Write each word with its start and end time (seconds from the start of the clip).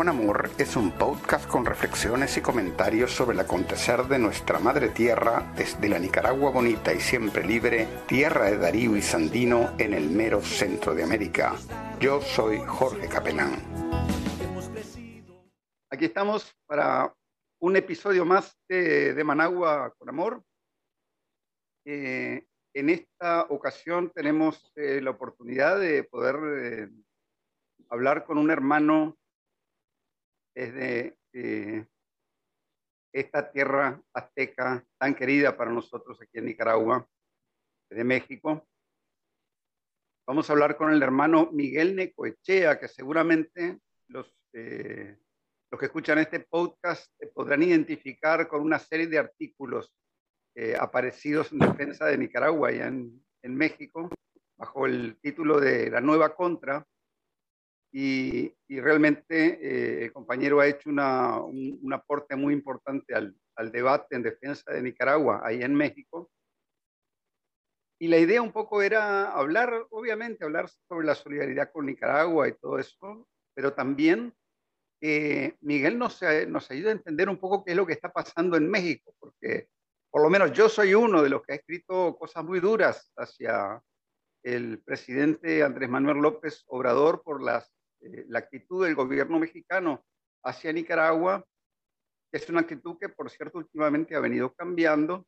con 0.00 0.08
Amor 0.08 0.48
es 0.56 0.76
un 0.76 0.92
podcast 0.92 1.46
con 1.46 1.66
reflexiones 1.66 2.34
y 2.38 2.40
comentarios 2.40 3.10
sobre 3.10 3.34
el 3.34 3.40
acontecer 3.40 4.04
de 4.04 4.18
nuestra 4.18 4.58
madre 4.58 4.88
tierra 4.88 5.52
desde 5.54 5.90
la 5.90 5.98
Nicaragua 5.98 6.50
bonita 6.50 6.94
y 6.94 7.00
siempre 7.00 7.44
libre, 7.44 7.86
tierra 8.08 8.46
de 8.46 8.56
Darío 8.56 8.96
y 8.96 9.02
Sandino 9.02 9.74
en 9.76 9.92
el 9.92 10.08
mero 10.08 10.40
centro 10.40 10.94
de 10.94 11.02
América. 11.02 11.54
Yo 12.00 12.22
soy 12.22 12.60
Jorge 12.66 13.08
Capelán. 13.08 13.62
Aquí 15.90 16.06
estamos 16.06 16.50
para 16.64 17.14
un 17.58 17.76
episodio 17.76 18.24
más 18.24 18.56
de, 18.70 19.22
Managua 19.22 19.94
con 19.98 20.08
Amor. 20.08 20.42
Eh, 21.84 22.46
en 22.72 22.88
esta 22.88 23.42
ocasión 23.50 24.10
tenemos 24.14 24.72
eh, 24.76 25.02
la 25.02 25.10
oportunidad 25.10 25.78
de 25.78 26.04
poder 26.04 26.36
eh, 26.56 26.88
hablar 27.90 28.24
con 28.24 28.38
un 28.38 28.50
hermano 28.50 29.19
desde 30.54 31.18
eh, 31.32 31.86
esta 33.12 33.50
tierra 33.50 34.00
azteca 34.12 34.84
tan 34.98 35.14
querida 35.14 35.56
para 35.56 35.70
nosotros 35.70 36.20
aquí 36.20 36.38
en 36.38 36.46
Nicaragua, 36.46 37.08
de 37.90 38.04
México. 38.04 38.66
Vamos 40.26 40.48
a 40.48 40.52
hablar 40.52 40.76
con 40.76 40.92
el 40.92 41.02
hermano 41.02 41.50
Miguel 41.52 41.96
Necoechea, 41.96 42.78
que 42.78 42.86
seguramente 42.86 43.80
los, 44.06 44.32
eh, 44.52 45.18
los 45.70 45.78
que 45.78 45.86
escuchan 45.86 46.18
este 46.18 46.40
podcast 46.40 47.12
podrán 47.34 47.62
identificar 47.62 48.46
con 48.46 48.62
una 48.62 48.78
serie 48.78 49.08
de 49.08 49.18
artículos 49.18 49.92
eh, 50.54 50.76
aparecidos 50.78 51.52
en 51.52 51.58
defensa 51.58 52.06
de 52.06 52.18
Nicaragua 52.18 52.72
y 52.72 52.78
en, 52.78 53.24
en 53.42 53.56
México, 53.56 54.08
bajo 54.56 54.86
el 54.86 55.18
título 55.20 55.58
de 55.58 55.90
La 55.90 56.00
Nueva 56.00 56.36
Contra, 56.36 56.86
y, 57.92 58.54
realmente 58.68 59.58
eh, 59.60 60.04
el 60.04 60.12
compañero 60.12 60.60
ha 60.60 60.66
hecho 60.66 60.88
una, 60.88 61.40
un, 61.40 61.92
aporte 61.92 62.36
muy 62.36 62.54
importante 62.54 63.14
al, 63.14 63.34
al, 63.56 63.72
debate 63.72 64.14
en 64.14 64.22
defensa 64.22 64.72
de 64.72 64.82
Nicaragua, 64.82 65.40
ahí 65.44 65.62
en 65.62 65.74
México. 65.74 66.30
Y 67.98 68.08
la 68.08 68.18
idea 68.18 68.40
un 68.40 68.52
poco 68.52 68.80
era 68.80 69.32
hablar, 69.32 69.86
obviamente, 69.90 70.44
hablar 70.44 70.70
sobre 70.88 71.06
la 71.06 71.14
solidaridad 71.14 71.70
con 71.72 71.86
Nicaragua 71.86 72.48
y 72.48 72.52
todo 72.52 72.78
eso, 72.78 73.28
pero 73.54 73.74
también 73.74 74.32
eh, 75.02 75.56
Miguel 75.60 75.98
nos, 75.98 76.20
nos 76.48 76.70
ayuda 76.70 76.90
a 76.90 76.92
entender 76.92 77.28
un 77.28 77.38
poco 77.38 77.64
qué 77.64 77.72
es 77.72 77.76
lo 77.76 77.86
que 77.86 77.92
está 77.92 78.12
pasando 78.12 78.56
en 78.56 78.70
México, 78.70 79.14
porque 79.18 79.68
por 80.10 80.22
lo 80.22 80.30
menos 80.30 80.52
yo 80.52 80.68
soy 80.68 80.94
uno 80.94 81.22
de 81.22 81.30
los 81.30 81.42
que 81.42 81.52
ha 81.52 81.56
escrito 81.56 82.16
cosas 82.18 82.44
muy 82.44 82.60
duras 82.60 83.12
hacia 83.16 83.82
el 84.42 84.80
presidente 84.82 85.62
Andrés 85.62 85.88
Manuel 85.88 86.18
López 86.18 86.64
Obrador 86.66 87.22
por 87.22 87.42
las 87.42 87.70
eh, 88.00 88.24
la 88.28 88.40
actitud 88.40 88.84
del 88.84 88.94
gobierno 88.94 89.38
mexicano 89.38 90.04
hacia 90.44 90.72
Nicaragua, 90.72 91.44
es 92.32 92.48
una 92.48 92.60
actitud 92.60 92.96
que, 92.98 93.08
por 93.08 93.30
cierto, 93.30 93.58
últimamente 93.58 94.14
ha 94.14 94.20
venido 94.20 94.54
cambiando, 94.54 95.26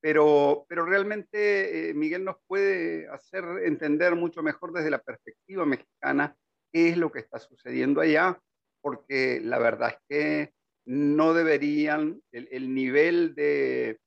pero, 0.00 0.66
pero 0.68 0.84
realmente 0.84 1.90
eh, 1.90 1.94
Miguel 1.94 2.24
nos 2.24 2.36
puede 2.46 3.08
hacer 3.08 3.44
entender 3.64 4.14
mucho 4.14 4.42
mejor 4.42 4.72
desde 4.72 4.90
la 4.90 5.00
perspectiva 5.00 5.64
mexicana 5.64 6.36
qué 6.72 6.88
es 6.88 6.96
lo 6.96 7.10
que 7.12 7.20
está 7.20 7.38
sucediendo 7.38 8.00
allá, 8.00 8.38
porque 8.80 9.40
la 9.42 9.58
verdad 9.58 9.90
es 9.90 9.98
que 10.08 10.54
no 10.84 11.32
deberían, 11.34 12.20
el, 12.32 12.74
nivel 12.74 13.34
de, 13.36 14.00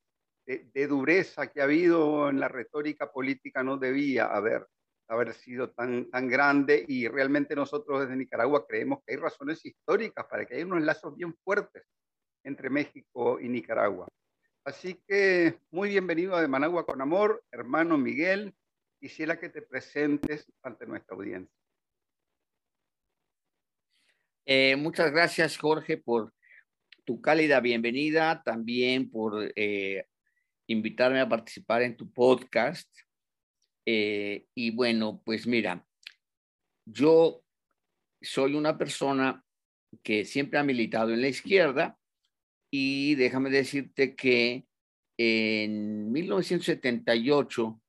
de, 0.45 0.87
dureza 0.87 1.47
que 1.47 1.61
ha 1.61 1.63
habido 1.63 2.29
en 2.29 2.39
la 2.41 2.49
retórica 2.49 3.11
política 3.11 3.63
no 3.63 3.77
debía 3.77 4.25
haber 4.25 4.67
haber 5.07 5.33
sido 5.33 5.71
tan, 5.71 6.09
tan 6.09 6.27
grande 6.27 6.85
y 6.87 7.07
realmente 7.07 7.55
nosotros 7.55 8.01
desde 8.01 8.15
Nicaragua 8.15 8.65
creemos 8.67 8.99
que 9.05 9.13
hay 9.13 9.19
razones 9.19 9.65
históricas 9.65 10.25
para 10.29 10.45
que 10.45 10.55
haya 10.55 10.65
unos 10.65 10.83
lazos 10.83 11.15
bien 11.15 11.33
fuertes 11.43 11.83
entre 12.43 12.69
México 12.69 13.39
y 13.39 13.49
Nicaragua. 13.49 14.07
Así 14.63 14.99
que 15.07 15.59
muy 15.69 15.89
bienvenido 15.89 16.35
a 16.35 16.47
Managua 16.47 16.85
con 16.85 17.01
Amor, 17.01 17.43
hermano 17.51 17.97
Miguel. 17.97 18.55
Quisiera 18.99 19.39
que 19.39 19.49
te 19.49 19.61
presentes 19.61 20.51
ante 20.63 20.87
nuestra 20.87 21.15
audiencia. 21.15 21.53
Eh, 24.47 24.75
muchas 24.75 25.11
gracias, 25.11 25.57
Jorge, 25.57 25.97
por 25.97 26.33
tu 27.03 27.21
cálida 27.21 27.59
bienvenida, 27.59 28.41
también 28.43 29.09
por 29.09 29.51
eh, 29.55 30.07
invitarme 30.67 31.19
a 31.19 31.29
participar 31.29 31.83
en 31.83 31.95
tu 31.95 32.11
podcast. 32.11 32.89
Eh, 33.85 34.47
y 34.55 34.71
bueno, 34.71 35.21
pues 35.23 35.45
mira, 35.45 35.85
yo 36.85 37.43
soy 38.21 38.55
una 38.55 38.77
persona 38.77 39.43
que 40.03 40.25
siempre 40.25 40.59
ha 40.59 40.63
militado 40.63 41.13
en 41.13 41.21
la 41.21 41.27
izquierda 41.27 41.97
y 42.71 43.15
déjame 43.15 43.49
decirte 43.49 44.15
que 44.15 44.65
en 45.17 46.11
1978, 46.11 47.81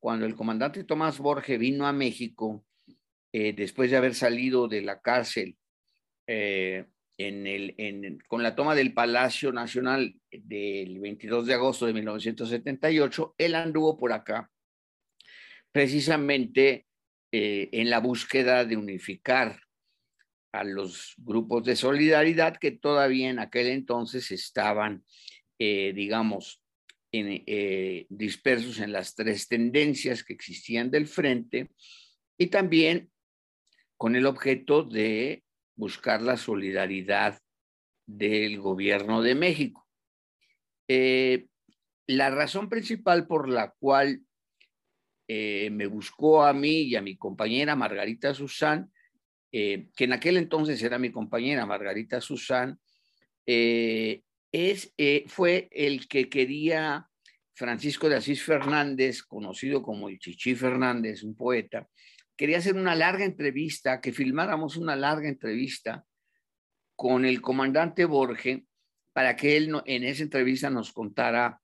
cuando 0.00 0.26
el 0.26 0.34
comandante 0.34 0.84
Tomás 0.84 1.18
Borges 1.18 1.58
vino 1.58 1.86
a 1.86 1.92
México, 1.92 2.64
eh, 3.32 3.52
después 3.52 3.90
de 3.90 3.96
haber 3.96 4.14
salido 4.14 4.68
de 4.68 4.82
la 4.82 5.00
cárcel 5.00 5.56
eh, 6.26 6.86
en 7.18 7.46
el, 7.46 8.18
con 8.28 8.42
la 8.42 8.54
toma 8.54 8.74
del 8.74 8.92
Palacio 8.92 9.52
Nacional 9.52 10.20
del 10.30 10.98
22 11.00 11.46
de 11.46 11.54
agosto 11.54 11.86
de 11.86 11.94
1978, 11.94 13.34
él 13.38 13.54
anduvo 13.54 13.96
por 13.96 14.12
acá 14.12 14.50
precisamente 15.76 16.86
eh, 17.30 17.68
en 17.70 17.90
la 17.90 18.00
búsqueda 18.00 18.64
de 18.64 18.78
unificar 18.78 19.60
a 20.50 20.64
los 20.64 21.12
grupos 21.18 21.64
de 21.64 21.76
solidaridad 21.76 22.56
que 22.56 22.70
todavía 22.70 23.28
en 23.28 23.40
aquel 23.40 23.66
entonces 23.66 24.30
estaban, 24.30 25.04
eh, 25.58 25.92
digamos, 25.94 26.62
eh, 27.12 28.06
dispersos 28.08 28.78
en 28.80 28.90
las 28.90 29.14
tres 29.14 29.48
tendencias 29.48 30.24
que 30.24 30.32
existían 30.32 30.90
del 30.90 31.06
frente 31.06 31.68
y 32.38 32.46
también 32.46 33.10
con 33.98 34.16
el 34.16 34.24
objeto 34.24 34.82
de 34.82 35.44
buscar 35.74 36.22
la 36.22 36.38
solidaridad 36.38 37.38
del 38.06 38.60
gobierno 38.60 39.20
de 39.20 39.34
México. 39.34 39.86
la 40.88 42.30
razón 42.30 42.70
principal 42.70 43.26
por 43.26 43.50
la 43.50 43.74
cual 43.78 44.25
eh, 45.28 45.70
me 45.70 45.86
buscó 45.86 46.44
a 46.44 46.52
mí 46.52 46.82
y 46.82 46.96
a 46.96 47.02
mi 47.02 47.16
compañera 47.16 47.74
Margarita 47.74 48.34
Susán, 48.34 48.90
eh, 49.52 49.88
que 49.96 50.04
en 50.04 50.12
aquel 50.12 50.36
entonces 50.36 50.82
era 50.82 50.98
mi 50.98 51.10
compañera 51.10 51.66
Margarita 51.66 52.20
Susán, 52.20 52.78
eh, 53.46 54.22
es, 54.52 54.94
fue 55.26 55.68
el 55.72 56.08
que 56.08 56.28
quería 56.28 57.08
Francisco 57.54 58.08
de 58.08 58.16
Asís 58.16 58.42
Fernández, 58.42 59.22
conocido 59.22 59.82
como 59.82 60.08
el 60.08 60.18
Chichi 60.18 60.54
Fernández, 60.54 61.22
un 61.22 61.34
poeta, 61.34 61.88
quería 62.36 62.58
hacer 62.58 62.76
una 62.76 62.94
larga 62.94 63.24
entrevista, 63.24 64.00
que 64.00 64.12
filmáramos 64.12 64.76
una 64.76 64.94
larga 64.94 65.28
entrevista 65.28 66.04
con 66.94 67.24
el 67.24 67.40
comandante 67.40 68.04
Borge 68.04 68.66
para 69.12 69.34
que 69.34 69.56
él 69.56 69.72
en 69.86 70.04
esa 70.04 70.22
entrevista 70.22 70.70
nos 70.70 70.92
contara 70.92 71.60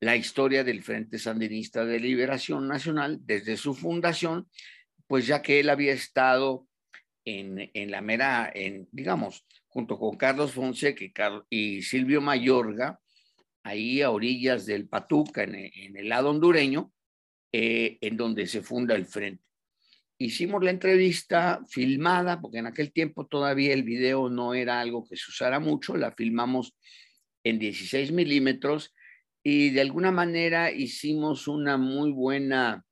la 0.00 0.16
historia 0.16 0.62
del 0.62 0.82
Frente 0.82 1.18
Sandinista 1.18 1.84
de 1.84 2.00
Liberación 2.00 2.68
Nacional 2.68 3.18
desde 3.22 3.56
su 3.56 3.74
fundación, 3.74 4.48
pues 5.06 5.26
ya 5.26 5.42
que 5.42 5.60
él 5.60 5.70
había 5.70 5.92
estado 5.92 6.66
en, 7.24 7.90
la 7.90 8.00
mera, 8.00 8.50
en, 8.54 8.88
digamos, 8.92 9.44
junto 9.66 9.98
con 9.98 10.16
Carlos 10.16 10.52
Fonseca 10.52 11.44
y, 11.50 11.82
Silvio 11.82 12.20
Mayorga, 12.20 13.00
ahí 13.64 14.00
a 14.02 14.10
orillas 14.10 14.64
del 14.66 14.88
Patuca, 14.88 15.42
en, 15.42 15.96
el 15.96 16.08
lado 16.08 16.30
hondureño, 16.30 16.92
eh, 17.52 17.98
en 18.00 18.16
donde 18.16 18.46
se 18.46 18.62
funda 18.62 18.94
el 18.94 19.06
Frente. 19.06 19.42
Hicimos 20.18 20.62
la 20.62 20.70
entrevista 20.70 21.60
filmada, 21.68 22.40
porque 22.40 22.58
en 22.58 22.66
aquel 22.66 22.92
tiempo 22.92 23.26
todavía 23.26 23.74
el 23.74 23.82
video 23.82 24.30
no 24.30 24.54
era 24.54 24.80
algo 24.80 25.06
que 25.06 25.16
se 25.16 25.30
usara 25.30 25.58
mucho, 25.58 25.96
la 25.96 26.12
filmamos 26.12 26.76
en 27.44 27.58
16 27.58 28.12
milímetros 28.12 28.94
y 29.48 29.70
de 29.70 29.80
alguna 29.80 30.10
manera 30.10 30.72
hicimos 30.72 31.46
una 31.46 31.76
muy 31.76 32.10
buena 32.10 32.84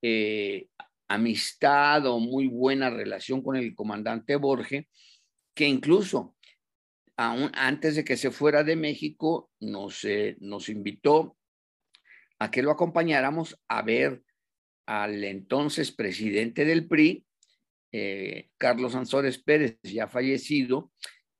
eh, 0.00 0.68
amistad 1.08 2.06
o 2.06 2.18
muy 2.18 2.46
buena 2.46 2.88
relación 2.88 3.42
con 3.42 3.54
el 3.54 3.74
comandante 3.74 4.36
Borge, 4.36 4.88
que 5.54 5.66
incluso 5.66 6.38
aún 7.18 7.52
antes 7.52 7.96
de 7.96 8.04
que 8.04 8.16
se 8.16 8.30
fuera 8.30 8.64
de 8.64 8.76
México 8.76 9.50
nos, 9.60 10.02
eh, 10.04 10.38
nos 10.40 10.70
invitó 10.70 11.36
a 12.38 12.50
que 12.50 12.62
lo 12.62 12.70
acompañáramos 12.70 13.60
a 13.68 13.82
ver 13.82 14.22
al 14.86 15.22
entonces 15.22 15.92
presidente 15.92 16.64
del 16.64 16.88
PRI, 16.88 17.26
eh, 17.92 18.48
Carlos 18.56 18.94
Ansores 18.94 19.36
Pérez, 19.36 19.78
ya 19.82 20.08
fallecido, 20.08 20.92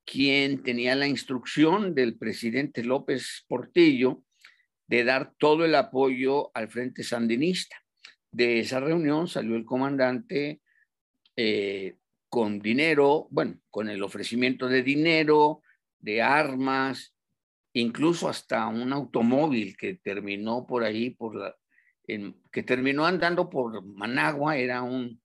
quien 0.05 0.63
tenía 0.63 0.95
la 0.97 1.07
instrucción 1.09 1.95
del 1.95 2.19
presidente 2.19 2.85
López 2.85 3.47
Portillo 3.49 4.23
de 4.91 5.05
dar 5.05 5.35
todo 5.39 5.65
el 5.65 5.77
apoyo 5.77 6.51
al 6.53 6.69
Frente 6.69 7.05
Sandinista. 7.05 7.77
De 8.33 8.59
esa 8.59 8.81
reunión 8.81 9.29
salió 9.29 9.55
el 9.55 9.65
comandante 9.65 10.61
eh, 11.37 11.95
con 12.29 12.59
dinero, 12.59 13.29
bueno, 13.31 13.61
con 13.71 13.89
el 13.89 14.03
ofrecimiento 14.03 14.67
de 14.67 14.83
dinero, 14.83 15.63
de 16.01 16.23
armas, 16.23 17.15
incluso 17.73 18.29
hasta 18.29 18.67
un 18.67 18.93
automóvil 18.93 19.77
que 19.77 19.95
terminó 19.95 20.67
por 20.67 20.83
ahí, 20.83 21.11
por 21.11 21.57
que 22.51 22.63
terminó 22.65 23.07
andando 23.07 23.49
por 23.49 23.85
Managua, 23.85 24.57
era 24.57 24.83
un 24.83 25.23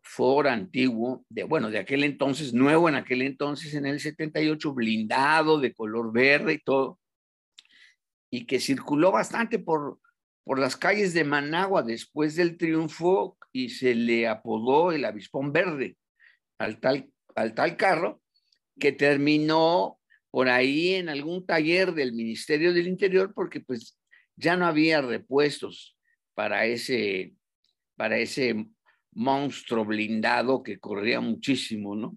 Ford 0.00 0.46
antiguo, 0.46 1.24
de, 1.28 1.42
bueno, 1.42 1.70
de 1.70 1.80
aquel 1.80 2.04
entonces, 2.04 2.54
nuevo 2.54 2.88
en 2.88 2.94
aquel 2.94 3.22
entonces, 3.22 3.74
en 3.74 3.84
el 3.84 3.98
78, 3.98 4.72
blindado, 4.72 5.58
de 5.58 5.74
color 5.74 6.12
verde 6.12 6.52
y 6.52 6.58
todo, 6.60 7.00
y 8.32 8.46
que 8.46 8.60
circuló 8.60 9.12
bastante 9.12 9.58
por, 9.58 10.00
por 10.42 10.58
las 10.58 10.74
calles 10.74 11.12
de 11.12 11.22
Managua 11.22 11.82
después 11.82 12.34
del 12.34 12.56
triunfo 12.56 13.36
y 13.52 13.68
se 13.68 13.94
le 13.94 14.26
apodó 14.26 14.90
el 14.90 15.04
avispón 15.04 15.52
verde 15.52 15.98
al 16.58 16.80
tal, 16.80 17.12
al 17.34 17.54
tal 17.54 17.76
carro 17.76 18.22
que 18.80 18.90
terminó 18.90 20.00
por 20.30 20.48
ahí 20.48 20.94
en 20.94 21.10
algún 21.10 21.44
taller 21.44 21.92
del 21.92 22.14
Ministerio 22.14 22.72
del 22.72 22.88
Interior 22.88 23.34
porque 23.34 23.60
pues 23.60 23.98
ya 24.34 24.56
no 24.56 24.66
había 24.66 25.02
repuestos 25.02 25.98
para 26.32 26.64
ese, 26.64 27.34
para 27.96 28.16
ese 28.16 28.66
monstruo 29.12 29.84
blindado 29.84 30.62
que 30.62 30.78
corría 30.78 31.20
muchísimo, 31.20 31.94
¿no? 31.94 32.16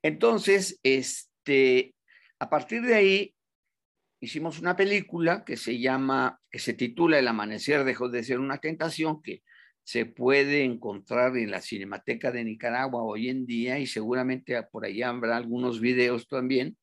Entonces, 0.00 0.80
este, 0.82 1.94
a 2.38 2.48
partir 2.48 2.80
de 2.80 2.94
ahí 2.94 3.35
hicimos 4.26 4.58
una 4.58 4.74
película 4.74 5.44
que 5.44 5.56
se 5.56 5.78
llama, 5.78 6.40
que 6.50 6.58
se 6.58 6.74
titula 6.74 7.18
El 7.18 7.28
amanecer 7.28 7.84
dejó 7.84 8.08
de 8.08 8.24
ser 8.24 8.40
una 8.40 8.58
tentación, 8.58 9.22
que 9.22 9.42
se 9.84 10.04
puede 10.04 10.64
encontrar 10.64 11.36
en 11.36 11.52
la 11.52 11.60
Cinemateca 11.60 12.32
de 12.32 12.42
Nicaragua 12.42 13.04
hoy 13.04 13.28
en 13.28 13.46
día 13.46 13.78
y 13.78 13.86
seguramente 13.86 14.60
por 14.64 14.84
allá 14.84 15.10
habrá 15.10 15.36
algunos 15.36 15.80
videos 15.80 16.26
también. 16.26 16.76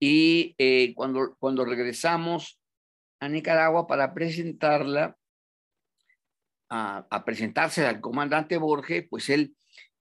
Y 0.00 0.56
eh, 0.58 0.94
cuando, 0.96 1.36
cuando 1.38 1.64
regresamos 1.64 2.60
a 3.20 3.28
Nicaragua 3.28 3.86
para 3.86 4.12
presentarla, 4.14 5.16
a, 6.68 7.24
presentarse 7.24 7.86
al 7.86 8.00
comandante 8.00 8.56
Borges, 8.56 9.06
pues 9.08 9.30
él 9.30 9.54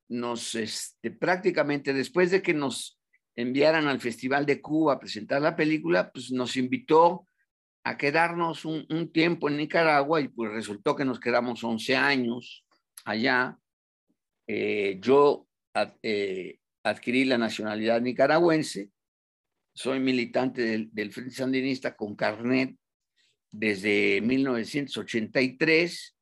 nos, 0.09 0.55
este, 0.55 1.11
prácticamente 1.11 1.93
después 1.93 2.31
de 2.31 2.41
que 2.41 2.55
nos 2.55 2.96
enviaran 3.37 3.87
al 3.87 4.01
Festival 4.01 4.45
de 4.45 4.59
Cuba 4.59 4.93
a 4.93 4.99
presentar 4.99 5.41
la 5.41 5.55
película, 5.55 6.11
pues 6.11 6.31
nos 6.31 6.57
invitó 6.57 7.27
a 7.83 7.95
quedarnos 7.95 8.65
un, 8.65 9.11
tiempo 9.13 9.47
en 9.47 9.57
Nicaragua 9.57 10.19
y 10.19 10.27
pues 10.27 10.51
resultó 10.51 10.95
que 10.95 11.05
nos 11.05 11.19
quedamos 11.19 11.63
11 11.63 11.95
años 11.95 12.65
allá. 13.05 13.57
Eh, 14.47 14.97
yo 14.99 15.47
eh, 16.01 16.57
adquirí 16.83 17.25
la 17.25 17.37
nacionalidad 17.37 18.01
nicaragüense, 18.01 18.89
soy 19.73 19.99
militante 19.99 20.63
del, 20.63 20.89
del 20.91 21.13
Frente 21.13 21.35
Sandinista 21.35 21.95
con 21.95 22.15
carnet 22.15 22.75
desde 23.51 24.19
1983, 24.21 26.17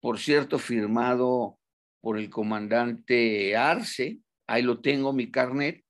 por 0.00 0.18
cierto, 0.18 0.58
firmado 0.58 1.58
por 2.00 2.18
el 2.18 2.30
comandante 2.30 3.54
Arce, 3.56 4.20
ahí 4.46 4.62
lo 4.62 4.80
tengo 4.80 5.12
mi 5.12 5.30
carnet, 5.30 5.84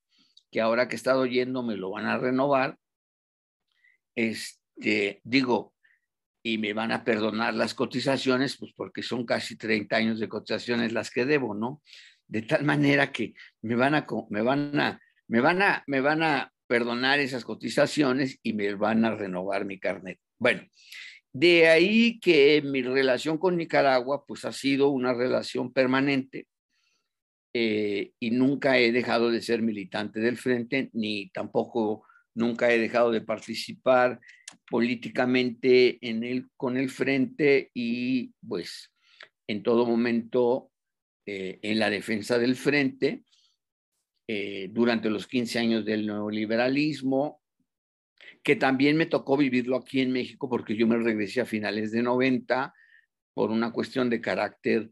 que 0.51 0.61
ahora 0.61 0.87
que 0.87 0.95
he 0.95 0.97
estado 0.97 1.25
yendo 1.25 1.63
me 1.63 1.77
lo 1.77 1.91
van 1.91 2.05
a 2.05 2.17
renovar. 2.17 2.77
Este, 4.15 5.21
digo, 5.23 5.73
y 6.43 6.57
me 6.57 6.73
van 6.73 6.91
a 6.91 7.03
perdonar 7.03 7.53
las 7.53 7.73
cotizaciones, 7.73 8.57
pues 8.57 8.73
porque 8.75 9.03
son 9.03 9.25
casi 9.25 9.55
30 9.55 9.95
años 9.95 10.19
de 10.19 10.27
cotizaciones 10.27 10.91
las 10.91 11.09
que 11.11 11.25
debo, 11.25 11.53
¿no? 11.53 11.81
De 12.27 12.41
tal 12.41 12.63
manera 12.63 13.11
que 13.11 13.33
me 13.61 13.75
van 13.75 13.95
a, 13.95 14.05
me 14.29 14.41
van 14.41 14.79
a, 14.79 14.99
me 15.27 15.39
van 15.39 15.61
a, 15.61 15.83
me 15.87 16.01
van 16.01 16.23
a 16.23 16.51
perdonar 16.67 17.19
esas 17.19 17.43
cotizaciones 17.43 18.39
y 18.43 18.53
me 18.53 18.73
van 18.75 19.05
a 19.05 19.15
renovar 19.15 19.65
mi 19.65 19.79
carnet. 19.79 20.19
Bueno, 20.37 20.63
de 21.33 21.69
ahí 21.69 22.19
que 22.19 22.61
mi 22.61 22.81
relación 22.81 23.37
con 23.37 23.57
Nicaragua, 23.57 24.25
pues 24.25 24.45
ha 24.45 24.51
sido 24.51 24.89
una 24.89 25.13
relación 25.13 25.71
permanente 25.71 26.47
eh, 27.53 28.13
y 28.19 28.31
nunca 28.31 28.77
he 28.77 28.91
dejado 28.91 29.29
de 29.29 29.41
ser 29.41 29.61
militante 29.61 30.19
del 30.19 30.37
frente, 30.37 30.89
ni 30.93 31.29
tampoco 31.29 32.05
nunca 32.33 32.71
he 32.71 32.77
dejado 32.77 33.11
de 33.11 33.21
participar 33.21 34.19
políticamente 34.69 35.97
en 36.01 36.23
el, 36.23 36.49
con 36.55 36.77
el 36.77 36.89
frente 36.89 37.71
y 37.73 38.33
pues 38.47 38.91
en 39.47 39.63
todo 39.63 39.85
momento 39.85 40.71
eh, 41.25 41.59
en 41.61 41.79
la 41.79 41.89
defensa 41.89 42.39
del 42.39 42.55
frente 42.55 43.23
eh, 44.27 44.69
durante 44.71 45.09
los 45.09 45.27
15 45.27 45.59
años 45.59 45.85
del 45.85 46.05
neoliberalismo, 46.05 47.41
que 48.43 48.55
también 48.55 48.95
me 48.95 49.05
tocó 49.05 49.35
vivirlo 49.35 49.75
aquí 49.75 49.99
en 49.99 50.11
México 50.11 50.49
porque 50.49 50.75
yo 50.75 50.87
me 50.87 50.97
regresé 50.97 51.41
a 51.41 51.45
finales 51.45 51.91
de 51.91 52.01
90 52.01 52.73
por 53.33 53.51
una 53.51 53.71
cuestión 53.71 54.09
de 54.09 54.21
carácter, 54.21 54.89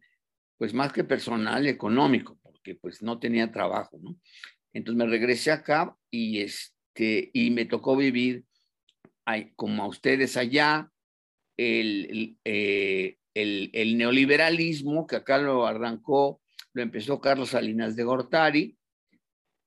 pues 0.57 0.73
más 0.73 0.91
que 0.91 1.03
personal, 1.03 1.67
económico, 1.67 2.38
porque 2.59 2.75
pues 2.75 3.01
no 3.01 3.19
tenía 3.19 3.51
trabajo, 3.51 3.97
¿no? 4.01 4.17
Entonces 4.73 4.97
me 4.97 5.09
regresé 5.09 5.51
acá 5.51 5.95
y, 6.11 6.41
es, 6.41 6.75
y 6.95 7.51
me 7.51 7.65
tocó 7.65 7.95
vivir 7.95 8.45
como 9.55 9.83
a 9.83 9.87
ustedes 9.87 10.37
allá, 10.37 10.89
el, 11.57 12.37
eh, 12.43 13.17
el, 13.33 13.69
el, 13.73 13.97
neoliberalismo, 13.97 15.05
que 15.05 15.17
acá 15.17 15.37
lo 15.37 15.67
arrancó, 15.67 16.41
lo 16.73 16.81
empezó 16.81 17.21
Carlos 17.21 17.49
Salinas 17.49 17.95
de 17.95 18.03
Gortari, 18.03 18.77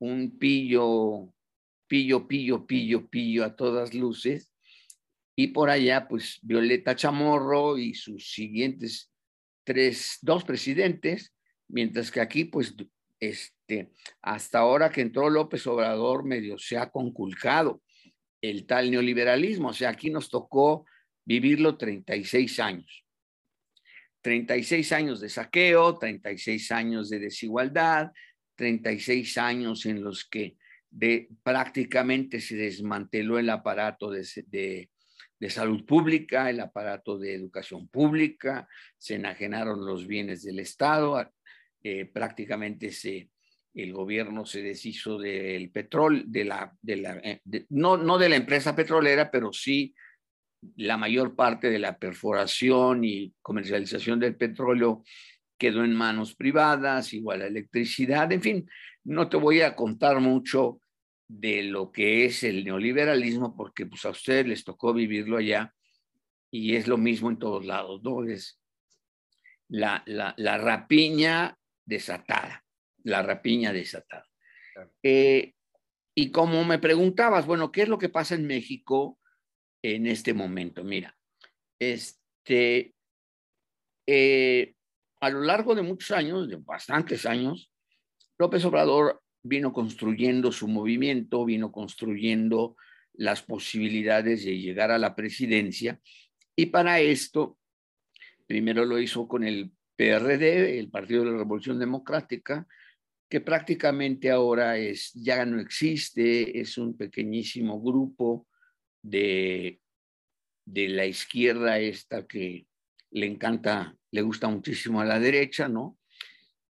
un 0.01 0.37
pillo, 0.39 1.33
pillo, 1.87 2.27
pillo, 2.27 2.67
pillo, 2.67 3.09
pillo 3.09 3.45
a 3.45 3.55
todas 3.55 3.95
luces, 3.95 4.53
y 5.37 5.49
por 5.49 5.71
allá, 5.71 6.09
pues 6.09 6.41
Violeta 6.43 6.97
Chamorro 6.97 7.79
y 7.79 7.95
sus 7.95 8.33
siguientes 8.33 9.11
tres, 9.65 10.19
dos 10.23 10.45
presidentes, 10.45 11.33
mientras 11.73 12.11
que 12.11 12.21
aquí, 12.21 12.45
pues, 12.45 12.75
este, 13.19 13.91
hasta 14.21 14.61
ahora 14.61 14.91
que 14.91 15.01
entró 15.01 15.29
López 15.31 15.67
Obrador, 15.67 16.25
medio 16.25 16.59
se 16.59 16.77
ha 16.77 16.91
conculcado 16.91 17.83
el 18.41 18.67
tal 18.67 18.91
neoliberalismo. 18.91 19.69
O 19.69 19.73
sea, 19.73 19.91
aquí 19.91 20.11
nos 20.11 20.29
tocó 20.29 20.85
vivirlo 21.25 21.77
36 21.77 22.61
años. 22.61 23.05
36 24.21 24.93
años 24.93 25.21
de 25.21 25.29
saqueo, 25.29 25.99
36 25.99 26.71
años 26.71 27.11
de 27.11 27.19
desigualdad, 27.19 28.13
36 28.57 29.39
años 29.39 29.87
en 29.87 30.03
los 30.03 30.25
que 30.25 30.57
de, 30.91 31.29
prácticamente 31.43 32.41
se 32.41 32.55
desmanteló 32.57 33.39
el 33.39 33.51
aparato 33.51 34.11
de, 34.11 34.27
de, 34.47 34.91
de, 35.41 35.51
salud 35.51 35.85
pública, 35.85 36.51
el 36.51 36.61
aparato 36.61 37.19
de 37.19 37.35
educación 37.35 37.89
pública, 37.89 38.69
se 38.99 39.15
enajenaron 39.15 39.85
los 39.87 40.07
bienes 40.07 40.43
del 40.43 40.61
Estado, 40.61 41.33
eh, 41.83 42.05
prácticamente 42.07 42.93
se, 42.93 43.31
el 43.75 43.93
gobierno 43.93 44.45
se 44.45 44.63
deshizo 44.63 45.19
del 45.19 45.71
petróleo, 45.71 46.25
de 46.27 46.45
la, 46.45 46.77
eh, 46.87 47.41
no, 47.71 47.97
no 47.97 48.19
de 48.19 48.29
la 48.29 48.37
empresa 48.37 48.77
petrolera, 48.77 49.31
pero 49.31 49.53
sí 49.53 49.95
la 50.77 50.97
mayor 50.97 51.35
parte 51.35 51.71
de 51.71 51.79
la 51.79 51.99
perforación 51.99 53.05
y 53.05 53.35
comercialización 53.43 54.21
del 54.21 54.37
petróleo 54.37 55.03
quedó 55.59 55.85
en 55.85 55.95
manos 55.95 56.35
privadas, 56.35 57.13
igual 57.13 57.41
la 57.41 57.47
electricidad, 57.47 58.31
en 58.33 58.43
fin, 58.43 58.71
no 59.05 59.29
te 59.29 59.37
voy 59.37 59.61
a 59.63 59.75
contar 59.75 60.21
mucho 60.21 60.81
de 61.27 61.63
lo 61.63 61.91
que 61.91 62.25
es 62.27 62.43
el 62.43 62.65
neoliberalismo, 62.65 63.57
porque 63.57 63.87
pues 63.87 64.05
a 64.05 64.11
ustedes 64.11 64.47
les 64.47 64.65
tocó 64.65 64.93
vivirlo 64.93 65.39
allá 65.39 65.73
y 66.51 66.77
es 66.77 66.87
lo 66.87 66.99
mismo 66.99 67.31
en 67.31 67.39
todos 67.39 67.65
lados, 67.65 68.03
¿no? 68.03 68.23
La, 69.69 70.03
la, 70.07 70.35
la 70.37 70.59
rapiña 70.59 71.57
desatada 71.85 72.65
la 73.05 73.23
rapiña 73.23 73.73
desatada. 73.73 74.29
Eh, 75.03 75.55
y 76.15 76.31
como 76.31 76.65
me 76.65 76.79
preguntabas, 76.79 77.47
bueno, 77.47 77.73
¿qué 77.73 77.83
es 77.83 77.89
lo 77.89 77.99
que 77.99 78.09
pasa 78.09 78.35
en 78.35 78.47
México 78.47 79.19
en 79.83 80.07
este 80.07 80.35
momento? 80.35 80.85
Mira, 80.85 81.17
este, 81.79 82.95
eh, 84.07 84.75
a 85.21 85.31
lo 85.31 85.41
largo 85.41 85.75
de 85.75 85.83
muchos 85.83 86.11
años, 86.11 86.49
de 86.49 86.57
bastantes 86.57 87.27
años, 87.27 87.71
López 88.39 88.65
Obrador 88.65 89.23
vino 89.43 89.73
construyendo 89.73 90.53
su 90.53 90.69
movimiento, 90.69 91.45
vino 91.45 91.73
construyendo 91.73 92.77
las 93.15 93.43
posibilidades 93.43 94.45
de 94.45 94.59
llegar 94.59 94.91
a 94.91 94.99
la 94.99 95.15
presidencia 95.15 96.01
y 96.57 96.67
para 96.67 97.01
esto, 97.01 97.59
primero 98.47 98.85
lo 98.85 98.99
hizo 98.99 99.27
con 99.27 99.45
el 99.45 99.73
PRD, 100.03 100.81
el 100.81 100.91
Partido 100.91 101.25
de 101.25 101.31
la 101.31 101.39
Revolución 101.39 101.79
Democrática, 101.79 102.67
que 103.29 103.41
prácticamente 103.41 104.31
ahora 104.33 104.77
es, 104.77 105.13
ya 105.15 105.47
no 105.47 105.61
existe, 105.61 106.61
es 106.61 106.77
un 106.77 106.97
pequeñísimo 106.97 107.81
grupo 107.81 108.49
de, 109.01 109.81
de 110.65 110.89
la 110.89 111.07
izquierda 111.07 111.79
esta 111.79 112.27
que 112.27 112.67
le 113.13 113.27
encanta, 113.27 113.97
le 114.11 114.23
gusta 114.23 114.49
muchísimo 114.49 115.01
a 115.01 115.05
la 115.05 115.21
derecha, 115.21 115.69
¿no? 115.69 115.99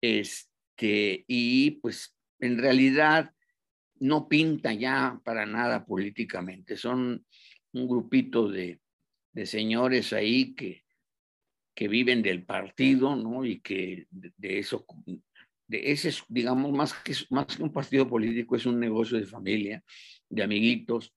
Este, 0.02 1.24
y 1.26 1.72
pues 1.80 2.14
en 2.40 2.58
realidad 2.58 3.32
no 4.00 4.28
pinta 4.28 4.74
ya 4.74 5.22
para 5.24 5.46
nada 5.46 5.86
políticamente. 5.86 6.76
Son 6.76 7.26
un 7.72 7.88
grupito 7.88 8.50
de, 8.50 8.82
de 9.32 9.46
señores 9.46 10.12
ahí 10.12 10.54
que, 10.54 10.81
que 11.74 11.88
viven 11.88 12.22
del 12.22 12.44
partido, 12.44 13.16
¿no? 13.16 13.46
Y 13.46 13.60
que 13.62 14.08
de, 14.10 14.60
eso, 14.60 14.86
de 15.68 15.92
ese, 15.92 16.14
digamos, 16.28 16.72
más 16.72 16.94
que, 16.94 17.14
más 17.30 17.48
que 17.48 17.64
un 17.64 17.72
partido 17.72 18.08
político, 18.08 18.56
es 18.56 18.66
un 18.66 18.80
negocio 18.80 19.18
de 19.18 19.26
familia, 19.26 19.84
de 20.30 20.44
amiguitos. 20.44 21.14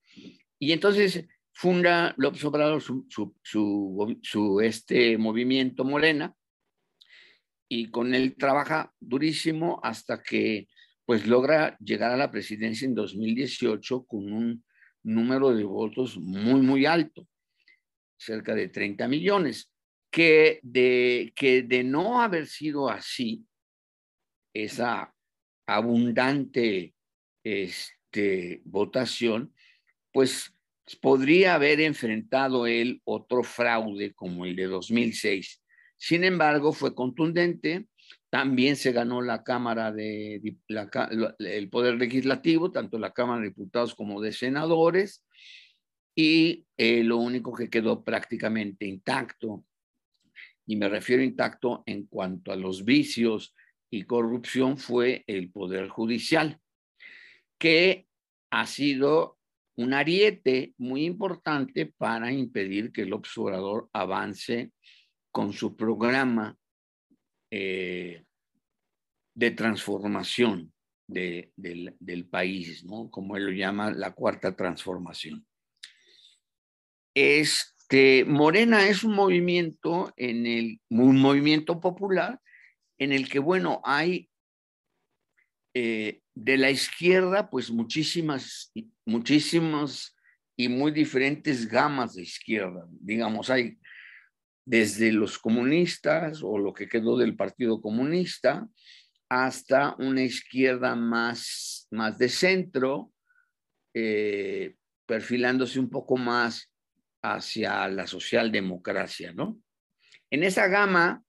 Y 0.58 0.72
entonces 0.72 1.26
funda 1.52 2.14
López 2.16 2.44
Obrador 2.44 2.80
su, 2.80 3.06
su, 3.08 3.34
su, 3.42 4.18
su 4.22 4.60
este 4.60 5.18
movimiento 5.18 5.84
Morena, 5.84 6.34
y 7.68 7.90
con 7.90 8.14
él 8.14 8.36
trabaja 8.36 8.92
durísimo 9.00 9.80
hasta 9.82 10.22
que 10.22 10.68
pues 11.04 11.26
logra 11.26 11.76
llegar 11.78 12.12
a 12.12 12.16
la 12.16 12.30
presidencia 12.30 12.86
en 12.86 12.94
2018 12.94 14.04
con 14.04 14.32
un 14.32 14.64
número 15.02 15.54
de 15.54 15.64
votos 15.64 16.16
muy, 16.16 16.60
muy 16.60 16.86
alto, 16.86 17.26
cerca 18.16 18.54
de 18.54 18.68
30 18.68 19.06
millones, 19.08 19.70
que 20.14 20.60
de, 20.62 21.32
que 21.34 21.62
de 21.62 21.82
no 21.82 22.20
haber 22.20 22.46
sido 22.46 22.88
así, 22.88 23.44
esa 24.54 25.12
abundante 25.66 26.94
este, 27.42 28.62
votación, 28.64 29.52
pues 30.12 30.54
podría 31.00 31.54
haber 31.54 31.80
enfrentado 31.80 32.68
él 32.68 33.00
otro 33.04 33.42
fraude 33.42 34.12
como 34.14 34.44
el 34.44 34.54
de 34.54 34.66
2006 34.66 35.64
sin 36.04 36.22
embargo, 36.22 36.74
fue 36.74 36.94
contundente. 36.94 37.86
También 38.28 38.76
se 38.76 38.92
ganó 38.92 39.22
la 39.22 39.42
Cámara 39.42 39.90
de 39.90 40.42
el 41.38 41.70
Poder 41.70 41.94
Legislativo, 41.94 42.70
tanto 42.70 42.98
la 42.98 43.14
Cámara 43.14 43.40
de 43.40 43.48
Diputados 43.48 43.94
como 43.94 44.20
de 44.20 44.32
Senadores. 44.32 45.24
Y 46.14 46.66
eh, 46.76 47.02
lo 47.04 47.16
único 47.16 47.54
que 47.54 47.70
quedó 47.70 48.04
prácticamente 48.04 48.84
intacto, 48.84 49.64
y 50.66 50.76
me 50.76 50.88
refiero 50.88 51.22
intacto 51.22 51.82
en 51.86 52.06
cuanto 52.06 52.52
a 52.52 52.56
los 52.56 52.84
vicios 52.84 53.54
y 53.90 54.04
corrupción, 54.04 54.78
fue 54.78 55.24
el 55.26 55.50
Poder 55.50 55.88
Judicial, 55.88 56.58
que 57.58 58.06
ha 58.50 58.66
sido 58.66 59.38
un 59.76 59.92
ariete 59.92 60.74
muy 60.78 61.04
importante 61.04 61.86
para 61.86 62.32
impedir 62.32 62.92
que 62.92 63.02
el 63.02 63.12
observador 63.12 63.88
avance 63.92 64.72
con 65.30 65.52
su 65.52 65.76
programa 65.76 66.56
eh, 67.50 68.24
de 69.34 69.50
transformación 69.50 70.72
del, 71.06 72.28
país, 72.30 72.84
¿no? 72.84 73.10
como 73.10 73.36
él 73.36 73.46
lo 73.46 73.52
llama, 73.52 73.90
la 73.90 74.12
cuarta 74.12 74.56
transformación. 74.56 75.46
Morena 78.26 78.88
es 78.88 79.04
un 79.04 79.14
movimiento, 79.14 80.12
en 80.16 80.46
el, 80.46 80.80
un 80.90 81.20
movimiento 81.20 81.80
popular 81.80 82.40
en 82.98 83.12
el 83.12 83.28
que, 83.28 83.38
bueno, 83.38 83.80
hay 83.84 84.30
eh, 85.74 86.20
de 86.34 86.56
la 86.56 86.70
izquierda, 86.70 87.50
pues 87.50 87.70
muchísimas, 87.70 88.72
muchísimas 89.04 90.16
y 90.56 90.68
muy 90.68 90.92
diferentes 90.92 91.68
gamas 91.68 92.14
de 92.14 92.22
izquierda. 92.22 92.86
Digamos, 92.90 93.50
hay 93.50 93.78
desde 94.64 95.12
los 95.12 95.38
comunistas 95.38 96.42
o 96.42 96.58
lo 96.58 96.72
que 96.72 96.88
quedó 96.88 97.18
del 97.18 97.36
Partido 97.36 97.80
Comunista 97.80 98.66
hasta 99.28 99.94
una 99.98 100.22
izquierda 100.22 100.94
más, 100.94 101.86
más 101.90 102.18
de 102.18 102.28
centro, 102.28 103.12
eh, 103.94 104.76
perfilándose 105.06 105.80
un 105.80 105.90
poco 105.90 106.16
más 106.16 106.70
hacia 107.24 107.88
la 107.88 108.06
socialdemocracia, 108.06 109.32
¿no? 109.32 109.58
En 110.30 110.42
esa 110.42 110.68
gama 110.68 111.22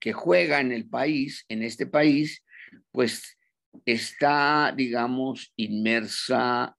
que 0.00 0.12
juega 0.12 0.60
en 0.60 0.72
el 0.72 0.88
país, 0.88 1.44
en 1.48 1.62
este 1.62 1.86
país, 1.86 2.44
pues 2.90 3.38
está, 3.84 4.74
digamos, 4.76 5.52
inmersa 5.56 6.76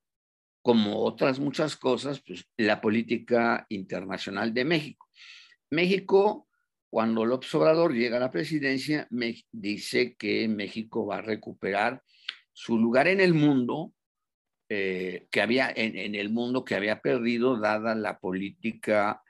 como 0.61 0.99
otras 1.03 1.39
muchas 1.39 1.77
cosas, 1.77 2.21
pues 2.21 2.45
la 2.57 2.81
política 2.81 3.65
internacional 3.69 4.53
de 4.53 4.65
México. 4.65 5.07
México, 5.71 6.47
cuando 6.89 7.23
López 7.23 7.55
Obrador 7.55 7.93
llega 7.93 8.17
a 8.17 8.21
la 8.21 8.31
presidencia, 8.31 9.07
me 9.11 9.35
dice 9.51 10.15
que 10.17 10.47
México 10.49 11.05
va 11.05 11.17
a 11.17 11.21
recuperar 11.21 12.03
su 12.51 12.77
lugar 12.77 13.07
en 13.07 13.21
el 13.21 13.33
mundo 13.33 13.93
eh, 14.69 15.27
que 15.31 15.41
había 15.41 15.71
en, 15.75 16.15
el 16.15 16.29
mundo 16.29 16.63
que 16.63 16.75
había 16.75 17.01
perdido 17.01 17.59
dada 17.59 17.95
la 17.95 18.19
política 18.19 19.21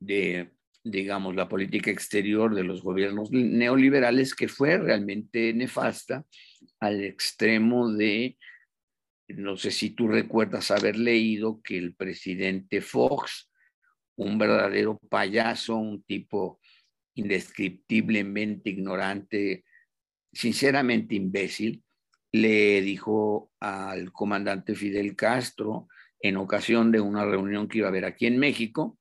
de 0.00 0.50
digamos 0.84 1.34
la 1.34 1.48
política 1.48 1.90
exterior 1.90 2.54
de 2.54 2.64
los 2.64 2.82
gobiernos 2.82 3.30
neoliberales 3.30 4.34
que 4.34 4.48
fue 4.48 4.78
realmente 4.78 5.52
nefasta 5.52 6.24
al 6.80 7.02
extremo 7.02 7.90
de 7.92 8.36
no 9.28 9.56
sé 9.56 9.70
si 9.70 9.90
tú 9.90 10.08
recuerdas 10.08 10.70
haber 10.70 10.96
leído 10.96 11.60
que 11.62 11.78
el 11.78 11.94
presidente 11.94 12.80
Fox 12.80 13.48
un 14.16 14.38
verdadero 14.38 14.98
payaso, 15.10 15.76
un 15.76 16.02
tipo 16.02 16.60
indescriptiblemente 17.14 18.70
ignorante, 18.70 19.64
sinceramente 20.32 21.14
imbécil, 21.14 21.82
le 22.42 22.80
dijo 22.82 23.50
al 23.60 24.12
comandante 24.12 24.74
Fidel 24.74 25.16
Castro 25.16 25.88
en 26.20 26.36
ocasión 26.36 26.92
de 26.92 27.00
una 27.00 27.24
reunión 27.24 27.68
que 27.68 27.78
iba 27.78 27.88
a 27.88 27.90
haber 27.90 28.04
aquí 28.04 28.26
en 28.26 28.38
México, 28.38 28.98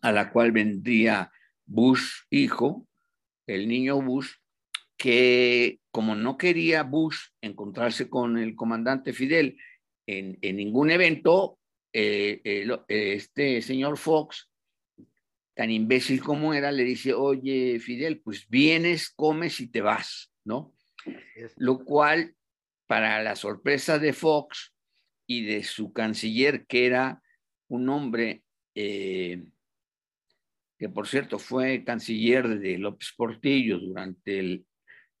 a 0.00 0.12
la 0.12 0.30
cual 0.30 0.52
vendría 0.52 1.30
Bush 1.66 2.22
hijo, 2.30 2.86
el 3.46 3.68
niño 3.68 4.00
Bush, 4.00 4.30
que 4.96 5.80
como 5.90 6.14
no 6.14 6.36
quería 6.36 6.82
Bush 6.82 7.18
encontrarse 7.40 8.08
con 8.08 8.38
el 8.38 8.54
comandante 8.54 9.12
Fidel 9.12 9.56
en, 10.06 10.38
en 10.40 10.56
ningún 10.56 10.90
evento, 10.90 11.58
eh, 11.92 12.40
eh, 12.44 12.66
este 12.88 13.62
señor 13.62 13.96
Fox, 13.96 14.50
tan 15.54 15.70
imbécil 15.70 16.22
como 16.22 16.54
era, 16.54 16.70
le 16.70 16.84
dice, 16.84 17.12
oye, 17.12 17.80
Fidel, 17.80 18.20
pues 18.20 18.48
vienes, 18.48 19.10
comes 19.10 19.60
y 19.60 19.68
te 19.68 19.80
vas, 19.80 20.32
¿no? 20.44 20.74
Lo 21.56 21.84
cual, 21.84 22.34
para 22.88 23.22
la 23.22 23.36
sorpresa 23.36 24.00
de 24.00 24.12
Fox 24.12 24.74
y 25.28 25.44
de 25.44 25.62
su 25.62 25.92
canciller, 25.92 26.66
que 26.66 26.86
era 26.86 27.22
un 27.68 27.88
hombre 27.88 28.42
que 30.78 30.88
por 30.88 31.06
cierto 31.08 31.38
fue 31.38 31.84
canciller 31.84 32.58
de 32.60 32.78
López 32.78 33.12
Portillo 33.16 33.78
durante, 33.78 34.38
el, 34.38 34.66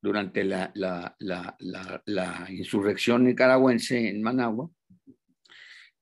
durante 0.00 0.44
la, 0.44 0.70
la, 0.74 1.14
la, 1.18 1.56
la, 2.06 2.46
insurrección 2.50 3.24
nicaragüense 3.24 4.08
en 4.08 4.22
Managua, 4.22 4.70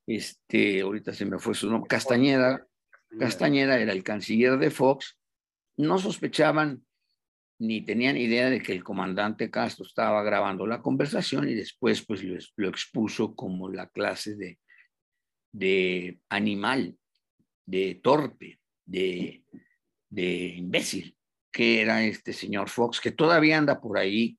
este, 0.07 0.83
ahorita 0.83 1.13
se 1.15 1.25
me 1.25 1.39
fue 1.39 1.55
su 1.55 1.71
nombre, 1.71 1.89
Castañeda, 1.89 2.67
Castañeda 3.19 3.81
era 3.81 3.93
el 3.93 4.05
canciller 4.05 4.59
de 4.59 4.71
Fox, 4.71 5.19
no 5.79 5.99
sospechaban 5.99 6.86
ni 7.59 7.81
tenían 7.83 8.17
idea 8.17 8.51
de 8.51 8.61
que 8.61 8.73
el 8.73 8.85
comandante 8.85 9.51
Castro 9.51 9.87
estaba 9.87 10.23
grabando 10.23 10.67
la 10.67 10.83
conversación 10.83 11.49
y 11.49 11.55
después 11.55 12.05
pues 12.05 12.23
lo, 12.23 12.69
expuso 12.69 13.35
como 13.35 13.71
la 13.71 13.89
clase 13.89 14.37
de, 14.37 14.59
de 15.53 16.19
animal, 16.29 16.97
de 17.65 18.01
torpe, 18.03 18.61
de, 18.85 19.45
de 20.11 20.55
imbécil, 20.57 21.17
que 21.51 21.81
era 21.81 22.05
este 22.05 22.35
señor 22.35 22.69
Fox, 22.69 23.01
que 23.01 23.13
todavía 23.13 23.57
anda 23.57 23.81
por 23.81 23.97
ahí 23.99 24.39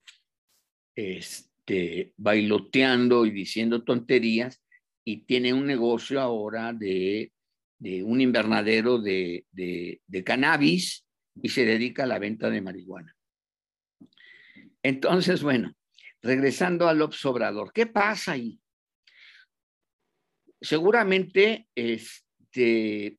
este, 0.96 2.14
bailoteando 2.18 3.26
y 3.26 3.32
diciendo 3.32 3.84
tonterías, 3.84 4.62
y 5.04 5.24
tiene 5.26 5.54
un 5.54 5.66
negocio 5.66 6.22
ahora 6.22 6.74
de, 6.74 7.32
un 7.80 8.22
invernadero 8.22 9.00
de, 9.00 9.46
cannabis 10.26 11.07
y 11.42 11.50
se 11.50 11.66
dedica 11.66 12.04
a 12.04 12.08
la 12.08 12.20
venta 12.20 12.50
de 12.50 12.62
marihuana. 12.62 13.16
Entonces, 14.84 15.44
bueno, 15.44 15.74
regresando 16.22 16.88
al 16.88 17.02
obsobrador, 17.02 17.72
¿qué 17.74 17.88
pasa 17.88 18.34
ahí? 18.34 18.60
Seguramente, 20.62 21.68
este, 21.76 23.18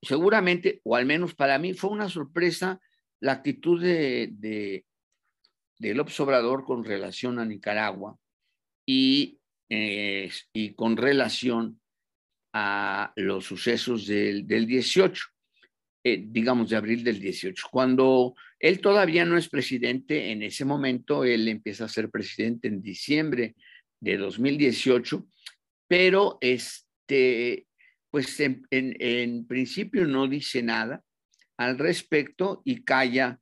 seguramente, 0.00 0.80
o 0.84 0.96
al 0.96 1.06
menos 1.06 1.34
para 1.34 1.58
mí, 1.58 1.74
fue 1.74 1.90
una 1.90 2.08
sorpresa 2.08 2.80
la 3.20 3.32
actitud 3.32 3.80
de, 3.80 4.30
de, 4.32 4.84
del 5.78 6.00
obsobrador 6.00 6.64
con 6.64 6.84
relación 6.84 7.38
a 7.38 7.44
Nicaragua 7.44 8.18
y 8.86 9.38
y 10.52 10.74
con 10.74 10.96
relación 10.96 11.80
a 12.52 13.12
los 13.16 13.46
sucesos 13.46 14.06
del, 14.06 14.46
del 14.46 14.66
18. 14.66 15.24
Eh, 16.04 16.24
digamos, 16.26 16.70
de 16.70 16.76
abril 16.76 17.04
del 17.04 17.20
18. 17.20 17.66
Cuando 17.70 18.34
él 18.58 18.80
todavía 18.80 19.24
no 19.24 19.36
es 19.36 19.48
presidente, 19.48 20.30
en 20.32 20.42
ese 20.42 20.64
momento 20.64 21.24
él 21.24 21.48
empieza 21.48 21.84
a 21.84 21.88
ser 21.88 22.10
presidente 22.10 22.68
en 22.68 22.82
diciembre 22.82 23.54
de 24.00 24.16
2018, 24.16 25.26
pero 25.86 26.38
este, 26.40 27.66
pues 28.10 28.40
en, 28.40 28.66
en 28.70 29.46
principio 29.46 30.06
no 30.06 30.26
dice 30.26 30.62
nada 30.62 31.02
al 31.56 31.78
respecto 31.78 32.62
y 32.64 32.82
calla 32.82 33.38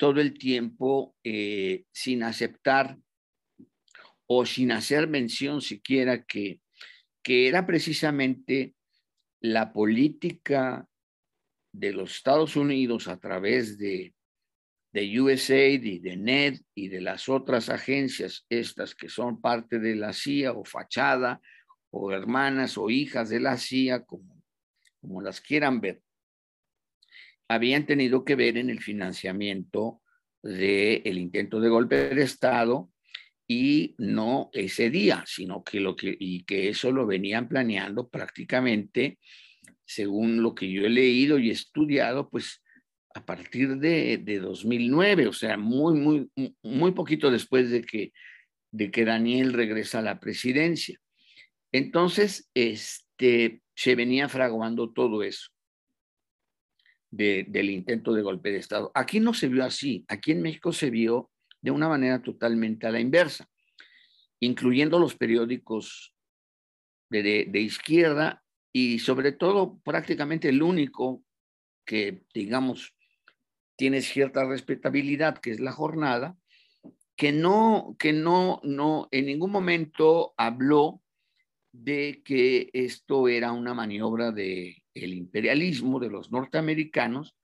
todo 0.00 0.22
el 0.22 0.32
tiempo 0.32 1.14
eh, 1.22 1.84
sin 1.92 2.22
aceptar 2.22 2.96
o 4.26 4.46
sin 4.46 4.72
hacer 4.72 5.06
mención 5.08 5.60
siquiera 5.60 6.24
que, 6.24 6.60
que 7.22 7.48
era 7.48 7.66
precisamente 7.66 8.74
la 9.42 9.74
política 9.74 10.88
de 11.72 11.92
los 11.92 12.16
Estados 12.16 12.56
Unidos 12.56 13.08
a 13.08 13.18
través 13.18 13.78
de, 13.78 14.14
de 14.92 15.20
USAID 15.20 15.84
y 15.84 15.98
de 15.98 16.16
NED 16.16 16.60
y 16.74 16.88
de 16.88 17.00
las 17.00 17.28
otras 17.28 17.68
agencias, 17.68 18.46
estas 18.48 18.94
que 18.94 19.08
son 19.08 19.40
parte 19.40 19.78
de 19.78 19.96
la 19.96 20.12
CIA 20.12 20.52
o 20.52 20.64
fachada 20.64 21.40
o 21.90 22.12
hermanas 22.12 22.78
o 22.78 22.90
hijas 22.90 23.28
de 23.28 23.40
la 23.40 23.56
CIA, 23.56 24.04
como, 24.04 24.42
como 25.00 25.22
las 25.22 25.40
quieran 25.40 25.80
ver, 25.80 26.02
habían 27.48 27.84
tenido 27.84 28.24
que 28.24 28.36
ver 28.36 28.56
en 28.56 28.70
el 28.70 28.80
financiamiento 28.80 30.00
del 30.42 31.18
intento 31.18 31.60
de 31.60 31.68
golpe 31.68 32.14
de 32.14 32.22
Estado 32.22 32.90
y 33.46 33.96
no 33.98 34.50
ese 34.52 34.90
día, 34.90 35.24
sino 35.26 35.64
que 35.64 35.80
lo 35.80 35.96
que, 35.96 36.16
y 36.18 36.44
que 36.44 36.68
eso 36.68 36.92
lo 36.92 37.06
venían 37.06 37.48
planeando 37.48 38.08
prácticamente, 38.08 39.18
según 39.90 40.40
lo 40.40 40.54
que 40.54 40.70
yo 40.70 40.86
he 40.86 40.88
leído 40.88 41.38
y 41.38 41.50
estudiado, 41.50 42.30
pues 42.30 42.62
a 43.12 43.26
partir 43.26 43.76
de, 43.78 44.18
de 44.18 44.38
2009, 44.38 45.26
o 45.26 45.32
sea, 45.32 45.56
muy, 45.56 45.98
muy, 45.98 46.30
muy 46.62 46.92
poquito 46.92 47.28
después 47.28 47.70
de 47.70 47.82
que, 47.82 48.12
de 48.70 48.92
que 48.92 49.04
Daniel 49.04 49.52
regresa 49.52 49.98
a 49.98 50.02
la 50.02 50.20
presidencia. 50.20 50.96
Entonces, 51.72 52.48
este, 52.54 53.62
se 53.74 53.96
venía 53.96 54.28
fraguando 54.28 54.92
todo 54.92 55.24
eso 55.24 55.50
del 57.10 57.70
intento 57.70 58.12
de 58.12 58.22
golpe 58.22 58.52
de 58.52 58.58
Estado. 58.58 58.92
Aquí 58.94 59.18
no 59.18 59.34
se 59.34 59.48
vio 59.48 59.64
así, 59.64 60.04
aquí 60.06 60.30
en 60.30 60.42
México 60.42 60.72
se 60.72 60.90
vio 60.90 61.28
de 61.60 61.72
una 61.72 61.88
manera 61.88 62.22
totalmente 62.22 62.86
a 62.86 62.92
la 62.92 63.00
inversa, 63.00 63.48
incluyendo 64.38 65.00
los 65.00 65.16
periódicos 65.16 66.14
de, 67.08 67.48
de, 67.50 67.60
izquierda 67.60 68.44
y 68.72 68.98
sobre 69.00 69.32
todo 69.32 69.78
prácticamente 69.84 70.48
el 70.48 70.62
único 70.62 71.22
que, 71.84 72.22
digamos, 72.34 72.94
tiene 73.76 74.02
cierta 74.02 74.44
respetabilidad, 74.44 75.38
que 75.38 75.50
es 75.50 75.60
la 75.60 75.72
jornada, 75.72 76.36
que 77.16 77.32
no, 77.32 77.96
que 77.98 78.12
no, 78.12 78.60
no, 78.62 79.08
en 79.10 79.26
ningún 79.26 79.50
momento 79.50 80.34
habló 80.36 81.02
de 81.72 82.22
que 82.24 82.70
esto 82.72 83.28
era 83.28 83.52
una 83.52 83.74
maniobra 83.74 84.32
de 84.32 84.82
el 84.94 85.14
imperialismo 85.14 86.00
de 86.00 86.10
los 86.10 86.30
norteamericanos 86.32 87.36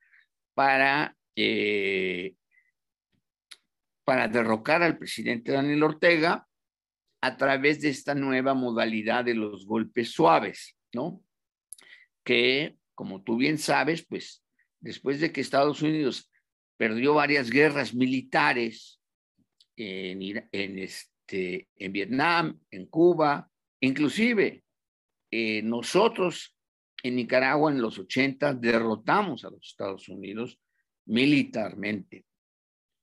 para, 0.54 1.16
eh, 1.37 2.35
para 4.04 4.28
derrocar 4.28 4.83
al 4.83 4.99
presidente 4.99 5.52
Daniel 5.52 5.83
Ortega 5.83 6.47
a 7.21 7.37
través 7.37 7.80
de 7.80 7.88
esta 7.90 8.14
nueva 8.14 8.54
modalidad 8.54 9.25
de 9.25 9.35
los 9.35 9.66
golpes 9.66 10.11
suaves, 10.11 10.77
¿no? 10.92 11.22
Que, 12.26 12.74
como 12.96 13.22
tú 13.22 13.36
bien 13.36 13.56
sabes, 13.56 14.04
pues 14.04 14.42
después 14.80 15.20
de 15.20 15.30
que 15.30 15.40
Estados 15.40 15.80
Unidos 15.80 16.28
perdió 16.76 17.14
varias 17.14 17.50
guerras 17.50 17.94
militares 17.94 19.00
en, 19.76 20.48
en, 20.50 20.78
este, 20.80 21.68
en 21.76 21.92
Vietnam, 21.92 22.58
en 22.72 22.86
Cuba, 22.86 23.48
inclusive 23.80 24.64
eh, 25.30 25.62
nosotros 25.62 26.56
en 27.00 27.14
Nicaragua 27.14 27.70
en 27.70 27.80
los 27.80 27.96
80 27.96 28.54
derrotamos 28.54 29.44
a 29.44 29.50
los 29.50 29.64
Estados 29.64 30.08
Unidos 30.08 30.58
militarmente. 31.06 32.24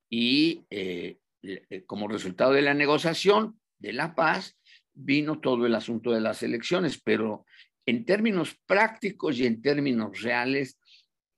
Y 0.10 0.66
eh, 0.70 1.18
eh, 1.42 1.84
como 1.86 2.10
resultado 2.10 2.52
de 2.52 2.62
la 2.62 2.74
negociación 2.74 3.58
de 3.80 3.94
la 3.94 4.16
paz, 4.16 4.58
vino 4.94 5.40
todo 5.40 5.66
el 5.66 5.76
asunto 5.76 6.12
de 6.12 6.22
las 6.22 6.44
elecciones, 6.44 7.02
pero 7.02 7.46
en 7.86 8.06
términos 8.06 8.56
prácticos 8.66 9.38
y 9.40 9.46
en 9.46 9.62
términos 9.62 10.22
reales, 10.22 10.80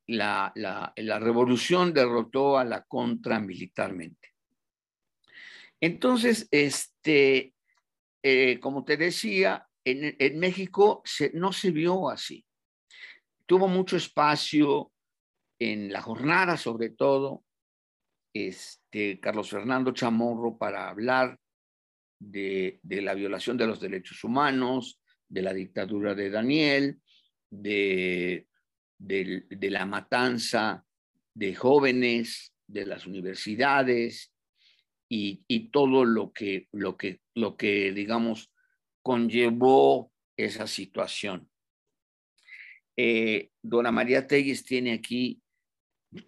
la, 0.08 0.54
revolución 0.96 1.94
derrotó 1.94 2.58
a 2.58 2.64
la 2.64 2.84
contra 2.84 3.40
militarmente. 3.40 4.34
Entonces, 5.82 6.48
este, 6.52 7.54
eh, 8.24 8.60
como 8.60 8.86
te 8.86 8.98
decía, 8.98 9.68
en, 9.84 10.40
México 10.40 11.04
no 11.34 11.52
se 11.52 11.72
vio 11.72 12.10
así 12.10 12.46
tuvo 13.46 13.68
mucho 13.68 13.98
espacio 13.98 14.92
en 15.60 15.92
la 15.92 16.02
jornada, 16.02 16.58
sobre 16.58 16.90
todo, 16.90 17.44
este, 18.34 19.20
Carlos 19.20 19.50
Fernando 19.50 19.92
Chamorro 19.92 20.58
para 20.58 20.90
hablar 20.90 21.40
de, 22.20 22.80
la 22.84 23.14
violación 23.14 23.58
de 23.58 23.68
los 23.68 23.80
derechos 23.80 24.24
humanos, 24.24 25.00
de 25.28 25.42
la 25.42 25.54
dictadura 25.54 26.16
de 26.16 26.30
Daniel, 26.30 27.00
de, 27.50 28.48
de, 28.98 29.70
la 29.70 29.86
matanza 29.86 30.86
de 31.34 31.56
jóvenes, 31.56 32.54
de 32.68 32.86
las 32.86 33.06
universidades 33.06 34.34
y, 35.10 35.44
y, 35.48 35.70
todo 35.70 36.06
lo 36.06 36.32
que, 36.32 36.68
lo, 36.72 36.98
que, 36.98 37.22
lo 37.36 37.56
que, 37.58 37.92
digamos, 37.94 38.52
conllevó 39.02 40.12
esa 40.38 40.68
situación. 40.68 41.50
Eh, 42.98 43.52
Dona 43.62 43.92
María 43.92 44.26
Telles 44.26 44.64
tiene 44.64 44.94
aquí, 44.94 45.42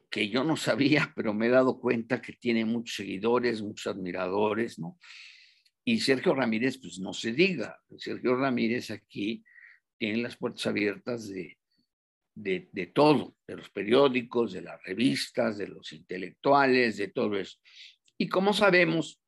que 0.09 0.29
yo 0.29 0.43
no 0.43 0.57
sabía, 0.57 1.13
pero 1.15 1.33
me 1.33 1.47
he 1.47 1.49
dado 1.49 1.79
cuenta 1.79 2.21
que 2.21 2.33
tiene 2.33 2.65
muchos 2.65 2.95
seguidores, 2.95 3.61
muchos 3.61 3.87
admiradores, 3.87 4.77
¿no? 4.79 4.97
Y 5.87 6.01
Sergio 6.01 6.35
Ramírez, 6.35 6.79
pues 6.79 6.99
no 6.99 7.13
se 7.13 7.31
diga, 7.31 7.81
Sergio 7.97 8.35
Ramírez 8.35 8.91
aquí 8.91 9.41
tiene 9.97 10.21
las 10.21 10.35
puertas 10.35 10.67
abiertas 10.67 11.29
de, 11.29 11.57
de, 12.35 12.67
de 12.73 12.87
todo, 12.87 13.37
de 13.47 13.55
los 13.55 13.69
periódicos, 13.69 14.51
de 14.51 14.63
las 14.63 14.83
revistas, 14.83 15.57
de 15.57 15.69
los 15.69 15.93
intelectuales, 15.93 16.97
de 16.97 17.07
todo 17.07 17.37
eso. 17.37 17.57
Y 18.17 18.27
como 18.27 18.51
sabemos, 18.51 19.21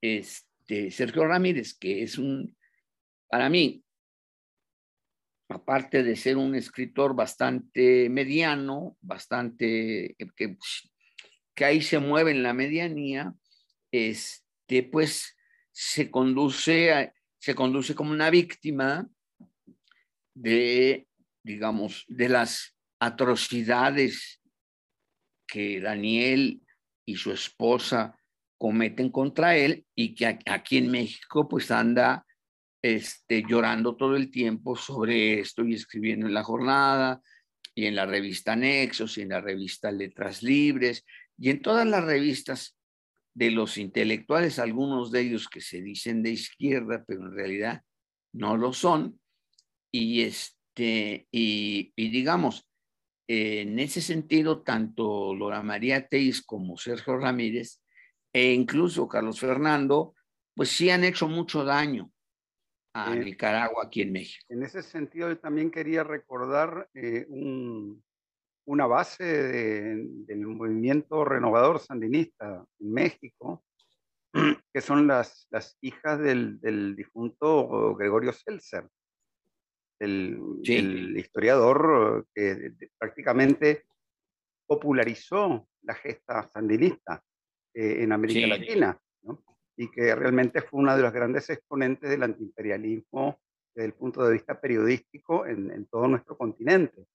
este, 0.00 0.90
Sergio 0.90 1.26
Ramírez, 1.26 1.74
que 1.74 2.02
es 2.02 2.16
un, 2.16 2.56
para 3.28 3.50
mí, 3.50 3.84
aparte 5.50 6.02
de 6.02 6.16
ser 6.16 6.38
un 6.38 6.54
escritor 6.54 7.14
bastante 7.14 8.08
mediano, 8.08 8.96
bastante 9.02 10.16
que, 10.34 10.56
ahí 11.62 11.82
se 11.82 11.98
mueve 11.98 12.30
en 12.30 12.42
la 12.42 12.54
medianía, 12.54 13.34
este, 13.92 14.82
pues 14.84 15.36
se 15.74 16.08
conduce, 16.10 17.12
se 17.38 17.54
conduce 17.54 17.94
como 17.96 18.12
una 18.12 18.30
víctima 18.30 19.08
de, 20.32 21.08
digamos, 21.42 22.04
de 22.06 22.28
las 22.28 22.76
atrocidades 23.00 24.40
que 25.46 25.80
Daniel 25.80 26.62
y 27.04 27.16
su 27.16 27.32
esposa 27.32 28.16
cometen 28.56 29.10
contra 29.10 29.56
él 29.56 29.84
y 29.96 30.14
que 30.14 30.38
aquí 30.46 30.78
en 30.78 30.90
México 30.90 31.48
pues 31.48 31.70
anda 31.72 32.24
este, 32.80 33.42
llorando 33.46 33.96
todo 33.96 34.14
el 34.14 34.30
tiempo 34.30 34.76
sobre 34.76 35.40
esto 35.40 35.64
y 35.64 35.74
escribiendo 35.74 36.26
en 36.26 36.34
la 36.34 36.44
jornada 36.44 37.20
y 37.74 37.86
en 37.86 37.96
la 37.96 38.06
revista 38.06 38.54
Nexos 38.54 39.18
y 39.18 39.22
en 39.22 39.30
la 39.30 39.40
revista 39.40 39.90
Letras 39.90 40.42
Libres 40.42 41.04
y 41.36 41.50
en 41.50 41.60
todas 41.62 41.86
las 41.86 42.04
revistas 42.04 42.73
de 43.34 43.50
los 43.50 43.76
intelectuales, 43.78 44.58
algunos 44.58 45.10
de 45.10 45.20
ellos 45.20 45.48
que 45.48 45.60
se 45.60 45.82
dicen 45.82 46.22
de 46.22 46.30
izquierda, 46.30 47.04
pero 47.06 47.26
en 47.26 47.32
realidad 47.32 47.82
no 48.32 48.56
lo 48.56 48.72
son. 48.72 49.20
Y, 49.90 50.22
este, 50.22 51.26
y, 51.30 51.92
digamos, 51.96 52.68
en 53.28 53.78
ese 53.78 54.00
sentido, 54.00 54.62
tanto 54.62 55.34
Laura 55.34 55.62
María 55.62 56.06
Teis 56.08 56.42
como 56.42 56.76
Sergio 56.76 57.16
Ramírez 57.16 57.80
e 58.32 58.52
incluso 58.52 59.08
Carlos 59.08 59.40
Fernando, 59.40 60.14
pues 60.54 60.70
sí 60.70 60.90
han 60.90 61.04
hecho 61.04 61.28
mucho 61.28 61.64
daño 61.64 62.10
a 62.92 63.14
eh, 63.14 63.24
Nicaragua 63.24 63.84
aquí 63.86 64.02
en 64.02 64.12
México. 64.12 64.44
En 64.48 64.62
ese 64.62 64.82
sentido, 64.82 65.28
yo 65.28 65.38
también 65.38 65.70
quería 65.70 66.04
recordar 66.04 66.88
eh, 66.94 67.26
una 68.66 68.86
base 68.86 69.24
del 69.24 70.46
movimiento 70.46 71.24
renovador 71.24 71.80
sandinista 71.80 72.64
en 72.80 72.92
México, 72.92 73.64
que 74.72 74.80
son 74.80 75.06
las, 75.06 75.46
las 75.50 75.76
hijas 75.80 76.18
del, 76.18 76.96
difunto 76.96 77.94
Gregorio 77.94 78.32
Seltzer. 78.32 78.88
el, 80.00 81.16
historiador 81.16 82.26
que 82.34 82.72
prácticamente 82.98 83.84
popularizó 84.66 85.68
la 85.82 85.94
gesta 85.94 86.48
sandinista 86.48 87.22
eh, 87.74 88.02
en 88.02 88.12
América 88.12 88.46
Latina, 88.46 88.98
y 89.76 89.90
que 89.90 90.14
realmente 90.14 90.62
fue 90.62 90.80
una 90.80 90.96
de 90.96 91.02
los 91.02 91.12
grandes 91.12 91.50
exponentes 91.50 92.08
del 92.08 92.22
antiimperialismo 92.22 93.40
desde 93.74 93.86
el 93.86 93.94
punto 93.94 94.24
de 94.24 94.32
vista 94.32 94.60
periodístico 94.60 95.46
en, 95.46 95.86
todo 95.86 96.06
nuestro 96.06 96.36
continente. 96.36 97.06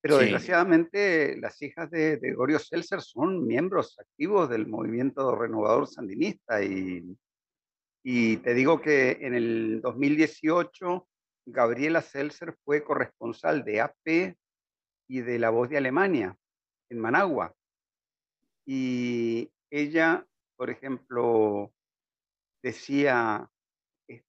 Pero 0.00 0.18
desgraciadamente 0.18 1.36
las 1.38 1.60
hijas 1.62 1.90
de, 1.90 2.16
de 2.18 2.32
Gorio 2.32 2.58
Seltzer 2.58 3.00
son 3.00 3.46
miembros 3.46 3.98
activos 3.98 4.48
del 4.48 4.66
movimiento 4.66 5.34
renovador 5.34 5.88
sandinista 5.88 6.62
y, 6.62 7.16
y 8.04 8.36
te 8.36 8.54
digo 8.54 8.80
que 8.80 9.18
en 9.20 9.34
el 9.34 9.80
2018 9.80 11.08
Gabriela 11.46 12.02
Seltzer 12.02 12.56
fue 12.64 12.84
corresponsal 12.84 13.64
de 13.64 13.80
AP 13.80 14.36
y 15.08 15.20
de 15.20 15.38
La 15.38 15.50
Voz 15.50 15.68
de 15.68 15.78
Alemania 15.78 16.36
en 16.88 16.98
Managua. 16.98 17.54
Y 18.64 19.50
ella, 19.70 20.26
por 20.56 20.70
ejemplo, 20.70 21.72
decía, 22.62 23.48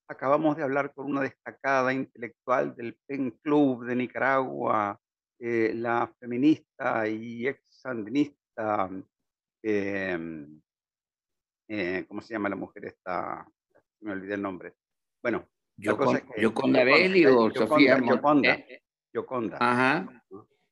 acabamos 0.08 0.58
de 0.58 0.64
hablar 0.64 0.94
con 0.94 1.08
una 1.08 1.22
destacada 1.22 1.94
intelectual 1.94 2.76
del 2.76 2.98
PEN 3.08 3.32
Club 3.42 3.86
de 3.86 3.96
Nicaragua, 3.96 5.00
eh, 5.40 5.72
la 5.76 6.12
feminista 6.20 7.08
y 7.08 7.48
ex 7.48 7.62
sandinista, 7.70 8.90
em, 9.64 10.62
eh, 11.68 12.06
¿cómo 12.08 12.22
se 12.22 12.34
llama 12.34 12.50
la 12.50 12.56
mujer 12.56 12.86
esta? 12.86 13.48
Me 14.02 14.12
olvidé 14.12 14.36
el 14.36 14.42
nombre. 14.42 14.76
Bueno, 15.22 15.48
Yoconda 15.78 16.84
Belli 16.84 17.26
o 17.26 17.52
Sofía 17.52 18.00
Yoconda, 18.00 18.66
Yoconda. 19.14 19.58
Ajá. 19.60 20.24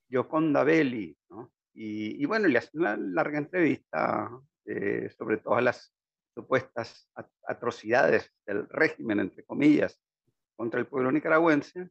Yoconda 0.10 0.64
Belli, 0.64 1.18
¿no? 1.30 1.52
Y, 1.74 2.26
bueno, 2.26 2.48
le 2.48 2.58
hace 2.58 2.70
una 2.74 2.96
larga 2.96 3.38
entrevista 3.38 4.32
eh, 4.66 5.10
sobre 5.18 5.38
todas 5.38 5.62
las 5.62 5.94
supuestas 6.34 7.10
atrocidades 7.46 8.32
del 8.46 8.68
régimen, 8.70 9.20
entre 9.20 9.44
comillas, 9.44 10.02
contra 10.56 10.80
el 10.80 10.88
pueblo 10.88 11.12
nicaragüense, 11.12 11.90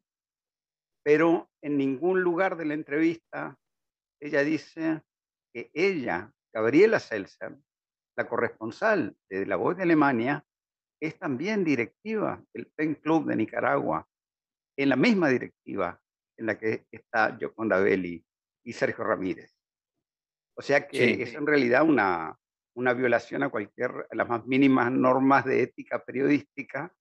pero 1.04 1.50
en 1.62 1.76
ningún 1.76 2.22
lugar 2.22 2.56
de 2.56 2.64
la 2.64 2.74
entrevista 2.74 3.56
ella 4.20 4.42
dice 4.42 5.02
que 5.52 5.70
ella, 5.74 6.32
Gabriela 6.52 6.98
Seltzer, 6.98 7.56
la 8.16 8.26
corresponsal 8.26 9.16
de 9.28 9.44
La 9.44 9.56
Voz 9.56 9.76
de 9.76 9.82
Alemania, 9.82 10.44
es 11.00 11.18
también 11.18 11.62
directiva 11.62 12.42
del 12.54 12.66
PEN 12.74 12.94
Club 12.94 13.26
de 13.26 13.36
Nicaragua, 13.36 14.08
en 14.76 14.88
la 14.88 14.96
misma 14.96 15.28
directiva 15.28 16.00
en 16.38 16.46
la 16.46 16.58
que 16.58 16.86
está 16.90 17.36
Yoconda 17.38 17.78
Belli 17.78 18.24
y 18.64 18.72
Sergio 18.72 19.04
Ramírez. 19.04 19.54
O 20.56 20.62
sea 20.62 20.88
que 20.88 21.22
es 21.22 21.34
en 21.34 21.46
realidad 21.46 21.82
una, 21.82 22.38
una 22.74 22.94
violación 22.94 23.42
a 23.42 23.50
cualquier, 23.50 24.06
a 24.10 24.14
las 24.14 24.28
más 24.28 24.46
mínimas 24.46 24.90
normas 24.90 25.44
de 25.44 25.62
ética 25.62 26.02
periodística, 26.02 26.92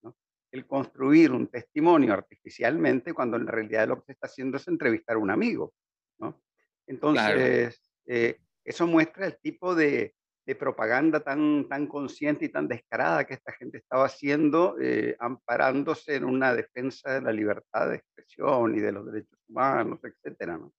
el 0.54 0.68
construir 0.68 1.32
un 1.32 1.48
testimonio 1.48 2.14
artificialmente 2.14 3.12
cuando 3.12 3.38
en 3.38 3.48
realidad 3.48 3.88
lo 3.88 3.98
que 3.98 4.06
se 4.06 4.12
está 4.12 4.28
haciendo 4.28 4.58
es 4.58 4.68
entrevistar 4.68 5.16
a 5.16 5.20
un 5.20 5.32
amigo. 5.32 5.74
¿no? 6.20 6.44
Entonces, 6.86 7.82
eh, 8.06 8.38
eso 8.64 8.86
muestra 8.86 9.26
el 9.26 9.40
tipo 9.40 9.74
de, 9.74 10.14
de, 10.46 10.56
propaganda 10.56 11.22
tan, 11.22 11.68
tan 11.68 11.88
consciente 11.88 12.46
y 12.46 12.50
tan 12.50 12.68
descarada 12.68 13.26
que 13.26 13.34
esta 13.34 13.52
gente 13.54 13.80
estaba 13.80 14.06
haciendo, 14.06 14.78
eh, 14.80 15.16
amparándose 15.20 16.18
en 16.18 16.26
una 16.26 16.54
defensa 16.54 17.16
de 17.16 17.22
la 17.22 17.32
libertad 17.32 17.90
de 17.90 17.96
expresión 17.96 18.78
y 18.78 18.80
de 18.80 18.92
los 18.92 19.12
derechos 19.12 19.40
humanos, 19.48 20.02
etcétera, 20.04 20.60
¿no? 20.60 20.72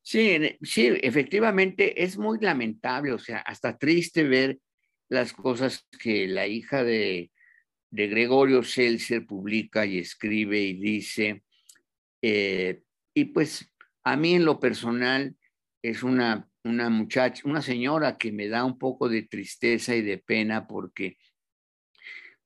Sí, 0.00 0.56
sí, 0.62 0.96
efectivamente 1.02 2.04
es 2.04 2.16
muy 2.16 2.38
lamentable, 2.38 3.12
o 3.12 3.18
sea, 3.18 3.38
hasta 3.40 3.76
triste 3.76 4.22
ver 4.22 4.58
las 5.08 5.32
cosas 5.32 5.86
que 6.00 6.28
la 6.28 6.46
hija 6.46 6.84
de, 6.84 7.30
Gregorio 7.90 8.62
Seltzer 8.62 9.26
publica 9.26 9.84
y 9.84 9.98
escribe 9.98 10.60
y 10.60 10.74
dice. 10.74 11.42
Eh, 12.22 12.82
y 13.14 13.24
pues 13.26 13.72
a 14.04 14.16
mí 14.16 14.34
en 14.34 14.44
lo 14.44 14.60
personal 14.60 15.34
es 15.82 16.02
una, 16.02 16.48
una 16.64 16.90
muchacha, 16.90 17.42
una 17.44 17.62
señora 17.62 18.18
que 18.18 18.32
me 18.32 18.48
da 18.48 18.64
un 18.64 18.78
poco 18.78 19.08
de 19.08 19.22
tristeza 19.22 19.96
y 19.96 20.02
de 20.02 20.18
pena 20.18 20.66
porque 20.66 21.16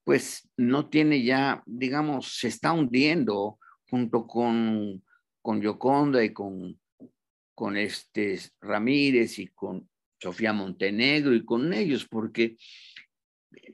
pues 0.04 0.48
no 0.56 0.88
tiene 0.88 1.24
ya, 1.24 1.62
digamos, 1.66 2.38
se 2.38 2.48
está 2.48 2.72
hundiendo 2.72 3.58
junto 3.88 4.26
con, 4.26 5.02
con 5.40 5.62
Yoconda 5.62 6.22
y 6.22 6.32
con 6.32 6.78
con 7.54 7.76
este 7.76 8.38
Ramírez 8.60 9.38
y 9.38 9.48
con 9.48 9.88
Sofía 10.18 10.52
Montenegro 10.52 11.34
y 11.34 11.44
con 11.44 11.72
ellos, 11.72 12.06
porque 12.06 12.56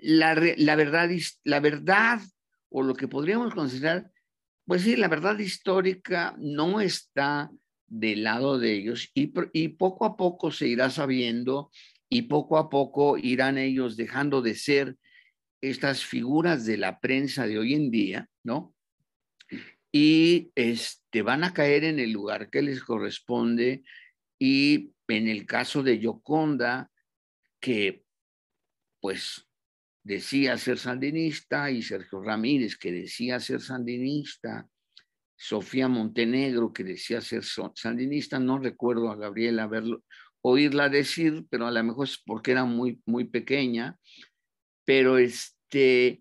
la, 0.01 0.35
la, 0.57 0.77
verdad, 0.77 1.11
la 1.45 1.61
verdad 1.61 2.21
o 2.69 2.83
lo 2.83 2.95
que 2.95 3.09
podríamos 3.09 3.55
considerar, 3.55 4.11
pues 4.66 4.83
sí, 4.83 4.97
la 4.97 5.09
verdad 5.09 5.38
histórica 5.38 6.35
no 6.38 6.81
está 6.81 7.51
del 7.87 8.23
lado 8.23 8.59
de 8.59 8.73
ellos 8.73 9.11
y, 9.14 9.33
y 9.53 9.69
poco 9.69 10.05
a 10.05 10.16
poco 10.16 10.51
se 10.53 10.69
irá 10.69 10.90
sabiendo 10.90 11.71
y 12.09 12.23
poco 12.23 12.57
a 12.59 12.71
poco 12.71 13.19
irán 13.19 13.59
ellos 13.59 13.97
dejando 13.97 14.43
de 14.43 14.55
ser 14.55 14.97
estas 15.61 16.05
figuras 16.05 16.64
de 16.64 16.77
la 16.77 17.01
prensa 17.01 17.47
de 17.47 17.59
hoy 17.59 17.75
en 17.75 17.90
día, 17.90 18.29
¿no? 18.43 18.75
y 19.93 20.53
este, 20.55 21.23
van 21.23 21.45
a 21.45 21.53
caer 21.53 21.85
en 21.85 21.99
el 21.99 22.12
lugar 22.12 22.51
que 22.51 22.62
les 22.62 22.83
corresponde. 22.83 23.83
Y 24.38 24.93
en 25.09 25.29
el 25.29 25.47
caso 25.47 25.83
de 25.83 25.99
Yoconda, 25.99 26.90
que 27.61 28.05
pues 29.01 29.47
decía 30.03 30.57
ser 30.59 30.79
sandinista, 30.79 31.71
y 31.71 31.83
Sergio 31.83 32.23
Ramírez, 32.23 32.77
que 32.77 32.93
decía 32.93 33.41
ser 33.41 33.61
sandinista, 33.61 34.69
Sofía 35.37 35.89
Montenegro, 35.89 36.73
que 36.73 36.85
decía 36.85 37.21
ser 37.21 37.43
sandinista, 37.45 38.39
no 38.39 38.59
recuerdo 38.59 39.11
a 39.11 39.17
Gabriela 39.17 39.67
verlo, 39.67 40.05
oírla 40.43 40.89
decir, 40.89 41.47
pero 41.49 41.67
a 41.67 41.71
lo 41.71 41.83
mejor 41.83 42.07
es 42.07 42.23
porque 42.25 42.53
era 42.53 42.65
muy, 42.65 43.01
muy 43.07 43.25
pequeña, 43.25 43.99
pero 44.85 45.19
este, 45.19 46.21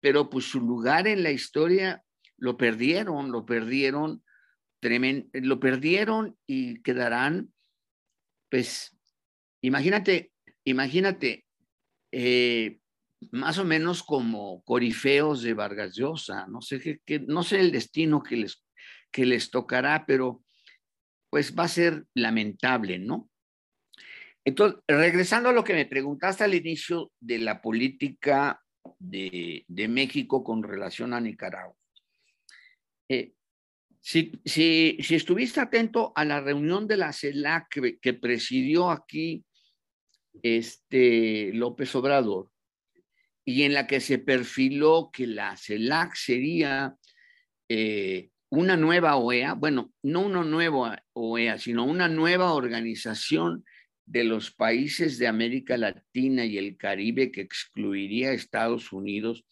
pero 0.00 0.28
pues 0.28 0.46
su 0.46 0.60
lugar 0.60 1.06
en 1.06 1.22
la 1.22 1.30
historia 1.30 2.02
lo 2.36 2.56
perdieron, 2.56 3.32
lo 3.32 3.44
perdieron, 3.46 4.22
lo 4.80 5.60
perdieron 5.60 6.38
y 6.46 6.82
quedarán, 6.82 7.52
pues, 8.50 8.96
imagínate, 9.62 10.32
imagínate, 10.64 11.46
eh, 12.12 12.80
más 13.32 13.58
o 13.58 13.64
menos 13.64 14.02
como 14.02 14.62
corifeos 14.64 15.42
de 15.42 15.54
Vargas 15.54 15.94
Llosa, 15.96 16.46
no 16.46 16.60
sé, 16.60 17.00
qué, 17.04 17.20
no 17.20 17.42
sé 17.42 17.60
el 17.60 17.72
destino 17.72 18.22
que 18.22 18.36
les, 18.36 18.64
que 19.10 19.26
les 19.26 19.50
tocará, 19.50 20.04
pero 20.06 20.44
pues 21.30 21.54
va 21.54 21.64
a 21.64 21.68
ser 21.68 22.04
lamentable, 22.14 22.98
¿no? 22.98 23.28
Entonces, 24.44 24.80
regresando 24.86 25.50
a 25.50 25.52
lo 25.52 25.64
que 25.64 25.74
me 25.74 25.84
preguntaste 25.84 26.44
al 26.44 26.54
inicio 26.54 27.12
de 27.20 27.38
la 27.38 27.60
política 27.60 28.62
de, 28.98 29.64
de 29.68 29.88
México 29.88 30.42
con 30.42 30.62
relación 30.62 31.12
a 31.12 31.20
Nicaragua. 31.20 31.76
Eh, 33.10 33.34
si, 34.00 34.32
si, 34.44 34.96
si, 35.02 35.14
estuviste 35.14 35.60
atento 35.60 36.12
a 36.14 36.24
la 36.24 36.40
reunión 36.40 36.86
de 36.86 36.96
la 36.96 37.12
CELAC 37.12 37.98
que, 38.00 38.14
presidió 38.14 38.90
aquí 38.90 39.44
este 40.42 41.52
López 41.52 41.94
Obrador 41.94 42.50
y 43.48 43.62
en 43.62 43.72
la 43.72 43.86
que 43.86 44.00
se 44.00 44.18
perfiló 44.18 45.08
que 45.10 45.26
la 45.26 45.56
CELAC 45.56 46.14
sería 46.16 46.94
eh, 47.66 48.28
una 48.50 48.76
nueva 48.76 49.16
OEA, 49.16 49.54
bueno, 49.54 49.90
no 50.02 50.20
una 50.20 50.44
nueva 50.44 51.02
OEA, 51.14 51.56
sino 51.56 51.86
una 51.86 52.08
nueva 52.08 52.52
organización 52.52 53.64
de 54.04 54.24
los 54.24 54.50
países 54.50 55.16
de 55.16 55.28
América 55.28 55.78
Latina 55.78 56.44
y 56.44 56.58
el 56.58 56.76
Caribe 56.76 57.32
que 57.32 57.40
excluiría 57.40 58.28
a 58.28 58.34
Estados 58.34 58.92
Unidos 58.92 59.46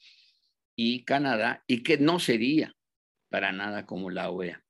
y 0.76 1.06
Canadá 1.06 1.64
y 1.66 1.82
que 1.82 1.96
no 1.96 2.18
sería 2.18 2.74
para 3.30 3.50
nada 3.50 3.86
como 3.86 4.10
la 4.10 4.28
OEA. 4.28 4.62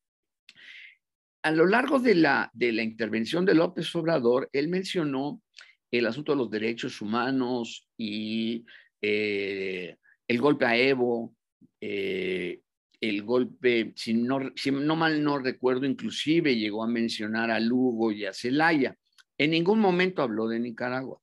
A 1.43 1.51
lo 1.51 1.67
largo 1.67 1.99
de 1.99 2.15
la, 2.15 2.49
de 2.55 2.71
la 2.71 2.85
intervención 2.85 3.45
de 3.45 3.57
López 3.57 3.93
Obrador, 3.97 4.49
él 4.53 4.69
mencionó 4.69 5.43
el 5.91 6.07
asunto 6.07 6.31
de 6.31 6.39
los 6.39 6.51
derechos 6.51 7.01
humanos 7.01 7.89
y 7.99 8.65
eh, 9.03 9.97
el 10.29 10.41
golpe 10.41 10.65
a 10.65 10.77
Evo, 10.77 11.35
eh, 11.81 12.61
el 13.01 13.23
golpe, 13.23 13.93
si 13.97 14.15
no, 14.15 14.53
si 14.57 14.71
no 14.71 14.97
mal 14.97 15.23
no 15.23 15.39
recuerdo, 15.39 15.87
inclusive 15.87 16.57
llegó 16.57 16.83
a 16.83 16.89
mencionar 16.89 17.51
a 17.51 17.61
Lugo 17.61 18.13
y 18.13 18.25
a 18.25 18.33
Celaya. 18.33 18.97
En 19.39 19.51
ningún 19.51 19.81
momento 19.81 20.23
habló 20.23 20.49
de 20.49 20.59
Nicaragua. 20.61 21.21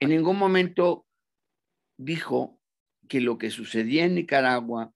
En 0.00 0.10
ningún 0.10 0.38
momento 0.38 1.06
dijo 1.98 2.58
que 3.08 3.20
lo 3.20 3.38
que 3.38 3.50
sucedía 3.50 4.06
en 4.06 4.14
Nicaragua 4.14 4.92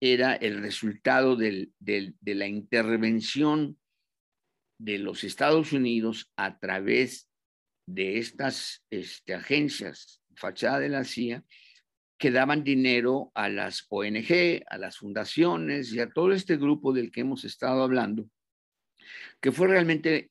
era 0.00 0.34
el 0.34 0.60
resultado 0.60 1.36
de 1.36 1.70
la 1.80 2.46
intervención 2.46 3.78
de 4.78 4.98
los 4.98 5.24
Estados 5.24 5.72
Unidos 5.72 6.30
a 6.36 6.58
través 6.58 7.30
de 7.86 8.18
estas 8.18 8.84
este, 8.90 9.34
agencias, 9.34 10.22
fachada 10.36 10.80
de 10.80 10.88
la 10.88 11.04
CIA, 11.04 11.44
que 12.18 12.30
daban 12.30 12.64
dinero 12.64 13.32
a 13.34 13.48
las 13.48 13.86
ONG, 13.88 14.62
a 14.68 14.78
las 14.78 14.98
fundaciones 14.98 15.92
y 15.92 16.00
a 16.00 16.08
todo 16.08 16.32
este 16.32 16.56
grupo 16.56 16.92
del 16.92 17.10
que 17.10 17.20
hemos 17.20 17.44
estado 17.44 17.82
hablando, 17.82 18.28
que 19.40 19.52
fue 19.52 19.68
realmente, 19.68 20.30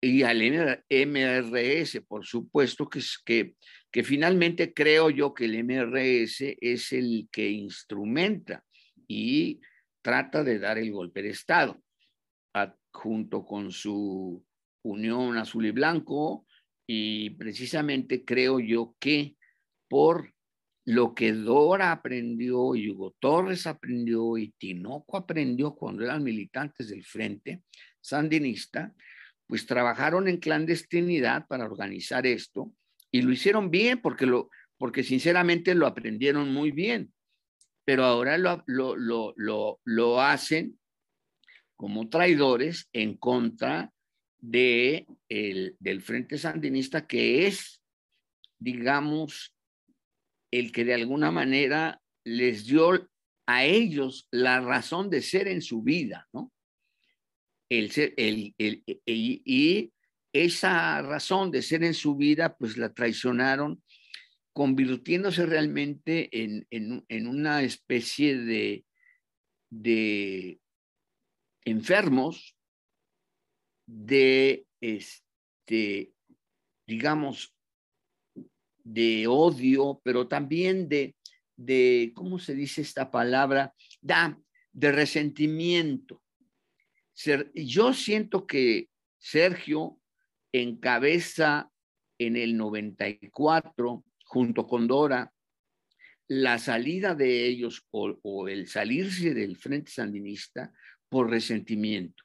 y 0.00 0.22
al 0.22 0.40
MRS, 0.88 2.00
por 2.06 2.24
supuesto, 2.26 2.88
que, 2.88 3.00
que, 3.24 3.54
que 3.90 4.04
finalmente 4.04 4.72
creo 4.72 5.10
yo 5.10 5.34
que 5.34 5.44
el 5.44 5.64
MRS 5.64 6.56
es 6.60 6.92
el 6.92 7.28
que 7.30 7.50
instrumenta 7.50 8.64
y 9.06 9.60
trata 10.02 10.44
de 10.44 10.58
dar 10.58 10.78
el 10.78 10.92
golpe 10.92 11.22
de 11.22 11.30
Estado, 11.30 11.80
junto 12.92 13.44
con 13.44 13.70
su 13.70 14.44
Unión 14.82 15.36
Azul 15.36 15.66
y 15.66 15.70
Blanco, 15.70 16.46
y 16.86 17.30
precisamente 17.30 18.24
creo 18.24 18.60
yo 18.60 18.96
que 18.98 19.36
por 19.88 20.34
lo 20.84 21.14
que 21.14 21.32
Dora 21.32 21.92
aprendió, 21.92 22.74
y 22.74 22.90
Hugo 22.90 23.14
Torres 23.18 23.66
aprendió 23.66 24.38
y 24.38 24.52
Tinoco 24.52 25.18
aprendió 25.18 25.74
cuando 25.74 26.04
eran 26.04 26.22
militantes 26.22 26.88
del 26.88 27.04
Frente 27.04 27.62
Sandinista, 28.00 28.94
pues 29.46 29.66
trabajaron 29.66 30.28
en 30.28 30.38
clandestinidad 30.38 31.46
para 31.46 31.66
organizar 31.66 32.26
esto 32.26 32.72
y 33.10 33.22
lo 33.22 33.32
hicieron 33.32 33.70
bien 33.70 34.00
porque, 34.00 34.26
lo, 34.26 34.50
porque 34.78 35.02
sinceramente 35.02 35.74
lo 35.74 35.86
aprendieron 35.86 36.52
muy 36.52 36.70
bien, 36.70 37.12
pero 37.84 38.04
ahora 38.04 38.38
lo, 38.38 38.62
lo, 38.66 38.96
lo, 38.96 39.80
lo 39.84 40.20
hacen 40.20 40.78
como 41.76 42.08
traidores 42.08 42.88
en 42.92 43.16
contra 43.16 43.92
de 44.38 45.06
el, 45.28 45.76
del 45.80 46.02
Frente 46.02 46.38
Sandinista, 46.38 47.06
que 47.06 47.46
es, 47.46 47.82
digamos, 48.58 49.54
el 50.50 50.72
que 50.72 50.84
de 50.84 50.94
alguna 50.94 51.30
manera 51.30 52.00
les 52.24 52.66
dio 52.66 53.08
a 53.46 53.64
ellos 53.64 54.28
la 54.30 54.60
razón 54.60 55.10
de 55.10 55.22
ser 55.22 55.48
en 55.48 55.62
su 55.62 55.82
vida, 55.82 56.28
¿no? 56.32 56.52
El 57.70 57.90
el, 58.16 58.54
el, 58.58 58.82
y 59.06 59.92
esa 60.32 61.02
razón 61.02 61.50
de 61.50 61.62
ser 61.62 61.84
en 61.84 61.94
su 61.94 62.16
vida, 62.16 62.56
pues 62.56 62.76
la 62.76 62.92
traicionaron, 62.92 63.82
convirtiéndose 64.52 65.46
realmente 65.46 66.28
en, 66.32 66.66
en, 66.70 67.04
en 67.08 67.26
una 67.26 67.62
especie 67.62 68.36
de, 68.36 68.84
de 69.70 70.60
enfermos 71.64 72.56
de, 73.86 74.66
este, 74.80 76.12
digamos, 76.86 77.54
de 78.92 79.26
odio, 79.26 80.00
pero 80.02 80.28
también 80.28 80.88
de, 80.88 81.14
de, 81.56 82.12
¿cómo 82.14 82.38
se 82.38 82.54
dice 82.54 82.80
esta 82.80 83.10
palabra? 83.10 83.74
Da, 84.00 84.40
de 84.72 84.92
resentimiento. 84.92 86.22
Yo 87.54 87.92
siento 87.92 88.46
que 88.46 88.88
Sergio 89.18 90.00
encabeza 90.52 91.70
en 92.18 92.36
el 92.36 92.56
94, 92.56 94.04
junto 94.24 94.66
con 94.66 94.86
Dora, 94.86 95.32
la 96.28 96.58
salida 96.58 97.14
de 97.14 97.46
ellos 97.46 97.86
o, 97.90 98.18
o, 98.22 98.48
el 98.48 98.68
salirse 98.68 99.34
del 99.34 99.56
Frente 99.56 99.90
Sandinista 99.90 100.72
por 101.08 101.30
resentimiento, 101.30 102.24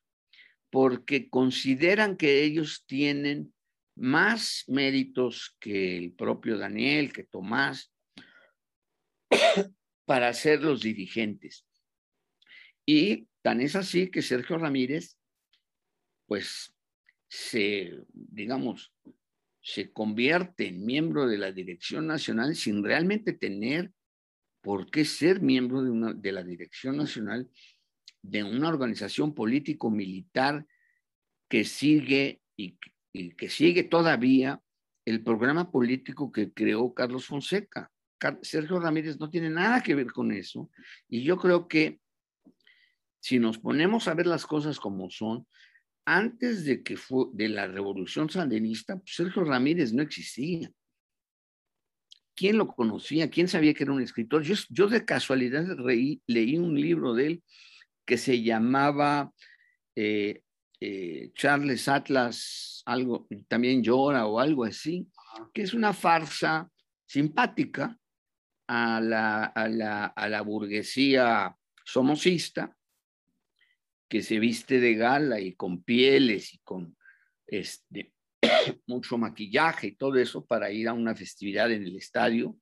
porque 0.69 1.29
consideran 1.29 2.15
que 2.17 2.43
ellos 2.43 2.83
tienen 2.85 3.52
más 3.95 4.63
méritos 4.67 5.55
que 5.59 5.97
el 5.97 6.13
propio 6.13 6.57
Daniel, 6.57 7.13
que 7.13 7.23
Tomás, 7.23 7.93
para 10.05 10.33
ser 10.33 10.61
los 10.61 10.81
dirigentes. 10.81 11.65
Y 12.85 13.27
tan 13.41 13.61
es 13.61 13.75
así 13.75 14.09
que 14.09 14.21
Sergio 14.21 14.57
Ramírez, 14.57 15.17
pues, 16.25 16.73
se, 17.29 17.97
digamos, 18.13 18.93
se 19.61 19.91
convierte 19.91 20.67
en 20.67 20.85
miembro 20.85 21.27
de 21.27 21.37
la 21.37 21.51
Dirección 21.51 22.05
Nacional 22.05 22.55
sin 22.55 22.83
realmente 22.83 23.33
tener 23.33 23.91
por 24.61 24.89
qué 24.91 25.05
ser 25.05 25.41
miembro 25.41 25.83
de, 25.83 25.89
una, 25.89 26.13
de 26.13 26.31
la 26.31 26.43
Dirección 26.43 26.97
Nacional 26.97 27.49
de 28.21 28.43
una 28.43 28.69
organización 28.69 29.33
político-militar 29.33 30.65
que 31.49 31.65
sigue 31.65 32.41
y, 32.55 32.77
que 33.13 33.49
sigue 33.49 33.83
todavía 33.83 34.61
el 35.05 35.23
programa 35.23 35.71
político 35.71 36.31
que 36.31 36.51
creó 36.51 36.93
Carlos 36.93 37.25
Fonseca. 37.25 37.91
Sergio 38.41 38.79
Ramírez 38.79 39.19
no 39.19 39.29
tiene 39.29 39.49
nada 39.49 39.83
que 39.83 39.95
ver 39.95 40.11
con 40.11 40.31
eso. 40.31 40.69
Y 41.09 41.23
yo 41.23 41.37
creo 41.37 41.67
que 41.67 41.99
si 43.19 43.39
nos 43.39 43.57
ponemos 43.57 44.07
a 44.07 44.13
ver 44.13 44.27
las 44.27 44.45
cosas 44.45 44.79
como 44.79 45.09
son, 45.09 45.45
antes 46.05 46.65
de 46.65 46.83
que 46.83 46.97
fue 46.97 47.25
de 47.33 47.49
la 47.49 47.67
revolución 47.67 48.29
sandinista, 48.29 48.97
pues 48.97 49.15
Sergio 49.15 49.43
Ramírez 49.43 49.93
no 49.93 50.01
existía. 50.01 50.71
¿Quién 52.35 52.57
lo 52.57 52.67
conocía? 52.67 53.29
¿Quién 53.29 53.47
sabía 53.47 53.73
que 53.73 53.83
era 53.83 53.93
un 53.93 54.01
escritor? 54.01 54.41
Yo, 54.41 54.55
yo 54.69 54.87
de 54.87 55.05
casualidad 55.05 55.65
leí 56.25 56.57
un 56.57 56.79
libro 56.79 57.13
de 57.13 57.27
él 57.27 57.43
que 58.05 58.17
se 58.17 58.41
llamaba 58.41 59.31
eh, 59.95 60.42
eh, 60.85 61.31
Charles 61.33 61.87
Atlas, 61.87 62.83
algo, 62.85 63.25
también 63.47 63.81
llora 63.81 64.25
o 64.25 64.37
algo 64.37 64.65
así, 64.65 65.07
que 65.53 65.61
es 65.61 65.73
una 65.73 65.93
farsa 65.93 66.69
simpática 67.05 67.97
a 68.67 68.99
la, 68.99 69.45
a 69.45 69.69
la, 69.69 70.07
a 70.07 70.27
la 70.27 70.41
burguesía 70.41 71.55
somocista, 71.85 72.75
que 74.09 74.21
se 74.21 74.39
viste 74.39 74.81
de 74.81 74.95
gala 74.95 75.39
y 75.39 75.53
con 75.55 75.83
pieles 75.83 76.53
y 76.53 76.57
con 76.57 76.97
este, 77.47 78.13
mucho 78.85 79.17
maquillaje 79.17 79.87
y 79.87 79.95
todo 79.95 80.17
eso 80.17 80.45
para 80.45 80.69
ir 80.69 80.89
a 80.89 80.93
una 80.93 81.15
festividad 81.15 81.71
en 81.71 81.83
el 81.83 81.95
estadio. 81.95 82.57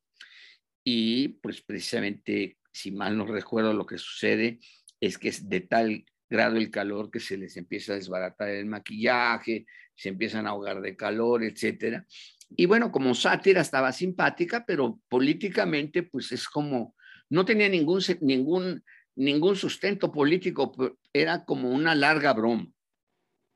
Y 0.83 1.29
pues 1.41 1.59
precisamente, 1.63 2.59
si 2.71 2.91
mal 2.91 3.17
no 3.17 3.25
recuerdo 3.25 3.73
lo 3.73 3.87
que 3.87 3.97
sucede, 3.97 4.59
es 4.99 5.17
que 5.17 5.29
es 5.29 5.49
de 5.49 5.61
tal 5.61 6.05
grado 6.31 6.55
el 6.55 6.71
calor 6.71 7.11
que 7.11 7.19
se 7.19 7.37
les 7.37 7.57
empieza 7.57 7.91
a 7.91 7.97
desbaratar 7.97 8.49
el 8.49 8.65
maquillaje, 8.65 9.65
se 9.93 10.09
empiezan 10.09 10.47
a 10.47 10.51
ahogar 10.51 10.81
de 10.81 10.95
calor, 10.95 11.43
etcétera. 11.43 12.07
Y 12.55 12.65
bueno, 12.65 12.89
como 12.89 13.13
sátira 13.13 13.59
estaba 13.59 13.91
simpática, 13.91 14.65
pero 14.65 14.99
políticamente 15.09 16.03
pues 16.03 16.31
es 16.31 16.47
como, 16.47 16.95
no 17.29 17.43
tenía 17.43 17.67
ningún, 17.67 18.01
ningún, 18.21 18.83
ningún 19.15 19.57
sustento 19.57 20.09
político, 20.11 20.73
era 21.11 21.43
como 21.43 21.69
una 21.69 21.95
larga 21.95 22.31
broma, 22.33 22.71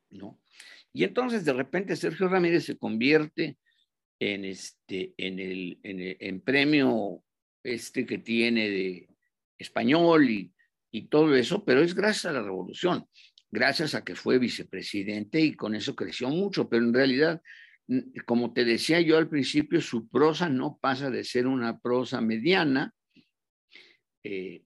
¿no? 0.09 0.41
Y 0.93 1.05
entonces 1.05 1.45
de 1.45 1.53
repente 1.53 1.95
Sergio 1.95 2.27
Ramírez 2.27 2.65
se 2.65 2.77
convierte 2.77 3.57
en, 4.19 4.43
este, 4.43 5.13
en, 5.17 5.39
el, 5.39 5.79
en, 5.83 5.99
el, 6.01 6.17
en 6.19 6.41
premio 6.41 7.23
este 7.63 8.05
que 8.05 8.17
tiene 8.17 8.69
de 8.69 9.09
español 9.57 10.29
y 10.29 10.54
y 10.95 11.07
todo 11.07 11.35
eso, 11.35 11.65
pero 11.65 11.81
es 11.81 11.93
gracias 11.93 12.27
a 12.27 12.31
la 12.31 12.41
revolución, 12.41 13.05
gracias 13.51 13.95
a 13.95 14.05
que 14.05 14.15
fue 14.15 14.39
vicepresidente 14.39 15.41
y 15.41 15.53
con 15.53 15.75
eso 15.75 15.93
creció 15.93 16.29
mucho, 16.29 16.69
pero 16.69 16.85
en 16.85 16.93
realidad, 16.93 17.41
como 18.25 18.53
te 18.53 18.63
decía 18.63 19.01
yo 19.01 19.17
al 19.17 19.27
principio, 19.27 19.81
su 19.81 20.07
prosa 20.07 20.47
no 20.47 20.79
pasa 20.81 21.09
de 21.09 21.25
ser 21.25 21.47
una 21.47 21.79
prosa 21.79 22.21
mediana. 22.21 22.93
Eh, 24.23 24.63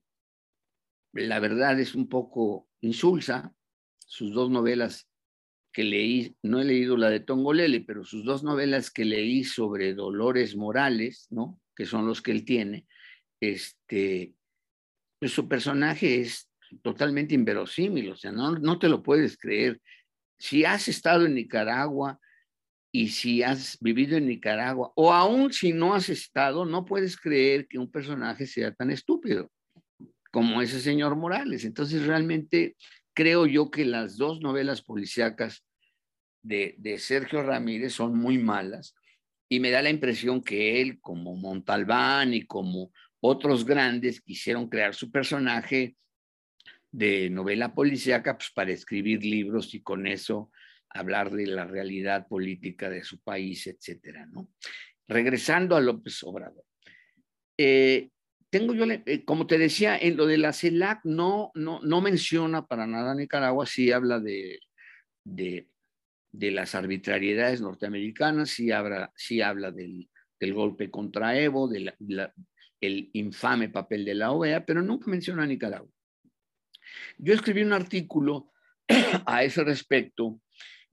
la 1.13 1.39
verdad 1.39 1.79
es 1.79 1.95
un 1.95 2.07
poco 2.07 2.69
insulsa. 2.81 3.51
Sus 4.05 4.31
dos 4.31 4.51
novelas 4.51 5.09
que 5.73 5.83
leí, 5.83 6.35
no 6.43 6.61
he 6.61 6.63
leído 6.63 6.95
la 6.95 7.09
de 7.09 7.21
Tongolele, 7.21 7.81
pero 7.81 8.05
sus 8.05 8.23
dos 8.23 8.43
novelas 8.43 8.91
que 8.91 9.03
leí 9.03 9.43
sobre 9.43 9.95
Dolores 9.95 10.55
Morales, 10.55 11.25
¿no? 11.31 11.59
Que 11.75 11.87
son 11.87 12.05
los 12.05 12.21
que 12.21 12.31
él 12.31 12.45
tiene, 12.45 12.85
este, 13.39 14.35
pues 15.19 15.31
su 15.33 15.47
personaje 15.47 16.21
es 16.21 16.49
totalmente 16.81 17.35
inverosímil, 17.35 18.11
o 18.11 18.15
sea, 18.15 18.31
no, 18.31 18.53
no 18.53 18.79
te 18.79 18.87
lo 18.89 19.03
puedes 19.03 19.37
creer. 19.37 19.81
Si 20.37 20.63
has 20.63 20.87
estado 20.87 21.25
en 21.25 21.35
Nicaragua 21.35 22.19
y 22.91 23.09
si 23.09 23.43
has 23.43 23.77
vivido 23.81 24.17
en 24.17 24.27
Nicaragua, 24.27 24.91
o 24.95 25.11
aún 25.13 25.51
si 25.51 25.73
no 25.73 25.93
has 25.93 26.09
estado, 26.09 26.65
no 26.65 26.85
puedes 26.85 27.17
creer 27.17 27.67
que 27.67 27.77
un 27.77 27.91
personaje 27.91 28.47
sea 28.47 28.73
tan 28.73 28.91
estúpido 28.91 29.51
como 30.31 30.61
ese 30.61 30.79
señor 30.79 31.15
Morales. 31.15 31.65
Entonces, 31.65 32.05
realmente 32.05 32.75
creo 33.13 33.45
yo 33.45 33.69
que 33.69 33.85
las 33.85 34.15
dos 34.15 34.39
novelas 34.39 34.81
policíacas 34.81 35.65
de, 36.41 36.75
de 36.77 36.97
Sergio 36.99 37.43
Ramírez 37.43 37.93
son 37.93 38.17
muy 38.17 38.37
malas 38.37 38.95
y 39.49 39.59
me 39.59 39.71
da 39.71 39.81
la 39.81 39.89
impresión 39.89 40.41
que 40.41 40.79
él, 40.81 40.99
como 41.01 41.35
Montalbán 41.35 42.33
y 42.33 42.45
como 42.45 42.91
otros 43.21 43.65
grandes, 43.65 44.21
quisieron 44.21 44.69
crear 44.69 44.95
su 44.95 45.11
personaje 45.11 45.95
de 46.91 47.29
novela 47.29 47.73
policíaca 47.73 48.37
pues, 48.37 48.51
para 48.51 48.71
escribir 48.71 49.23
libros 49.23 49.73
y 49.75 49.81
con 49.81 50.07
eso 50.07 50.51
hablar 50.89 51.31
de 51.31 51.45
la 51.45 51.65
realidad 51.65 52.27
política 52.27 52.89
de 52.89 53.03
su 53.03 53.21
país, 53.21 53.67
etcétera, 53.67 54.25
¿no? 54.25 54.49
Regresando 55.07 55.75
a 55.75 55.81
López 55.81 56.23
Obrador. 56.23 56.65
Eh, 57.57 58.09
tengo 58.49 58.73
yo, 58.73 58.85
eh, 58.85 59.23
como 59.25 59.45
te 59.45 59.57
decía, 59.57 59.97
en 59.97 60.17
lo 60.17 60.25
de 60.25 60.37
la 60.37 60.53
CELAC 60.53 61.01
no, 61.03 61.51
no, 61.53 61.79
no 61.81 62.01
menciona 62.01 62.65
para 62.65 62.87
nada 62.87 63.13
Nicaragua, 63.13 63.65
sí 63.65 63.91
habla 63.91 64.19
de, 64.19 64.59
de, 65.23 65.67
las 66.31 66.73
arbitrariedades 66.73 67.61
norteamericanas, 67.61 68.49
sí 68.49 68.71
habla, 68.71 69.11
sí 69.15 69.41
habla 69.41 69.71
del, 69.71 70.09
golpe 70.53 70.89
contra 70.89 71.37
Evo, 71.39 71.67
del 71.67 71.93
el 72.81 73.09
infame 73.13 73.69
papel 73.69 74.05
de 74.05 74.15
la 74.15 74.31
OEA, 74.31 74.65
pero 74.65 74.81
nunca 74.81 75.09
menciona 75.09 75.43
a 75.43 75.47
Nicaragua. 75.47 75.91
Yo 77.17 77.33
escribí 77.33 77.61
un 77.61 77.73
artículo 77.73 78.51
a 79.25 79.43
ese 79.43 79.63
respecto 79.63 80.41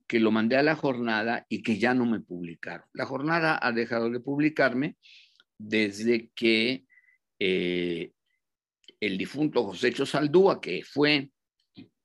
que 0.07 0.21
lo 0.21 0.31
mandé 0.31 0.57
a 0.57 0.63
la 0.63 0.77
jornada 0.77 1.47
y 1.49 1.63
que 1.63 1.79
ya 1.79 1.95
no 1.95 2.07
me 2.07 2.21
publicaron. 2.21 2.87
La 2.93 3.07
jornada 3.07 3.59
ha 3.61 3.73
dejado 3.73 4.11
de 4.11 4.21
publicarme 4.21 4.97
desde 5.59 6.31
que 6.35 6.85
eh, 7.39 8.13
el 9.01 9.19
difunto 9.19 9.65
José 9.65 9.93
Chosaldúa, 9.93 10.61
que 10.61 10.83
fue 10.85 11.31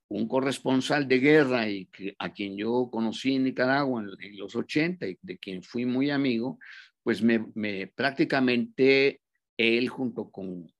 un 0.08 0.28
corresponsal 0.28 1.08
de 1.08 1.18
guerra 1.20 1.68
y 1.68 1.88
a 2.18 2.32
quien 2.32 2.56
yo 2.56 2.90
conocí 2.92 3.36
en 3.36 3.44
Nicaragua 3.44 4.02
en, 4.02 4.36
los 4.36 4.54
80 4.54 5.06
y 5.06 5.18
de 5.22 5.38
quien 5.38 5.62
fui 5.62 5.86
muy 5.86 6.10
amigo, 6.10 6.58
pues 7.02 7.22
me, 7.22 7.46
me 7.54 7.86
prácticamente 7.86 9.21
él 9.56 9.88
junto 9.88 10.30
con, 10.30 10.72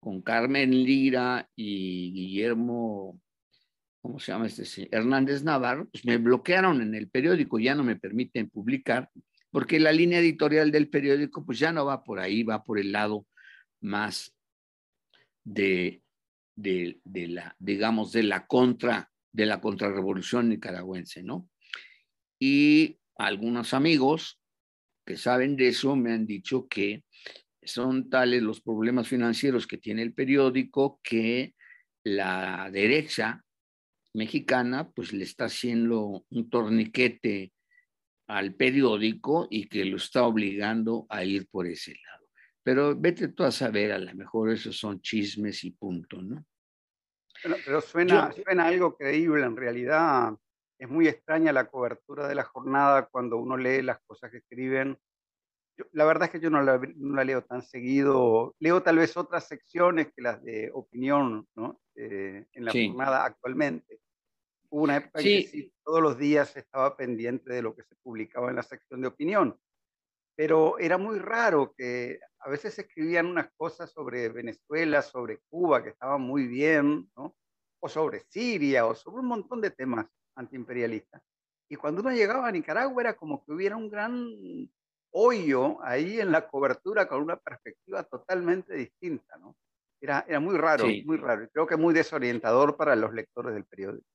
con 0.00 0.22
Carmen 0.22 0.70
Lira 0.70 1.48
y 1.54 2.12
Guillermo, 2.12 3.20
¿cómo 4.00 4.18
se 4.18 4.32
llama 4.32 4.46
este? 4.46 4.88
Hernández 4.90 5.42
Navarro, 5.42 5.88
pues 5.90 6.04
me 6.04 6.18
bloquearon 6.18 6.82
en 6.82 6.94
el 6.94 7.08
periódico, 7.08 7.58
ya 7.58 7.74
no 7.74 7.84
me 7.84 7.96
permiten 7.96 8.50
publicar, 8.50 9.10
porque 9.50 9.80
la 9.80 9.92
línea 9.92 10.18
editorial 10.18 10.70
del 10.70 10.88
periódico 10.88 11.44
pues 11.44 11.58
ya 11.58 11.72
no 11.72 11.86
va 11.86 12.04
por 12.04 12.18
ahí, 12.20 12.42
va 12.42 12.64
por 12.64 12.78
el 12.78 12.92
lado 12.92 13.26
más 13.80 14.34
de, 15.44 16.02
de, 16.56 17.00
de 17.04 17.28
la, 17.28 17.56
digamos, 17.58 18.12
de 18.12 18.24
la 18.24 18.46
contra, 18.46 19.10
de 19.32 19.46
la 19.46 19.60
contrarrevolución 19.60 20.48
nicaragüense, 20.48 21.22
¿no? 21.22 21.48
Y 22.38 22.98
algunos 23.16 23.74
amigos 23.74 24.40
que 25.06 25.16
saben 25.16 25.56
de 25.56 25.68
eso 25.68 25.96
me 25.96 26.12
han 26.12 26.26
dicho 26.26 26.66
que 26.66 27.04
son 27.66 28.08
tales 28.10 28.42
los 28.42 28.60
problemas 28.60 29.08
financieros 29.08 29.66
que 29.66 29.78
tiene 29.78 30.02
el 30.02 30.14
periódico 30.14 31.00
que 31.02 31.54
la 32.04 32.70
derecha 32.70 33.42
mexicana 34.14 34.90
pues 34.90 35.12
le 35.12 35.24
está 35.24 35.46
haciendo 35.46 36.24
un 36.30 36.50
torniquete 36.50 37.52
al 38.28 38.54
periódico 38.54 39.48
y 39.50 39.68
que 39.68 39.84
lo 39.84 39.96
está 39.96 40.24
obligando 40.24 41.06
a 41.08 41.24
ir 41.24 41.48
por 41.48 41.66
ese 41.66 41.92
lado. 41.92 42.26
Pero 42.62 42.96
vete 42.96 43.28
tú 43.28 43.44
a 43.44 43.50
saber, 43.50 43.92
a 43.92 43.98
lo 43.98 44.14
mejor 44.14 44.50
esos 44.50 44.78
son 44.78 45.00
chismes 45.00 45.64
y 45.64 45.72
punto, 45.72 46.22
¿no? 46.22 46.44
Pero, 47.42 47.80
suena, 47.82 48.32
suena 48.32 48.66
algo 48.66 48.96
creíble, 48.96 49.44
en 49.44 49.56
realidad 49.56 50.34
es 50.78 50.88
muy 50.88 51.08
extraña 51.08 51.52
la 51.52 51.66
cobertura 51.66 52.26
de 52.26 52.34
la 52.34 52.44
jornada 52.44 53.06
cuando 53.06 53.36
uno 53.36 53.56
lee 53.56 53.82
las 53.82 54.00
cosas 54.06 54.30
que 54.30 54.38
escriben. 54.38 54.98
La 55.92 56.04
verdad 56.04 56.26
es 56.26 56.30
que 56.30 56.40
yo 56.40 56.50
no 56.50 56.62
la, 56.62 56.78
no 56.96 57.14
la, 57.14 57.24
leo 57.24 57.42
tan 57.42 57.62
seguido, 57.62 58.54
leo 58.58 58.82
tal 58.82 58.98
vez 58.98 59.16
otras 59.16 59.46
secciones 59.46 60.12
que 60.14 60.22
las 60.22 60.42
de 60.42 60.70
opinión 60.72 61.46
¿no? 61.56 61.80
Eh, 61.94 62.46
en 62.52 62.64
la 62.64 62.72
jornada 62.72 63.24
actualmente. 63.24 64.00
Hubo 64.70 64.82
una 64.82 64.96
época 64.96 65.20
en 65.20 65.24
que 65.24 65.72
todos 65.84 66.02
los 66.02 66.18
días 66.18 66.56
estaba 66.56 66.96
pendiente 66.96 67.52
de 67.52 67.62
lo 67.62 67.74
que 67.74 67.84
se 67.84 67.94
publicaba 68.02 68.50
en 68.50 68.56
la 68.56 68.62
sección 68.62 69.00
de 69.00 69.08
opinión 69.08 69.58
pero 70.36 70.78
era 70.78 70.98
muy 70.98 71.18
raro 71.18 71.74
que 71.76 72.18
a 72.40 72.50
veces 72.50 72.78
escribían 72.78 73.26
unas 73.26 73.50
cosas 73.56 73.90
sobre 73.90 74.28
Venezuela, 74.28 75.00
sobre 75.02 75.38
Cuba, 75.48 75.82
que 75.82 75.90
estaban 75.90 76.20
muy 76.20 76.46
bien, 76.46 77.10
¿no? 77.16 77.36
o 77.80 77.88
sobre 77.88 78.20
Siria, 78.20 78.86
o 78.86 78.94
sobre 78.94 79.20
un 79.20 79.28
montón 79.28 79.60
de 79.60 79.70
temas 79.70 80.06
antiimperialistas. 80.34 81.22
Y 81.68 81.76
cuando 81.76 82.00
uno 82.00 82.10
llegaba 82.10 82.48
a 82.48 82.52
Nicaragua 82.52 83.02
era 83.02 83.14
como 83.14 83.44
que 83.44 83.52
hubiera 83.52 83.76
un 83.76 83.88
gran 83.88 84.28
hoyo 85.14 85.82
ahí 85.82 86.20
en 86.20 86.32
la 86.32 86.46
cobertura 86.46 87.08
con 87.08 87.22
una 87.22 87.36
perspectiva 87.36 88.02
totalmente 88.04 88.74
distinta, 88.74 89.36
¿no? 89.38 89.56
Era, 90.00 90.24
era 90.28 90.40
muy 90.40 90.58
raro, 90.58 90.86
muy 91.04 91.16
raro. 91.16 91.48
Creo 91.50 91.66
que 91.66 91.76
muy 91.76 91.94
desorientador 91.94 92.76
para 92.76 92.94
los 92.94 93.14
lectores 93.14 93.54
del 93.54 93.64
periódico. 93.64 94.06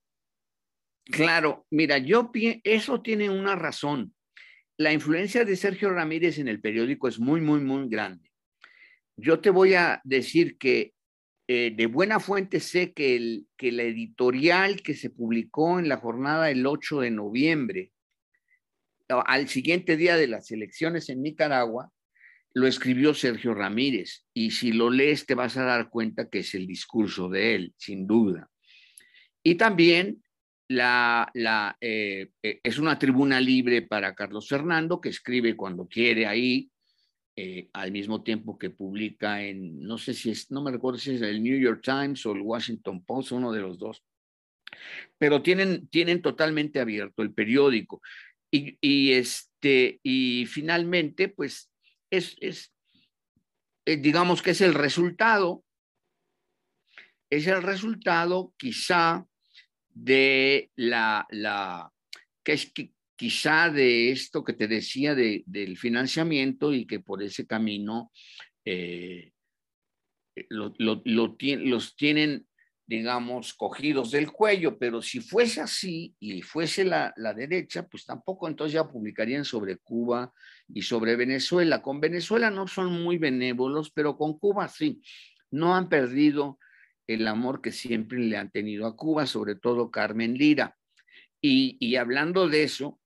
Claro, 1.06 1.66
mira, 1.72 1.98
yo 1.98 2.32
eso 2.64 3.02
tiene 3.02 3.30
una 3.30 3.56
razón 3.56 4.14
la 4.80 4.94
influencia 4.94 5.44
de 5.44 5.58
Sergio 5.58 5.90
Ramírez 5.90 6.40
en 6.40 6.48
el 6.48 6.62
periódico 6.62 7.10
es 7.10 7.20
muy, 7.20 7.42
muy, 7.42 7.60
muy 7.60 7.90
grande. 7.90 8.32
Yo 9.18 9.42
te 9.42 9.50
voy 9.50 9.74
a 9.74 10.00
decir 10.06 10.58
que 10.58 10.94
eh, 11.50 11.74
de 11.76 11.86
buena 11.88 12.22
fuente 12.22 12.62
sé 12.62 12.94
que, 12.94 13.18
el, 13.18 13.46
que 13.58 13.74
la 13.74 13.84
editorial 13.84 14.82
que 14.82 14.94
se 14.94 15.10
publicó 15.10 15.80
en 15.80 15.90
la 15.90 15.98
jornada 15.98 16.50
el 16.50 16.66
8 16.66 17.02
de 17.02 17.12
noviembre, 17.12 17.92
al 19.10 19.48
siguiente 19.48 19.98
día 19.98 20.16
de 20.16 20.28
las 20.28 20.52
elecciones 20.52 21.10
en 21.10 21.22
Nicaragua, 21.22 21.92
lo 22.54 22.68
escribió 22.68 23.14
Sergio 23.14 23.54
Ramírez. 23.54 24.26
Y 24.34 24.52
si 24.52 24.72
lo 24.72 24.90
lees 24.90 25.26
te 25.26 25.36
vas 25.36 25.58
a 25.58 25.64
dar 25.64 25.90
cuenta 25.90 26.30
que 26.30 26.40
es 26.40 26.54
el 26.56 26.68
discurso 26.68 27.30
de 27.30 27.56
él, 27.56 27.74
sin 27.78 28.08
duda. 28.08 28.50
Y 29.44 29.56
también 29.56 30.24
la, 30.68 31.30
la, 31.34 31.78
eh, 31.82 32.30
eh, 32.44 32.60
es 32.64 32.78
una 32.78 33.00
tribuna 33.00 33.42
libre 33.42 33.82
para 33.82 34.14
Carlos 34.14 34.48
Fernando, 34.48 35.02
que 35.02 35.10
escribe 35.10 35.56
cuando 35.56 35.88
quiere 35.88 36.28
ahí, 36.28 36.70
eh, 37.36 37.70
al 37.74 37.92
mismo 37.92 38.22
tiempo 38.22 38.58
que 38.60 38.70
publica 38.70 39.42
en, 39.42 39.80
no 39.80 39.98
sé 39.98 40.14
si 40.14 40.30
es, 40.30 40.52
no 40.52 40.62
me 40.62 40.72
recuerdo 40.72 41.00
si 41.00 41.16
es 41.16 41.22
el 41.22 41.42
New 41.42 41.58
York 41.58 41.82
Times 41.82 42.26
o 42.26 42.34
el 42.34 42.42
Washington 42.42 43.04
Post, 43.04 43.32
uno 43.32 43.52
de 43.52 43.62
los 43.62 43.80
dos, 43.80 44.04
pero 45.18 45.42
tienen, 45.42 45.88
tienen 45.88 46.22
totalmente 46.22 46.80
abierto 46.80 47.24
el 47.24 47.34
periódico. 47.34 48.02
Y, 48.52 49.12
este, 49.12 50.00
y 50.04 50.46
finalmente, 50.48 51.30
pues, 51.30 51.72
es, 52.10 52.36
es 52.40 52.74
digamos 53.86 54.42
que 54.42 54.52
es 54.52 54.62
el 54.62 54.74
resultado, 54.74 55.64
es 57.30 57.48
el 57.48 57.62
resultado 57.62 58.54
quizá 58.58 59.26
de 59.90 60.72
la, 60.76 61.28
la 61.30 61.92
que 62.44 62.54
es 62.54 62.72
quizá 63.16 63.70
de 63.70 64.12
esto 64.12 64.44
que 64.44 64.54
te 64.54 64.68
decía 64.68 65.14
de, 65.16 65.44
del 65.46 65.78
financiamiento 65.78 66.74
y 66.74 66.86
que 66.86 67.00
por 67.00 67.22
ese 67.22 67.46
camino 67.46 68.12
eh, 68.66 69.34
lo, 70.50 70.74
lo, 70.78 71.02
los 71.06 71.96
tienen, 71.96 72.48
digamos, 72.90 73.54
cogidos 73.54 74.10
del 74.10 74.32
cuello, 74.32 74.80
pero 74.80 75.00
si 75.00 75.20
fuese 75.20 75.62
así 75.62 76.16
y 76.20 76.42
fuese 76.42 76.84
la, 76.84 77.14
la, 77.18 77.36
derecha, 77.36 77.88
pues 77.88 78.04
tampoco 78.04 78.48
entonces 78.48 78.74
ya 78.74 78.90
publicarían 78.90 79.46
sobre 79.46 79.78
Cuba 79.78 80.34
y 80.68 80.82
sobre 80.82 81.16
Venezuela. 81.16 81.84
Con 81.84 82.00
Venezuela 82.00 82.50
no 82.50 82.68
son 82.68 83.04
muy 83.04 83.20
benévolos, 83.20 83.92
pero 83.92 84.18
con 84.18 84.40
Cuba 84.40 84.68
sí. 84.68 85.04
No 85.52 85.76
han 85.76 85.88
perdido 85.88 86.58
el 87.06 87.28
amor 87.28 87.62
que 87.62 87.72
siempre 87.72 88.18
le 88.18 88.38
han 88.38 88.50
tenido 88.50 88.88
a 88.88 88.96
Cuba, 88.96 89.28
sobre 89.28 89.54
todo 89.54 89.92
Carmen 89.92 90.34
Lira. 90.34 90.76
Y, 91.40 91.96
hablando 91.96 92.50
de 92.50 92.64
eso, 92.64 93.00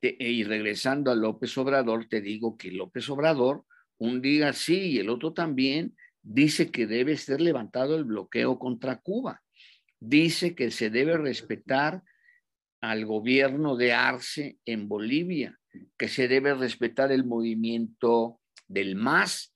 y 0.00 0.42
regresando 0.42 1.12
a 1.12 1.14
López 1.14 1.56
Obrador, 1.58 2.08
te 2.08 2.20
digo 2.20 2.56
que 2.56 2.72
López 2.72 3.08
Obrador, 3.08 3.64
un 3.98 4.20
día 4.20 4.52
sí 4.52 4.94
y 4.94 4.98
el 4.98 5.10
otro 5.10 5.32
también, 5.32 5.94
dice 6.22 6.70
que 6.70 6.86
debe 6.86 7.16
ser 7.16 7.40
levantado 7.40 7.96
el 7.96 8.04
bloqueo 8.04 8.58
contra 8.58 9.00
Cuba. 9.00 9.42
Dice 10.00 10.54
que 10.54 10.70
se 10.70 10.90
debe 10.90 11.16
respetar 11.16 12.02
al 12.80 13.06
gobierno 13.06 13.76
de 13.76 13.92
Arce 13.92 14.58
en 14.64 14.88
Bolivia, 14.88 15.58
que 15.96 16.08
se 16.08 16.28
debe 16.28 16.54
respetar 16.54 17.12
el 17.12 17.24
movimiento 17.24 18.40
del 18.66 18.96
MAS, 18.96 19.52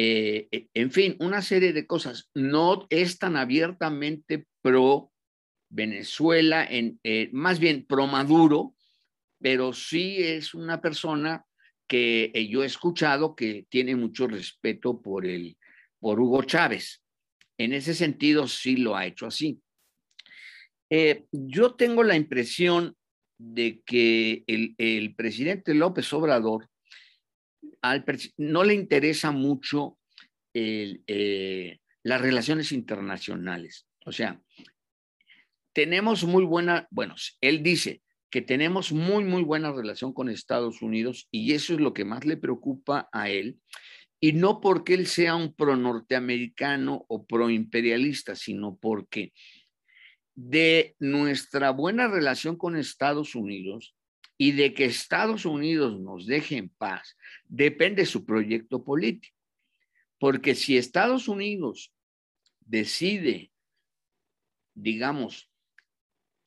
eh, 0.00 0.46
eh, 0.52 0.68
en 0.74 0.92
fin, 0.92 1.16
una 1.18 1.42
serie 1.42 1.72
de 1.72 1.84
cosas. 1.84 2.30
No 2.32 2.86
es 2.88 3.18
tan 3.18 3.36
abiertamente 3.36 4.46
pro 4.62 5.10
Venezuela, 5.68 6.64
en, 6.64 7.00
eh, 7.02 7.30
más 7.32 7.58
bien 7.58 7.84
pro 7.84 8.06
Maduro, 8.06 8.76
pero 9.40 9.72
sí 9.72 10.16
es 10.18 10.54
una 10.54 10.80
persona 10.80 11.44
que 11.88 12.30
yo 12.48 12.62
he 12.62 12.66
escuchado 12.66 13.34
que 13.34 13.66
tiene 13.68 13.96
mucho 13.96 14.28
respeto 14.28 15.02
por, 15.02 15.26
el, 15.26 15.57
por 16.00 16.20
Hugo 16.20 16.42
Chávez. 16.42 17.02
En 17.58 17.72
ese 17.72 17.94
sentido, 17.94 18.46
sí 18.46 18.76
lo 18.76 18.96
ha 18.96 19.06
hecho 19.06 19.26
así. 19.26 19.60
yo 21.32 21.74
tengo 21.74 22.02
la 22.02 22.16
impresión 22.16 22.96
de 23.38 23.82
que 23.84 24.44
el, 24.46 25.14
presidente 25.14 25.74
López 25.74 26.12
Obrador 26.12 26.68
no 28.36 28.64
le 28.64 28.74
interesa 28.74 29.30
mucho 29.30 29.98
eh, 30.54 31.78
las 32.02 32.20
relaciones 32.20 32.72
internacionales. 32.72 33.86
O 34.04 34.12
sea, 34.12 34.40
tenemos 35.72 36.24
muy 36.24 36.44
buena, 36.44 36.88
bueno, 36.90 37.14
él 37.40 37.62
dice 37.62 38.02
que 38.30 38.42
tenemos 38.42 38.92
muy, 38.92 39.24
muy 39.24 39.42
buena 39.42 39.72
relación 39.72 40.12
con 40.12 40.28
Estados 40.28 40.82
Unidos 40.82 41.28
y 41.30 41.52
eso 41.54 41.74
es 41.74 41.80
lo 41.80 41.94
que 41.94 42.04
más 42.04 42.24
le 42.24 42.36
preocupa 42.36 43.08
a 43.12 43.30
él. 43.30 43.58
Y 44.20 44.32
no 44.32 44.60
porque 44.60 44.94
él 44.94 45.06
sea 45.06 45.36
un 45.36 45.54
pro 45.54 45.76
norteamericano 45.76 47.04
o 47.08 47.24
pro 47.26 47.50
imperialista, 47.50 48.34
sino 48.34 48.76
porque 48.76 49.32
de 50.34 50.96
nuestra 50.98 51.70
buena 51.70 52.08
relación 52.08 52.56
con 52.56 52.76
Estados 52.76 53.34
Unidos 53.34 53.96
y 54.36 54.52
de 54.52 54.72
que 54.72 54.84
Estados 54.84 55.44
Unidos 55.44 56.00
nos 56.00 56.26
deje 56.26 56.56
en 56.56 56.68
paz, 56.68 57.16
depende 57.44 58.06
su 58.06 58.24
proyecto 58.24 58.84
político. 58.84 59.36
Porque 60.18 60.54
si 60.54 60.76
Estados 60.76 61.28
Unidos 61.28 61.92
decide, 62.60 63.52
digamos, 64.74 65.50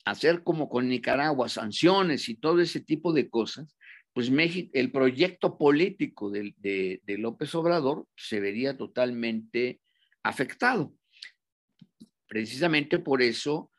hacer 0.05 0.43
como 0.43 0.69
con 0.69 0.87
Nicaragua, 0.87 1.49
sanciones 1.49 2.29
y 2.29 2.35
todo 2.35 2.59
ese 2.59 2.79
tipo 2.79 3.13
de 3.13 3.29
cosas, 3.29 3.75
pues 4.13 4.29
México, 4.29 4.71
el 4.73 4.91
proyecto 4.91 5.57
político 5.57 6.29
de, 6.29 7.01
López 7.05 7.53
Obrador 7.55 8.07
se 8.15 8.39
vería 8.39 8.77
totalmente 8.77 9.81
afectado. 10.23 10.93
Precisamente 12.27 12.99
por 12.99 13.21
eso 13.21 13.71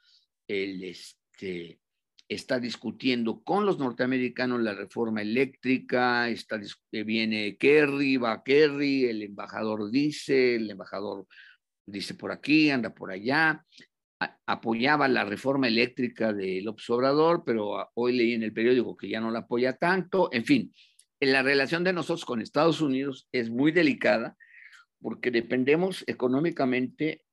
él 0.47 0.85
este, 0.85 1.81
está 2.29 2.59
discutiendo 2.59 3.43
con 3.43 3.67
los 3.67 3.79
norteamericanos 3.79 4.61
la 4.61 4.75
reforma 4.75 5.23
eléctrica, 5.23 6.29
está, 6.29 6.61
eh, 6.93 7.05
viene 7.05 7.57
Kerry, 7.57 8.17
va 8.17 8.43
Kerry, 8.43 9.05
el 9.05 9.23
embajador 9.23 9.91
dice, 9.91 10.57
el 10.57 10.71
embajador 10.71 11.27
dice 11.87 12.15
por 12.15 12.33
aquí, 12.33 12.71
anda 12.71 12.95
por 12.95 13.11
allá, 13.11 13.65
apoyaba 14.47 15.09
la 15.09 15.25
reforma 15.25 15.69
eléctrica 15.69 16.33
del 16.33 16.69
Obrador, 16.69 17.43
pero 17.45 17.91
hoy 17.95 18.17
leí 18.17 18.35
en 18.35 18.43
el 18.43 18.53
periódico 18.53 18.97
que 18.97 19.09
ya 19.09 19.21
no 19.21 19.31
la 19.31 19.41
apoya 19.41 19.75
tanto, 19.75 20.29
en 20.33 20.45
fin, 20.45 20.73
la 21.21 21.43
relación 21.43 21.85
de 21.85 21.93
nosotros 21.93 22.25
con 22.25 22.43
Estados 22.43 22.81
Unidos 22.81 23.29
es 23.31 23.49
muy 23.49 23.71
delicada 23.71 24.37
porque 25.01 25.31
dependemos 25.31 26.05
económicamente 26.07 27.25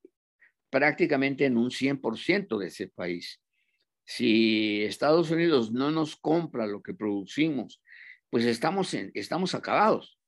prácticamente 0.69 1.45
en 1.45 1.57
un 1.57 1.71
100% 1.71 2.57
de 2.57 2.67
ese 2.67 2.87
país. 2.87 3.41
Si 4.05 4.83
Estados 4.83 5.31
Unidos 5.31 5.71
no 5.71 5.91
nos 5.91 6.15
compra 6.15 6.67
lo 6.67 6.81
que 6.81 6.93
producimos, 6.93 7.81
pues 8.29 8.45
estamos, 8.45 8.93
estamos 8.93 9.55
acabados. 9.55 10.19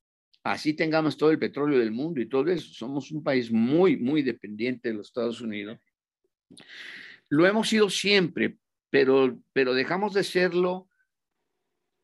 Así 0.44 0.74
tengamos 0.74 1.18
todo 1.18 1.30
el 1.30 1.40
petróleo 1.40 1.80
del 1.80 1.92
mundo 1.92 2.20
y 2.20 2.28
todo 2.28 2.48
eso. 2.52 2.74
Somos 2.74 3.12
un 3.12 3.24
país 3.24 3.52
muy, 3.52 3.98
muy 3.98 4.24
dependiente 4.24 4.90
de 4.90 4.96
los 4.96 5.08
Estados 5.08 5.42
Unidos. 5.42 5.80
Lo 7.30 7.48
hemos 7.48 7.70
sido 7.70 7.90
siempre, 7.90 8.58
pero, 8.90 9.38
pero 9.54 9.74
dejamos 9.74 10.14
de 10.14 10.24
serlo 10.24 10.90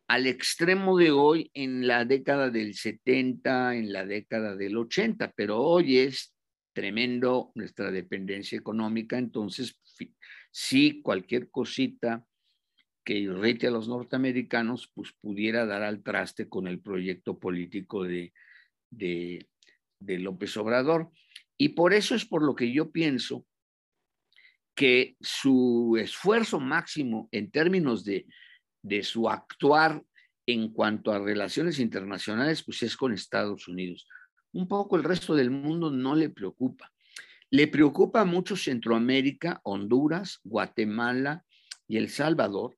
al 0.08 0.26
extremo 0.26 0.98
de 0.98 1.12
hoy 1.12 1.52
en 1.54 1.86
la 1.86 2.06
década 2.06 2.50
del 2.50 2.76
70, 2.76 3.76
en 3.76 3.92
la 3.92 4.06
década 4.06 4.56
del 4.56 4.78
80, 4.78 5.34
pero 5.36 5.62
hoy 5.62 5.98
es 5.98 6.34
tremendo 6.74 7.52
nuestra 7.56 7.92
dependencia 7.92 8.58
económica, 8.58 9.18
entonces 9.18 9.80
si 10.52 11.02
cualquier 11.02 11.50
cosita 11.50 12.26
que 13.04 13.16
irrite 13.16 13.68
a 13.68 13.72
los 13.72 13.88
norteamericanos, 13.88 14.92
pues 14.94 15.14
pudiera 15.22 15.66
dar 15.66 15.82
al 15.82 16.04
traste 16.04 16.50
con 16.50 16.68
el 16.68 16.82
proyecto 16.82 17.40
político 17.40 18.04
de, 18.04 18.34
de, 18.90 19.46
López 20.20 20.58
Obrador. 20.58 21.10
Y 21.58 21.70
por 21.70 21.94
eso 21.94 22.16
es 22.16 22.26
por 22.26 22.44
lo 22.44 22.54
que 22.54 22.72
yo 22.72 22.92
pienso 22.92 23.46
que 24.78 25.18
su 25.20 25.98
esfuerzo 26.00 26.62
máximo 26.62 27.28
en 27.34 27.52
términos 27.52 28.06
de, 28.06 28.28
de 28.82 29.04
su 29.04 29.28
actuar 29.28 30.02
en 30.46 30.72
cuanto 30.72 31.12
a 31.12 31.20
relaciones 31.20 31.80
internacionales, 31.80 32.64
pues 32.64 32.84
es 32.84 32.96
con 32.96 33.12
Estados 33.12 33.68
Unidos 33.68 34.08
un 34.58 34.68
poco 34.68 34.96
el 34.96 35.04
resto 35.04 35.36
del 35.36 35.52
mundo 35.52 35.92
no 35.92 36.16
le 36.16 36.30
preocupa. 36.30 36.92
Le 37.50 37.68
preocupa 37.68 38.26
mucho 38.26 38.56
Centroamérica, 38.56 39.62
Honduras, 39.64 40.40
Guatemala 40.44 41.46
y 41.88 41.98
El 41.98 42.10
Salvador 42.10 42.78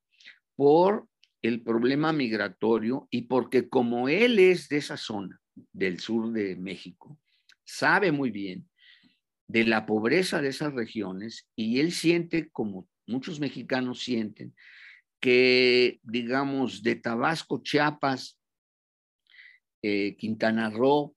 por 0.56 1.08
el 1.42 1.64
problema 1.64 2.12
migratorio 2.12 3.08
y 3.10 3.24
porque 3.24 3.70
como 3.70 4.10
él 4.10 4.40
es 4.40 4.68
de 4.68 4.78
esa 4.78 4.98
zona 4.98 5.40
del 5.72 6.00
sur 6.00 6.32
de 6.32 6.56
México, 6.58 7.18
sabe 7.64 8.12
muy 8.12 8.30
bien 8.30 8.69
de 9.50 9.66
la 9.66 9.88
pobreza 9.88 10.42
de 10.42 10.50
esas 10.50 10.74
regiones 10.74 11.48
y 11.56 11.80
él 11.80 11.92
siente, 11.92 12.50
como 12.52 12.88
muchos 13.08 13.40
mexicanos 13.40 14.00
sienten, 14.00 14.56
que, 15.20 16.00
digamos, 16.04 16.84
de 16.84 16.96
Tabasco, 16.96 17.62
Chiapas, 17.64 18.40
eh, 19.82 20.16
Quintana 20.18 20.70
Roo, 20.70 21.16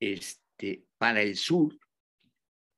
este, 0.00 0.84
para 0.96 1.20
el 1.20 1.36
sur, 1.36 1.78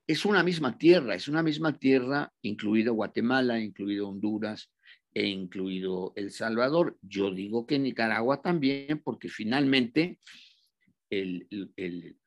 es 0.09 0.25
una 0.25 0.43
misma 0.43 0.77
tierra, 0.77 1.15
es 1.15 1.29
una 1.29 1.45
misma 1.45 1.79
tierra, 1.79 2.33
incluido 2.43 2.93
Guatemala, 2.93 3.61
incluido 3.61 4.09
Honduras 4.09 4.73
e 5.15 5.29
incluido 5.29 6.13
El 6.17 6.33
Salvador. 6.33 6.99
Yo 7.03 7.31
digo 7.31 7.67
que 7.67 7.79
Nicaragua 7.79 8.43
también, 8.43 9.01
porque 9.03 9.29
finalmente 9.29 10.19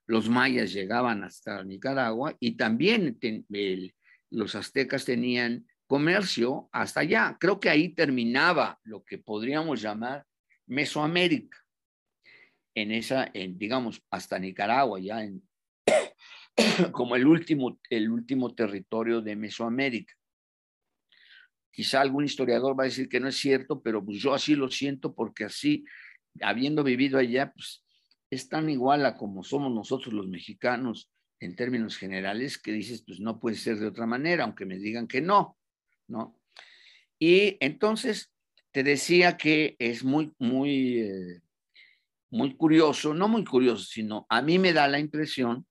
los 0.10 0.28
mayas 0.28 0.74
llegaban 0.74 1.24
hasta 1.24 1.64
Nicaragua 1.64 2.36
y 2.40 2.54
también 2.58 3.20
los 4.32 4.56
aztecas 4.56 5.06
tenían 5.06 5.68
comercio 5.86 6.68
hasta 6.72 7.02
allá. 7.02 7.38
Creo 7.40 7.60
que 7.60 7.70
ahí 7.70 7.90
terminaba 7.90 8.80
lo 8.86 9.06
que 9.06 9.20
podríamos 9.20 9.84
llamar 9.84 10.26
Mesoamérica 10.66 11.60
en 12.74 12.92
esa, 12.92 13.32
digamos, 13.50 14.02
hasta 14.10 14.40
Nicaragua, 14.40 15.00
ya 15.00 15.24
en, 15.24 15.48
como 16.92 17.16
el 17.16 17.28
último, 17.28 17.80
el 17.92 18.10
último 18.10 18.56
territorio 18.56 19.22
de 19.22 19.36
Mesoamérica. 19.36 20.16
Quizá 21.72 22.02
algún 22.02 22.26
historiador 22.26 22.78
va 22.78 22.86
a 22.86 22.88
decir 22.88 23.08
que 23.08 23.20
no 23.20 23.28
es 23.28 23.38
cierto, 23.38 23.80
pero 23.84 24.04
pues 24.04 24.18
yo 24.18 24.34
así 24.34 24.56
lo 24.56 24.72
siento 24.72 25.14
porque 25.14 25.44
así, 25.44 25.86
habiendo 26.42 26.84
vivido 26.84 27.20
allá, 27.20 27.54
pues 27.54 27.84
es 28.30 28.50
tan 28.50 28.70
igual 28.70 29.06
a 29.06 29.18
como 29.18 29.44
somos 29.44 29.72
nosotros 29.74 30.14
los 30.14 30.28
mexicanos 30.28 31.12
en 31.40 31.56
términos 31.56 31.98
generales 31.98 32.58
que 32.58 32.72
dices, 32.72 33.04
pues 33.06 33.20
no 33.20 33.40
puede 33.40 33.56
ser 33.56 33.78
de 33.78 33.88
otra 33.88 34.06
manera, 34.06 34.44
aunque 34.44 34.66
me 34.66 34.78
digan 34.78 35.08
que 35.08 35.22
no, 35.22 35.58
¿no? 36.08 36.40
Y 37.18 37.58
entonces 37.60 38.32
te 38.72 38.84
decía 38.84 39.38
que 39.38 39.76
es 39.80 40.04
muy, 40.04 40.34
muy 40.38 41.00
eh, 41.00 41.42
muy 42.32 42.56
curioso, 42.56 43.14
no 43.14 43.28
muy 43.28 43.44
curioso, 43.44 43.84
sino 43.84 44.26
a 44.30 44.42
mí 44.42 44.60
me 44.60 44.74
da 44.74 44.88
la 44.88 45.00
impresión 45.00 45.66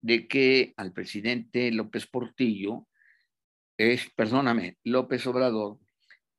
de 0.00 0.26
que 0.26 0.74
al 0.76 0.92
presidente 0.92 1.70
López 1.70 2.06
Portillo, 2.06 2.86
es, 3.76 4.10
perdóname, 4.14 4.78
López 4.84 5.26
Obrador, 5.26 5.78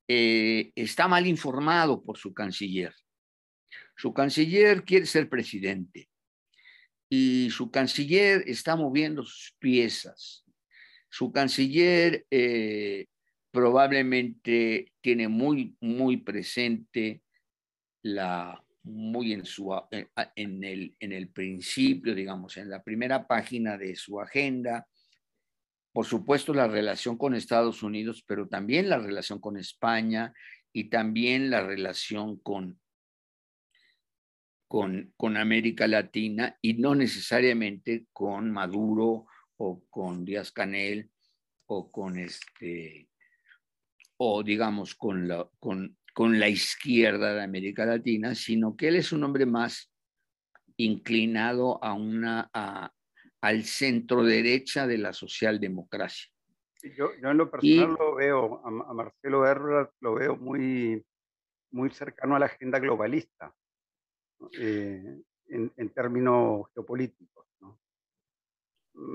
eh, 0.08 0.72
está 0.76 1.08
mal 1.08 1.26
informado 1.26 2.03
por 2.03 2.18
su 2.18 2.34
canciller. 2.34 2.93
Su 3.96 4.14
canciller 4.14 4.84
quiere 4.84 5.06
ser 5.06 5.30
presidente 5.30 6.10
y 7.10 7.50
su 7.50 7.72
canciller 7.72 8.43
está 8.48 8.76
moviendo 8.76 9.24
sus 9.24 9.56
piezas. 9.60 10.43
Su 11.10 11.32
canciller 11.32 12.26
eh, 12.30 13.08
probablemente 13.52 14.91
tiene 15.02 15.28
muy, 15.28 15.78
muy 15.80 16.18
presente 16.18 17.22
la 18.02 18.62
muy 18.86 19.34
en, 19.34 19.46
su, 19.46 19.74
eh, 19.91 20.08
en, 20.36 20.64
el, 20.64 20.96
en 21.00 21.12
el 21.12 21.30
principio, 21.30 22.14
digamos, 22.14 22.58
en 22.58 22.70
la 22.70 22.84
primera 22.84 23.28
página 23.28 23.78
de 23.78 23.96
su 23.96 24.22
agenda. 24.22 24.88
Por 25.91 26.06
supuesto, 26.06 26.54
la 26.54 26.68
relación 26.68 27.18
con 27.18 27.34
Estados 27.34 27.82
Unidos, 27.82 28.24
pero 28.28 28.48
también 28.48 28.89
la 28.89 29.00
relación 29.00 29.39
con 29.39 29.58
España 29.58 30.34
y 30.72 30.89
también 30.89 31.50
la 31.50 31.66
relación 31.66 32.38
con, 32.38 32.80
con, 34.76 35.13
con 35.15 35.38
América 35.38 35.88
Latina 35.88 36.57
y 36.61 36.73
no 36.73 36.95
necesariamente 36.95 38.07
con 38.11 38.51
Maduro 38.51 39.26
o 39.55 39.86
con 39.89 40.26
Díaz 40.26 40.51
Canel 40.51 41.09
o 41.67 41.89
con 41.89 42.19
este 42.19 43.07
o 44.17 44.43
digamos 44.43 44.93
con, 44.95 45.30
la, 45.30 45.47
con 45.59 45.95
con 46.13 46.41
la 46.41 46.49
izquierda 46.49 47.34
de 47.34 47.43
América 47.43 47.86
Latina, 47.86 48.36
sino 48.36 48.76
que 48.76 48.89
él 48.89 48.97
es 48.97 49.13
un 49.13 49.23
hombre 49.23 49.45
más 49.45 49.93
inclinado 50.76 51.82
a 51.82 51.93
una, 51.93 52.51
al 53.41 53.63
centro 53.63 54.26
derecha 54.26 54.88
de 54.88 54.97
la 54.97 55.13
socialdemocracia. 55.13 56.34
Yo, 56.84 57.11
yo 57.21 57.32
en 57.32 57.38
lo 57.38 57.49
personal 57.49 57.95
lo 57.97 58.15
veo, 58.15 58.61
a, 58.65 58.93
Marcelo 58.93 59.47
Ebrard 59.47 59.91
lo 60.01 60.15
veo 60.15 60.36
muy, 60.36 61.01
muy 61.71 61.89
cercano 61.91 62.36
a 62.36 62.39
la 62.39 62.47
agenda 62.47 62.80
globalista, 62.80 63.53
eh, 64.60 65.22
en, 65.48 65.74
en, 65.76 65.90
términos 65.90 66.68
geopolíticos. 66.74 67.46
¿no? 67.60 67.80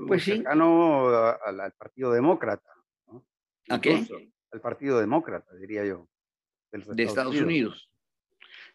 Pues 0.07 0.23
sí. 0.23 0.37
Cercano 0.37 1.07
al 1.07 1.73
Partido 1.73 2.11
Demócrata. 2.11 2.71
¿no? 3.07 3.25
¿A 3.69 3.79
qué? 3.79 4.05
Al 4.51 4.61
Partido 4.61 4.99
Demócrata, 4.99 5.55
diría 5.55 5.85
yo. 5.85 6.07
De 6.71 7.03
Estados, 7.03 7.35
Unidos. 7.35 7.89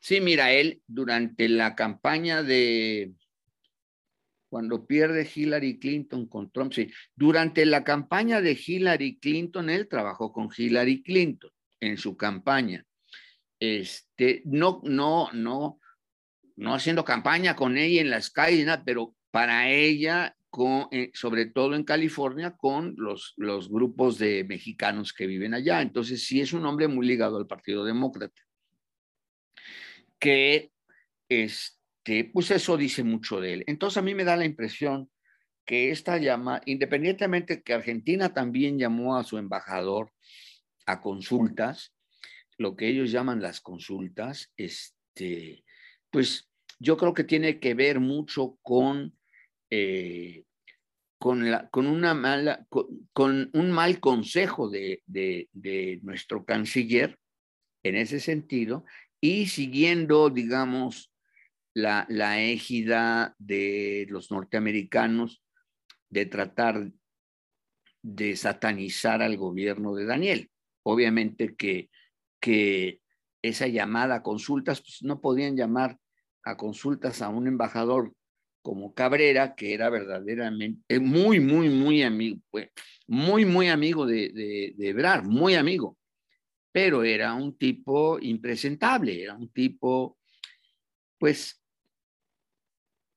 Sí, 0.01 0.21
mira, 0.21 0.53
él 0.53 0.83
durante 0.87 1.49
la 1.49 1.75
campaña 1.75 2.43
de 2.43 3.15
cuando 4.49 4.87
pierde 4.87 5.29
Hillary 5.35 5.79
Clinton 5.79 6.27
con 6.27 6.51
Trump, 6.51 6.73
sí, 6.73 6.91
durante 7.15 7.67
la 7.67 7.85
campaña 7.85 8.41
de 8.41 8.53
Hillary 8.53 9.19
Clinton, 9.19 9.71
él 9.71 9.89
trabajó 9.89 10.33
con 10.33 10.49
Hillary 10.57 11.03
Clinton 11.03 11.51
en 11.81 11.97
su 11.97 12.17
campaña. 12.17 12.85
Este, 13.59 14.43
no, 14.45 14.81
no, 14.85 15.31
no, 15.33 15.81
no 16.57 16.75
haciendo 16.75 17.05
campaña 17.05 17.55
con 17.55 17.77
ella 17.77 18.01
en 18.01 18.11
las 18.11 18.31
calles, 18.31 18.67
pero 18.85 19.15
para 19.31 19.71
ella, 19.71 20.37
eh, 20.91 21.11
sobre 21.13 21.47
todo 21.47 21.75
en 21.75 21.85
California, 21.85 22.57
con 22.57 22.95
los, 22.97 23.35
los 23.37 23.69
grupos 23.69 24.19
de 24.19 24.45
mexicanos 24.45 25.13
que 25.13 25.27
viven 25.27 25.55
allá. 25.55 25.83
Entonces, 25.83 26.25
sí 26.25 26.41
es 26.41 26.53
un 26.53 26.65
hombre 26.65 26.89
muy 26.89 27.07
ligado 27.07 27.37
al 27.37 27.47
Partido 27.47 27.85
Demócrata 27.85 28.47
que 30.19 30.73
este, 31.29 32.25
pues 32.33 32.51
eso 32.51 32.77
dice 32.77 33.03
mucho 33.05 33.41
de 33.41 33.55
él. 33.55 33.65
Entonces 33.67 33.99
a 33.99 34.03
mí 34.03 34.15
me 34.15 34.25
da 34.25 34.37
la 34.37 34.45
impresión 34.45 35.11
que 35.65 35.91
esta 35.91 36.19
llama, 36.19 36.61
independientemente 36.65 37.63
que 37.63 37.75
Argentina 37.75 38.33
también 38.33 38.79
llamó 38.79 39.17
a 39.17 39.25
su 39.25 39.39
embajador 39.39 40.13
a 40.87 41.01
consultas, 41.01 41.95
lo 42.57 42.77
que 42.77 42.89
ellos 42.89 43.11
llaman 43.11 43.43
las 43.43 43.61
consultas, 43.61 44.53
este, 44.57 45.65
pues 46.17 46.49
yo 46.79 46.97
creo 46.97 47.12
que 47.12 47.25
tiene 47.25 47.61
que 47.61 47.75
ver 47.75 48.01
mucho 48.01 48.57
con, 48.62 49.14
eh, 49.69 50.45
con, 51.19 51.43
una 51.75 52.14
mala, 52.14 52.67
con, 53.12 53.51
un 53.53 53.71
mal 53.71 54.01
consejo 54.01 54.71
de, 54.71 55.03
de, 55.05 55.51
de 55.53 56.01
nuestro 56.03 56.47
canciller 56.47 57.19
en 57.83 57.97
ese 57.97 58.19
sentido, 58.19 58.87
y 59.21 59.49
siguiendo, 59.49 60.31
digamos, 60.31 61.12
la, 61.75 62.07
la 62.09 62.41
égida 62.41 63.35
de 63.37 64.07
los 64.09 64.31
norteamericanos 64.31 65.43
de 66.09 66.25
tratar 66.25 66.93
de 68.01 68.37
satanizar 68.37 69.21
al 69.21 69.37
gobierno 69.37 69.95
de 69.95 70.07
Daniel. 70.07 70.51
Obviamente 70.83 71.57
que, 71.57 71.91
que 72.41 73.03
esa 73.43 73.67
llamada 73.67 74.14
a 74.14 74.23
consultas, 74.23 74.81
pues 74.81 75.03
no 75.03 75.21
podían 75.21 75.59
llamar 75.59 75.99
a 76.47 76.57
consultas 76.57 77.23
a 77.23 77.29
un 77.29 77.49
embajador 77.49 78.15
como 78.63 78.95
Cabrera, 78.95 79.57
que 79.57 79.75
era 79.75 79.91
verdaderamente 79.91 81.01
muy, 81.01 81.41
muy, 81.41 81.69
muy 81.69 82.05
amigo, 82.05 82.41
muy, 83.09 83.45
muy 83.45 83.69
amigo 83.69 84.07
de, 84.07 84.31
de, 84.31 84.75
de 84.77 84.89
Ebrar, 84.89 85.25
muy 85.25 85.55
amigo. 85.55 85.99
Pero 86.71 87.03
era 87.03 87.35
un 87.35 87.59
tipo 87.59 88.21
impresentable, 88.21 89.25
era 89.25 89.35
un 89.35 89.49
tipo, 89.49 90.19
pues, 91.19 91.61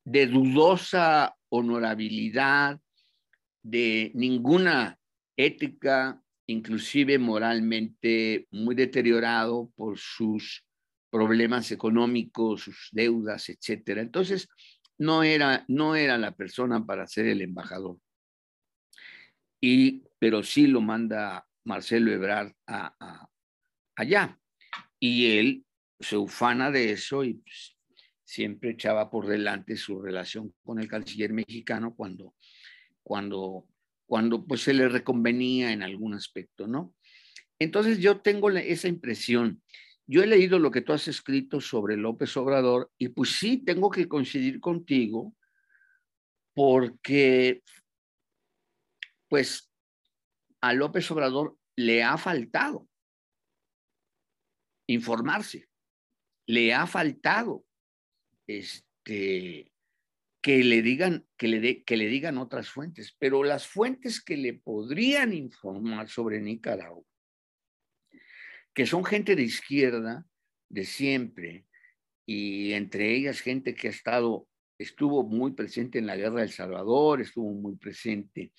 de 0.06 0.26
dudosa 0.26 1.36
honorabilidad, 1.50 2.80
de 3.62 4.12
ninguna 4.16 4.98
ética, 5.38 6.20
inclusive 6.48 7.20
moralmente 7.20 8.48
muy 8.50 8.74
deteriorado 8.74 9.72
por 9.76 10.00
sus 10.00 10.64
problemas 11.10 11.72
económicos, 11.72 12.62
sus 12.62 12.89
deudas, 12.91 13.49
etcétera. 13.49 14.01
Entonces, 14.01 14.47
no 14.97 15.24
era, 15.24 15.66
no 15.68 15.95
era 15.95 16.18
la 16.18 16.36
persona 16.36 16.86
para 16.86 17.07
ser 17.07 17.26
el 17.28 17.41
embajador. 17.41 17.97
Y, 19.62 20.03
pero 20.20 20.43
sí 20.43 20.68
lo 20.68 20.82
manda 20.82 21.47
Marcelo 21.64 22.12
Ebrard 22.12 22.53
a, 22.68 23.28
allá. 23.95 24.39
Y 24.99 25.38
él 25.38 25.66
se 25.99 26.18
ufana 26.18 26.72
de 26.72 26.91
eso 26.91 27.24
y 27.24 27.36
pues, 27.36 27.78
siempre 28.24 28.72
echaba 28.72 29.10
por 29.10 29.28
delante 29.28 29.76
su 29.76 30.01
relación 30.01 30.53
con 30.64 30.80
el 30.80 30.88
canciller 30.88 31.34
mexicano 31.34 31.95
cuando, 31.95 32.36
cuando, 33.01 33.68
cuando 34.05 34.45
pues 34.45 34.62
se 34.62 34.74
le 34.74 34.88
reconvenía 34.88 35.72
en 35.72 35.82
algún 35.82 36.14
aspecto, 36.14 36.68
¿no? 36.68 36.93
Entonces 37.57 37.99
yo 37.99 38.22
tengo 38.22 38.49
esa 38.51 38.88
impresión. 38.88 39.62
Yo 40.12 40.24
he 40.24 40.28
leído 40.28 40.57
lo 40.57 40.72
que 40.72 40.82
tú 40.82 40.91
has 40.91 41.07
escrito 41.07 41.62
sobre 41.62 41.95
López 41.95 42.36
Obrador 42.36 42.91
y 42.97 43.10
pues 43.10 43.38
sí 43.38 43.64
tengo 43.64 43.91
que 43.91 44.07
coincidir 44.07 44.60
contigo 44.60 45.36
porque 46.55 47.62
pues 49.28 49.72
a 50.62 50.74
López 50.74 51.12
Obrador 51.12 51.60
le 51.76 52.01
ha 52.01 52.18
faltado 52.18 52.89
informarse. 54.88 55.70
Le 56.47 56.74
ha 56.74 56.88
faltado 56.88 57.64
este, 58.47 59.72
que 60.41 60.64
le 60.64 60.82
digan 60.82 61.28
que 61.38 61.49
le, 61.49 61.84
que 61.84 61.97
le 61.97 62.07
digan 62.07 62.39
otras 62.39 62.68
fuentes, 62.68 63.16
pero 63.20 63.43
las 63.43 63.68
fuentes 63.68 64.24
que 64.24 64.38
le 64.38 64.55
podrían 64.55 65.34
informar 65.34 66.10
sobre 66.10 66.41
Nicaragua, 66.41 67.05
que 68.74 68.86
son 68.86 69.03
gente 69.03 69.36
de 69.36 69.43
izquierda 69.43 70.26
de 70.70 70.86
siempre 70.86 71.65
y 72.26 72.74
entre 72.74 73.15
ellas 73.15 73.41
gente 73.41 73.74
que 73.74 73.88
ha 73.88 73.91
estado 73.91 74.47
estuvo 74.78 75.24
muy 75.24 75.51
presente 75.51 75.99
en 75.99 76.07
la 76.07 76.15
guerra 76.15 76.41
del 76.41 76.51
Salvador, 76.51 77.20
estuvo 77.22 77.51
muy 77.51 77.76
presente 77.76 78.53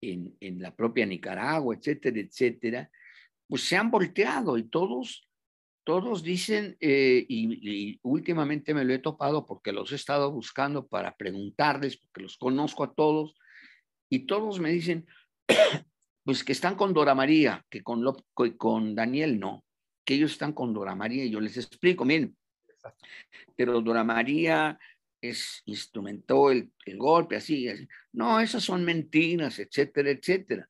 en, 0.00 0.36
en 0.38 0.62
la 0.62 0.74
propia 0.74 1.04
Nicaragua, 1.04 1.74
etcétera, 1.74 2.20
etcétera, 2.20 2.90
pues 3.48 3.62
se 3.62 3.76
han 3.76 3.90
volteado 3.90 4.56
y 4.56 4.68
todos 4.68 5.28
todos 5.88 6.22
dicen, 6.22 6.76
eh, 6.80 7.24
y, 7.30 7.98
últimamente 8.02 8.74
me 8.74 8.84
lo 8.84 8.92
he 8.92 8.98
topado 8.98 9.46
porque 9.46 9.72
los 9.72 9.90
he 9.90 9.94
estado 9.94 10.30
buscando 10.30 10.86
para 10.86 11.16
preguntarles, 11.16 11.96
porque 11.96 12.20
los 12.20 12.36
conozco 12.36 12.84
a 12.84 12.92
todos, 12.92 13.34
y 14.10 14.26
todos 14.26 14.60
me 14.60 14.70
dicen, 14.70 15.06
pues 16.28 16.44
que 16.44 16.52
están 16.52 16.74
con 16.74 16.92
Dora 16.92 17.14
María, 17.14 17.64
que 17.70 17.82
con, 17.82 18.04
con 18.34 18.94
Daniel 18.94 19.40
no, 19.40 19.64
que 20.04 20.12
ellos 20.12 20.32
están 20.32 20.52
con 20.52 20.74
Dora 20.74 20.94
María, 20.94 21.24
y 21.24 21.30
yo 21.30 21.40
les 21.40 21.56
explico, 21.56 22.04
miren, 22.04 22.36
pero 23.56 23.80
Dora 23.80 24.04
María 24.04 24.78
es, 25.22 25.62
instrumentó 25.64 26.50
el, 26.50 26.70
el 26.84 26.98
golpe, 26.98 27.36
así, 27.36 27.66
así, 27.66 27.88
no, 28.12 28.40
esas 28.40 28.62
son 28.62 28.84
mentiras, 28.84 29.58
etcétera, 29.58 30.10
etcétera. 30.10 30.68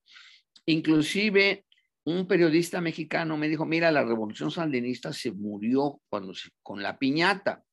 Inclusive 0.67 1.67
un 2.05 2.29
periodista 2.29 2.81
mexicano 2.81 3.37
me 3.37 3.49
dijo, 3.49 3.67
mira, 3.67 3.91
la 3.91 4.05
revolución 4.05 4.53
sandinista 4.53 5.13
se 5.13 5.33
murió 5.33 6.01
cuando 6.09 6.35
se, 6.35 6.51
con 6.63 6.85
la 6.85 6.97
piñata. 6.97 7.65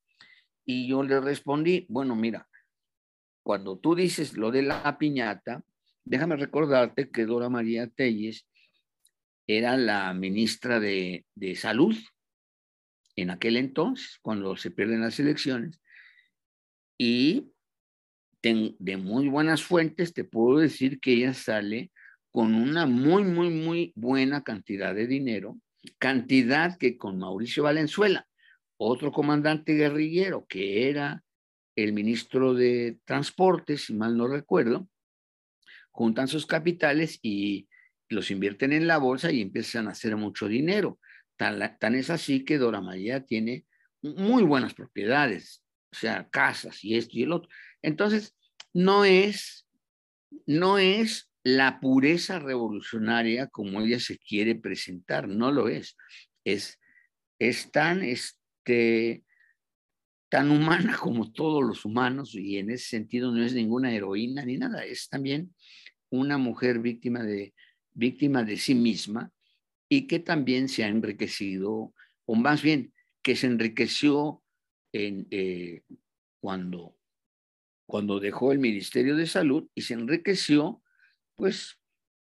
Y 0.66 0.88
yo 0.88 1.04
le 1.04 1.22
respondí, 1.22 1.86
bueno, 1.88 2.16
mira, 2.16 2.50
cuando 3.44 3.78
tú 3.78 3.94
dices 3.94 4.36
lo 4.36 4.50
de 4.50 4.64
la 4.64 4.98
piñata, 4.98 5.64
déjame 6.06 6.38
recordarte 6.38 7.10
que 7.10 7.26
Dora 7.26 7.50
María 7.50 7.88
Telles 7.88 8.48
era 9.48 9.78
la 9.78 10.14
ministra 10.14 10.80
de, 10.80 11.26
de 11.36 11.56
Salud 11.56 11.96
en 13.16 13.30
aquel 13.30 13.58
entonces, 13.58 14.20
cuando 14.22 14.56
se 14.56 14.72
pierden 14.72 15.02
las 15.02 15.20
elecciones. 15.20 15.80
Y 16.98 17.52
de 18.52 18.98
muy 18.98 19.28
buenas 19.28 19.64
fuentes 19.64 20.14
te 20.14 20.24
puedo 20.24 20.60
decir 20.60 21.00
que 21.00 21.14
ella 21.14 21.34
sale 21.34 21.92
con 22.30 22.54
una 22.54 22.86
muy, 22.86 23.24
muy, 23.24 23.50
muy 23.50 23.92
buena 23.96 24.44
cantidad 24.44 24.94
de 24.94 25.08
dinero, 25.08 25.58
cantidad 25.98 26.78
que 26.78 26.96
con 26.96 27.18
Mauricio 27.18 27.64
Valenzuela, 27.64 28.28
otro 28.78 29.12
comandante 29.12 29.74
guerrillero 29.74 30.46
que 30.48 30.90
era 30.90 31.24
el 31.76 31.94
ministro 31.94 32.54
de 32.54 33.00
Transporte, 33.04 33.78
si 33.78 33.96
mal 33.96 34.16
no 34.16 34.28
recuerdo, 34.28 34.88
juntan 35.96 36.28
sus 36.28 36.46
capitales 36.46 37.20
y 37.22 37.70
los 38.10 38.30
invierten 38.30 38.74
en 38.74 38.86
la 38.86 38.98
bolsa 38.98 39.32
y 39.32 39.40
empiezan 39.40 39.88
a 39.88 39.92
hacer 39.92 40.18
mucho 40.18 40.50
dinero. 40.50 41.00
Tan, 41.38 41.96
es 41.96 42.10
así 42.10 42.44
que 42.44 42.58
Dora 42.58 42.82
María 42.82 43.26
tiene 43.26 43.66
muy 44.02 44.44
buenas 44.44 44.74
propiedades, 44.74 45.64
o 45.94 45.96
sea, 45.96 46.28
casas 46.30 46.84
y 46.84 46.98
esto 46.98 47.18
y 47.18 47.24
el 47.24 47.32
otro. 47.32 47.50
Entonces, 47.82 48.36
no 48.74 49.06
es, 49.06 49.68
no 50.46 50.80
es 50.80 51.32
la 51.44 51.80
pureza 51.80 52.40
revolucionaria 52.40 53.48
como 53.48 53.80
ella 53.80 54.00
se 54.00 54.18
quiere 54.18 54.56
presentar, 54.56 55.30
no 55.30 55.50
lo 55.50 55.70
es. 55.70 55.96
Es, 56.44 56.78
es 57.40 57.72
tan, 57.72 58.04
este, 58.04 59.24
tan 60.36 60.52
humana 60.52 60.98
como 61.02 61.32
todos 61.32 61.64
los 61.64 61.86
humanos 61.86 62.36
y 62.36 62.58
en 62.58 62.70
ese 62.70 62.90
sentido 62.90 63.32
no 63.32 63.42
es 63.42 63.54
ninguna 63.54 63.94
heroína 63.94 64.44
ni 64.44 64.58
nada, 64.58 64.84
es 64.84 65.08
también 65.08 65.56
una 66.10 66.38
mujer 66.38 66.80
víctima 66.80 67.24
de, 67.24 67.54
víctima 67.94 68.44
de 68.44 68.58
sí 68.58 68.76
misma 68.76 69.32
y 69.88 70.08
que 70.08 70.20
también 70.20 70.68
se 70.68 70.84
ha 70.84 70.90
enriquecido, 70.90 71.94
o 72.26 72.36
más 72.36 72.62
bien 72.62 72.94
que 73.24 73.38
se 73.38 73.48
enriqueció 73.48 74.44
en, 74.92 75.26
eh, 75.32 75.84
cuando, 76.42 76.98
cuando 77.88 78.20
dejó 78.20 78.52
el 78.52 78.60
Ministerio 78.60 79.16
de 79.16 79.28
Salud 79.28 79.70
y 79.74 79.84
se 79.84 79.94
enriqueció, 79.94 80.84
pues 81.36 81.80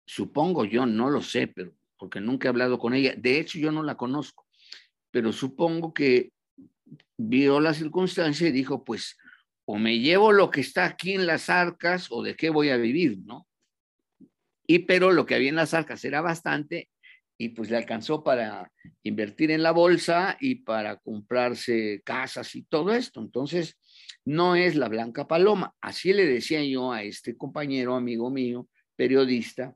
supongo 0.05 0.65
yo, 0.65 0.85
no 0.85 1.09
lo 1.09 1.23
sé, 1.23 1.47
pero 1.47 1.73
porque 1.97 2.21
nunca 2.21 2.47
he 2.47 2.49
hablado 2.49 2.77
con 2.77 2.93
ella, 2.93 3.15
de 3.17 3.39
hecho 3.39 3.57
yo 3.57 3.71
no 3.71 3.81
la 3.81 3.97
conozco, 3.97 4.45
pero 5.09 5.33
supongo 5.33 5.95
que 5.95 6.31
vio 7.17 7.59
la 7.59 7.73
circunstancia 7.73 8.47
y 8.47 8.51
dijo, 8.51 8.83
pues 8.83 9.17
o 9.65 9.77
me 9.77 9.99
llevo 9.99 10.31
lo 10.31 10.49
que 10.49 10.61
está 10.61 10.85
aquí 10.85 11.13
en 11.13 11.27
las 11.27 11.49
arcas 11.49 12.07
o 12.09 12.23
de 12.23 12.35
qué 12.35 12.49
voy 12.49 12.69
a 12.69 12.77
vivir, 12.77 13.17
¿no? 13.25 13.47
Y 14.65 14.79
pero 14.79 15.11
lo 15.11 15.25
que 15.25 15.35
había 15.35 15.49
en 15.49 15.55
las 15.55 15.73
arcas 15.73 16.05
era 16.05 16.21
bastante 16.21 16.89
y 17.37 17.49
pues 17.49 17.69
le 17.69 17.77
alcanzó 17.77 18.23
para 18.23 18.71
invertir 19.03 19.51
en 19.51 19.63
la 19.63 19.71
bolsa 19.71 20.37
y 20.39 20.55
para 20.55 20.97
comprarse 20.97 22.01
casas 22.03 22.55
y 22.55 22.63
todo 22.63 22.93
esto. 22.93 23.21
Entonces, 23.21 23.77
no 24.25 24.55
es 24.55 24.75
la 24.75 24.89
blanca 24.89 25.27
paloma. 25.27 25.75
Así 25.79 26.13
le 26.13 26.25
decía 26.25 26.63
yo 26.63 26.91
a 26.91 27.03
este 27.03 27.37
compañero, 27.37 27.95
amigo 27.95 28.29
mío, 28.29 28.67
periodista. 28.95 29.75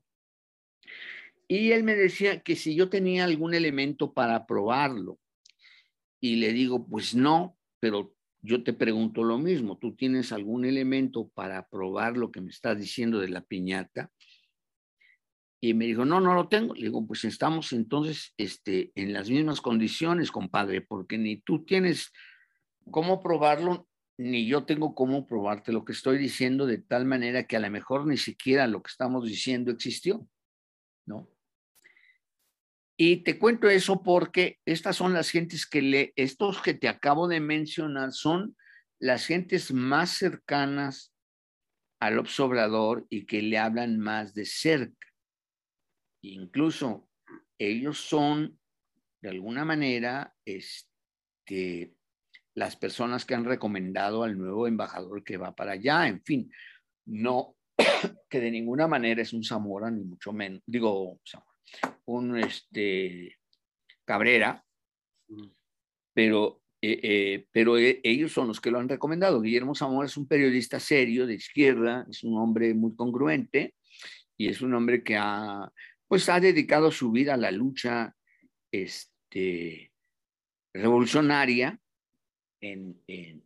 Y 1.48 1.72
él 1.72 1.84
me 1.84 1.96
decía 1.96 2.42
que 2.42 2.56
si 2.56 2.76
yo 2.76 2.90
tenía 2.90 3.26
algún 3.26 3.54
elemento 3.54 4.14
para 4.14 4.46
probarlo. 4.46 5.20
Y 6.22 6.36
le 6.38 6.54
digo, 6.54 6.88
pues 6.88 7.16
no, 7.16 7.58
pero 7.80 8.16
yo 8.42 8.64
te 8.64 8.74
pregunto 8.74 9.24
lo 9.24 9.38
mismo. 9.40 9.78
¿Tú 9.78 9.96
tienes 9.96 10.32
algún 10.32 10.66
elemento 10.66 11.30
para 11.30 11.68
probar 11.68 12.16
lo 12.16 12.32
que 12.32 12.42
me 12.42 12.52
estás 12.52 12.78
diciendo 12.78 13.20
de 13.20 13.30
la 13.30 13.42
piñata? 13.42 14.12
Y 15.60 15.74
me 15.74 15.86
dijo, 15.86 16.06
no, 16.06 16.20
no 16.20 16.34
lo 16.34 16.48
tengo. 16.48 16.74
Le 16.76 16.84
digo, 16.84 17.06
pues 17.06 17.24
estamos 17.26 17.74
entonces 17.74 18.34
este, 18.38 18.92
en 18.96 19.14
las 19.14 19.30
mismas 19.30 19.62
condiciones, 19.62 20.32
compadre, 20.32 20.82
porque 20.82 21.18
ni 21.18 21.38
tú 21.38 21.66
tienes 21.66 22.12
cómo 22.90 23.22
probarlo, 23.22 23.88
ni 24.18 24.48
yo 24.48 24.66
tengo 24.66 24.96
cómo 24.96 25.28
probarte 25.28 25.72
lo 25.72 25.86
que 25.86 25.94
estoy 25.94 26.18
diciendo 26.18 26.66
de 26.66 26.80
tal 26.80 27.06
manera 27.06 27.46
que 27.46 27.58
a 27.58 27.60
lo 27.60 27.70
mejor 27.70 28.08
ni 28.08 28.18
siquiera 28.18 28.68
lo 28.68 28.82
que 28.82 28.90
estamos 28.90 29.28
diciendo 29.28 29.72
existió, 29.72 30.28
¿no? 31.06 31.28
Y 33.04 33.24
te 33.24 33.40
cuento 33.40 33.68
eso 33.68 34.04
porque 34.04 34.60
estas 34.64 34.96
son 34.96 35.14
las 35.14 35.32
gentes 35.32 35.66
que 35.66 35.82
le, 35.82 36.14
estos 36.16 36.62
que 36.62 36.76
te 36.76 36.88
acabo 36.88 37.28
de 37.28 37.40
mencionar 37.40 38.12
son 38.12 38.56
las 39.00 39.26
gentes 39.26 39.74
más 39.74 40.12
cercanas 40.12 41.12
al 42.00 42.20
observador 42.20 43.08
y 43.10 43.26
que 43.26 43.42
le 43.42 43.58
hablan 43.58 43.98
más 43.98 44.36
de 44.36 44.46
cerca. 44.46 45.08
Incluso 46.22 47.10
ellos 47.58 47.98
son, 47.98 48.60
de 49.24 49.30
alguna 49.30 49.66
manera, 49.66 50.36
este, 50.46 51.96
las 52.54 52.76
personas 52.76 53.26
que 53.26 53.34
han 53.34 53.46
recomendado 53.46 54.22
al 54.22 54.38
nuevo 54.38 54.68
embajador 54.68 55.24
que 55.24 55.38
va 55.38 55.56
para 55.56 55.72
allá. 55.72 56.08
En 56.08 56.22
fin, 56.22 56.52
no 57.08 57.56
que 58.30 58.40
de 58.40 58.52
ninguna 58.52 58.88
manera 58.88 59.24
es 59.24 59.34
un 59.34 59.44
Zamora, 59.44 59.90
ni 59.90 60.04
mucho 60.04 60.32
menos, 60.32 60.62
digo, 60.68 61.20
un 62.06 62.38
este, 62.38 63.38
Cabrera, 64.06 64.66
pero, 66.14 66.62
eh, 66.82 67.00
eh, 67.02 67.48
pero 67.52 67.78
eh, 67.78 68.02
ellos 68.04 68.32
son 68.32 68.48
los 68.48 68.60
que 68.60 68.72
lo 68.72 68.80
han 68.80 68.90
recomendado. 68.90 69.42
Guillermo 69.42 69.76
Zamora 69.76 70.08
es 70.08 70.18
un 70.18 70.28
periodista 70.28 70.80
serio 70.80 71.26
de 71.26 71.36
izquierda, 71.36 72.06
es 72.10 72.24
un 72.24 72.38
hombre 72.38 72.74
muy 72.74 72.96
congruente 72.96 73.76
y 74.38 74.48
es 74.48 74.62
un 74.62 74.74
hombre 74.74 75.04
que 75.04 75.16
ha 75.18 75.72
pues 76.08 76.28
ha 76.28 76.42
dedicado 76.42 76.92
su 76.92 77.10
vida 77.10 77.36
a 77.36 77.38
la 77.38 77.52
lucha 77.52 78.14
este, 78.70 79.94
revolucionaria 80.74 81.80
en, 82.60 83.02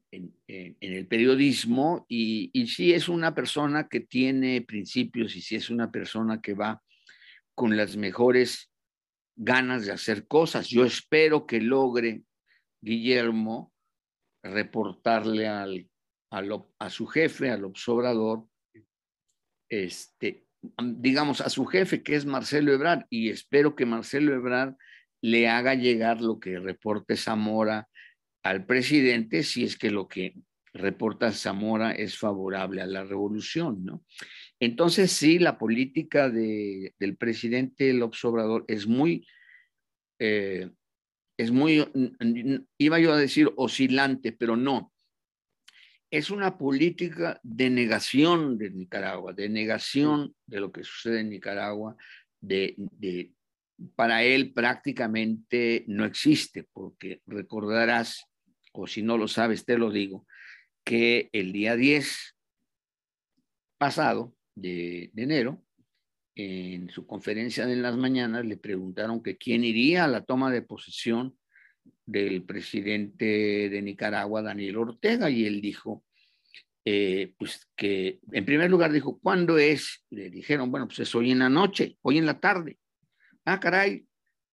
el 0.09 1.07
periodismo 1.07 2.07
y, 2.09 2.49
y 2.53 2.65
sí 2.65 2.91
es 2.91 3.07
una 3.07 3.35
persona 3.35 3.87
que 3.87 3.99
tiene 3.99 4.63
principios 4.63 5.35
y 5.35 5.41
sí 5.41 5.55
es 5.55 5.69
una 5.69 5.91
persona 5.91 6.41
que 6.41 6.55
va 6.55 6.81
con 7.55 7.77
las 7.77 7.97
mejores 7.97 8.71
ganas 9.35 9.85
de 9.85 9.91
hacer 9.91 10.27
cosas. 10.27 10.67
Yo 10.67 10.85
espero 10.85 11.45
que 11.45 11.61
logre 11.61 12.23
Guillermo 12.81 13.73
reportarle 14.43 15.47
a 15.47 16.89
su 16.89 17.07
jefe, 17.07 17.49
al 17.49 17.65
observador, 17.65 18.45
este, 19.69 20.45
digamos, 20.83 21.41
a 21.41 21.49
su 21.49 21.65
jefe, 21.65 22.03
que 22.03 22.15
es 22.15 22.25
Marcelo 22.25 22.73
Ebrard, 22.73 23.05
y 23.09 23.29
espero 23.29 23.75
que 23.75 23.85
Marcelo 23.85 24.33
Ebrard 24.33 24.75
le 25.21 25.47
haga 25.47 25.73
llegar 25.73 26.21
lo 26.21 26.39
que 26.39 26.59
reporte 26.59 27.17
Zamora 27.17 27.89
al 28.43 28.65
presidente, 28.65 29.41
si 29.41 29.63
es 29.63 29.77
que 29.77 29.89
lo 29.89 30.07
que 30.07 30.35
reporta 30.73 31.31
Zamora 31.31 31.91
es 31.93 32.17
favorable 32.17 32.81
a 32.81 32.85
la 32.85 33.03
revolución, 33.03 33.83
¿no? 33.83 34.03
Entonces, 34.59 35.11
sí, 35.11 35.39
la 35.39 35.57
política 35.57 36.29
de, 36.29 36.93
del 36.97 37.17
presidente 37.17 37.93
López 37.93 38.23
Obrador 38.25 38.65
es 38.67 38.87
muy, 38.87 39.27
eh, 40.19 40.69
es 41.37 41.51
muy, 41.51 41.85
iba 42.77 42.99
yo 42.99 43.13
a 43.13 43.17
decir 43.17 43.51
oscilante, 43.57 44.31
pero 44.31 44.55
no, 44.55 44.93
es 46.09 46.29
una 46.29 46.57
política 46.57 47.39
de 47.43 47.69
negación 47.69 48.57
de 48.57 48.71
Nicaragua, 48.71 49.33
de 49.33 49.49
negación 49.49 50.33
de 50.45 50.59
lo 50.61 50.71
que 50.71 50.83
sucede 50.83 51.21
en 51.21 51.29
Nicaragua, 51.29 51.97
de, 52.39 52.75
para 53.95 54.23
él 54.23 54.53
prácticamente 54.53 55.83
no 55.87 56.05
existe, 56.05 56.63
porque 56.71 57.21
recordarás, 57.25 58.23
o 58.71 58.87
si 58.87 59.01
no 59.01 59.17
lo 59.17 59.27
sabes, 59.27 59.65
te 59.65 59.77
lo 59.77 59.91
digo, 59.91 60.25
que 60.85 61.29
el 61.33 61.51
día 61.51 61.75
10 61.75 62.37
pasado 63.77 64.35
de, 64.55 65.11
enero, 65.15 65.63
en 66.35 66.89
su 66.89 67.05
conferencia 67.05 67.65
de 67.65 67.73
en 67.73 67.81
las 67.81 67.97
mañanas, 67.97 68.45
le 68.45 68.57
preguntaron 68.57 69.21
que 69.21 69.37
quién 69.37 69.63
iría 69.63 70.05
a 70.05 70.07
la 70.07 70.23
toma 70.23 70.51
de 70.51 70.61
posesión 70.61 71.37
del 72.05 72.43
presidente 72.43 73.69
de 73.69 73.81
Nicaragua, 73.81 74.41
Daniel 74.41 74.77
Ortega, 74.77 75.29
y 75.29 75.45
él 75.45 75.61
dijo, 75.61 76.03
eh, 76.83 77.33
pues 77.37 77.67
que 77.75 78.19
en 78.31 78.45
primer 78.45 78.69
lugar 78.69 78.91
dijo, 78.91 79.19
¿cuándo 79.19 79.57
es? 79.57 80.03
Le 80.09 80.29
dijeron, 80.29 80.71
bueno, 80.71 80.87
pues 80.87 80.99
es 80.99 81.15
hoy 81.15 81.31
en 81.31 81.39
la 81.39 81.49
noche, 81.49 81.97
hoy 82.01 82.17
en 82.17 82.25
la 82.25 82.39
tarde. 82.39 82.77
Ah, 83.45 83.59
caray, 83.59 84.05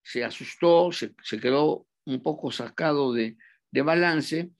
se 0.03 0.25
asustó, 0.25 0.91
se, 0.93 1.15
quedó 1.41 1.87
un 2.05 2.23
poco 2.23 2.51
sacado 2.51 3.13
de, 3.13 3.37
de 3.71 3.83
balance 3.83 4.51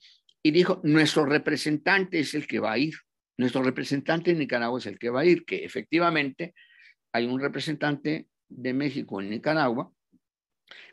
y 0.41 0.51
dijo, 0.51 0.81
nuestro 0.83 1.25
representante 1.25 2.19
es 2.19 2.33
el 2.33 2.47
que 2.47 2.59
va 2.59 2.73
a 2.73 2.77
ir, 2.77 2.95
nuestro 3.37 3.63
representante 3.63 4.31
en 4.31 4.39
Nicaragua 4.39 4.79
es 4.79 4.85
el 4.85 4.99
que 4.99 5.09
va 5.09 5.21
a 5.21 5.25
ir, 5.25 5.45
que 5.45 5.65
efectivamente 5.65 6.53
hay 7.11 7.25
un 7.25 7.39
representante 7.39 8.27
de 8.49 8.73
México 8.73 9.21
en 9.21 9.29
Nicaragua, 9.29 9.91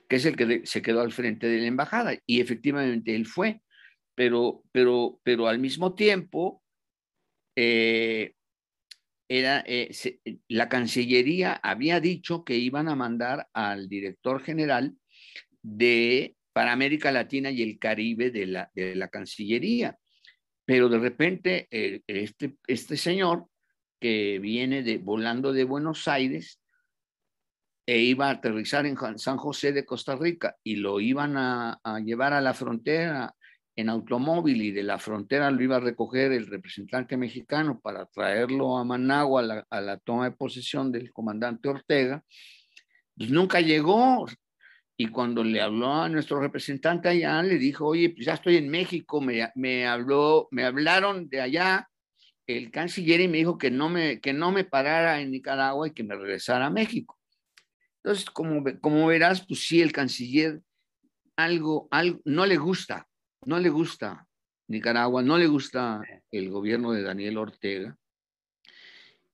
que 0.09 0.17
es 0.17 0.25
el 0.25 0.37
que 0.37 0.63
se 0.65 0.83
quedó 0.83 1.01
al 1.03 1.13
frente 1.13 1.47
de 1.47 1.61
la 1.61 1.67
embajada, 1.67 2.15
y 2.27 2.41
efectivamente 2.41 3.15
él 3.15 3.27
fue, 3.27 3.63
pero, 4.15 4.65
pero, 4.73 5.21
pero 5.23 5.47
al 5.47 5.59
mismo 5.59 5.95
tiempo 5.95 6.63
eh, 7.57 8.35
era, 9.29 9.63
eh, 9.67 9.93
la 10.49 10.69
Cancillería 10.69 11.53
había 11.63 12.01
dicho 12.01 12.45
que 12.45 12.57
iban 12.57 12.89
a 12.89 12.97
mandar 12.97 13.49
al 13.53 13.89
director 13.89 14.43
general 14.43 14.97
de, 15.63 16.35
para 16.53 16.73
América 16.73 17.13
Latina 17.13 17.51
y 17.53 17.63
el 17.63 17.79
Caribe 17.79 18.31
de 18.33 18.47
la, 18.47 18.71
de 18.75 18.97
la 18.97 19.09
Cancillería. 19.09 19.97
Pero 20.71 20.89
de 20.89 21.01
repente 21.01 21.67
eh, 21.73 22.01
este, 22.07 22.57
este 22.69 22.97
señor 22.97 23.47
que 23.99 24.39
viene 24.39 24.99
volando 24.99 25.53
de 25.53 25.65
Buenos 25.65 26.07
Aires 26.07 26.61
e 27.85 27.99
iba 27.99 28.29
a 28.29 28.35
aterrizar 28.35 28.87
en 28.87 28.97
San 29.19 29.37
José 29.37 29.73
de 29.73 29.85
Costa 29.85 30.15
Rica 30.15 30.55
y 30.63 30.77
lo 30.77 31.01
iban 31.01 31.37
a, 31.37 31.81
a 31.83 31.99
llevar 31.99 32.35
a 32.35 32.41
la 32.41 32.55
frontera 32.55 33.35
en 33.75 33.89
automóvil 33.89 34.63
y 34.63 34.71
de 34.71 34.85
la 34.85 35.01
frontera 35.01 35.51
lo 35.51 35.61
iba 35.61 35.79
a 35.79 35.81
recoger 35.81 36.31
el 36.31 36.47
representante 36.47 37.17
mexicano 37.17 37.81
para 37.81 38.07
traerlo 38.07 38.79
a 38.79 38.85
Managua 38.85 39.65
a 39.69 39.81
la, 39.81 39.97
toma 39.99 40.27
de 40.27 40.37
posesión 40.37 40.93
del 40.93 41.13
comandante 41.13 41.69
Ortega, 41.69 42.23
pues 43.17 43.29
nunca 43.31 43.61
llegó. 43.61 44.25
Y 45.01 45.07
cuando 45.07 45.43
le 45.43 45.63
habló 45.63 45.95
a 45.95 46.11
nuestro 46.11 46.41
representante 46.41 47.09
allá, 47.09 47.43
le 47.43 47.57
dijo, 47.57 47.87
oye, 47.87 48.11
pues 48.11 48.27
ya 48.27 48.35
estoy 48.35 48.57
en 48.57 48.69
México, 48.69 49.23
me, 49.23 49.51
me, 49.55 49.87
habló, 49.87 50.47
me 50.51 50.65
hablaron 50.65 51.31
de 51.31 51.41
allá 51.41 51.89
el 52.47 52.71
canciller 52.71 53.23
y 53.23 53.29
me 53.29 53.39
dijo 53.39 53.57
que 53.57 53.71
no 53.71 53.89
me, 53.89 54.21
que 54.21 54.35
no 54.35 54.53
me 54.53 54.65
parara 54.65 55.23
en 55.23 55.31
Nicaragua 55.31 55.89
y 55.89 55.93
que 55.93 56.05
me 56.05 56.17
regresara 56.17 56.67
a 56.67 56.71
México. 56.71 57.19
Entonces, 58.03 58.27
como, 58.27 58.63
como 58.83 59.07
verás, 59.07 59.47
pues 59.47 59.61
sí, 59.61 59.81
el 59.81 59.91
canciller 59.91 60.61
algo, 61.35 61.89
algo 61.91 62.21
no 62.27 62.45
le 62.45 62.59
gusta 62.59 63.09
no 63.47 63.59
le 63.59 63.71
gusta 63.71 64.29
Nicaragua, 64.69 65.23
no 65.23 65.39
le 65.39 65.47
gusta 65.47 66.03
el 66.31 66.51
gobierno 66.51 66.93
de 66.93 67.03
Daniel 67.03 67.39
Ortega. 67.39 67.97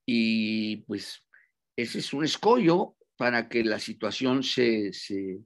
Y 0.07 0.77
pues 0.87 1.27
ese 1.77 1.99
es 1.99 2.13
un 2.13 2.25
escollo 2.25 2.97
para 3.17 3.49
que 3.49 3.65
la 3.65 3.79
situación 3.79 4.43
se, 4.43 4.93
se, 4.93 5.41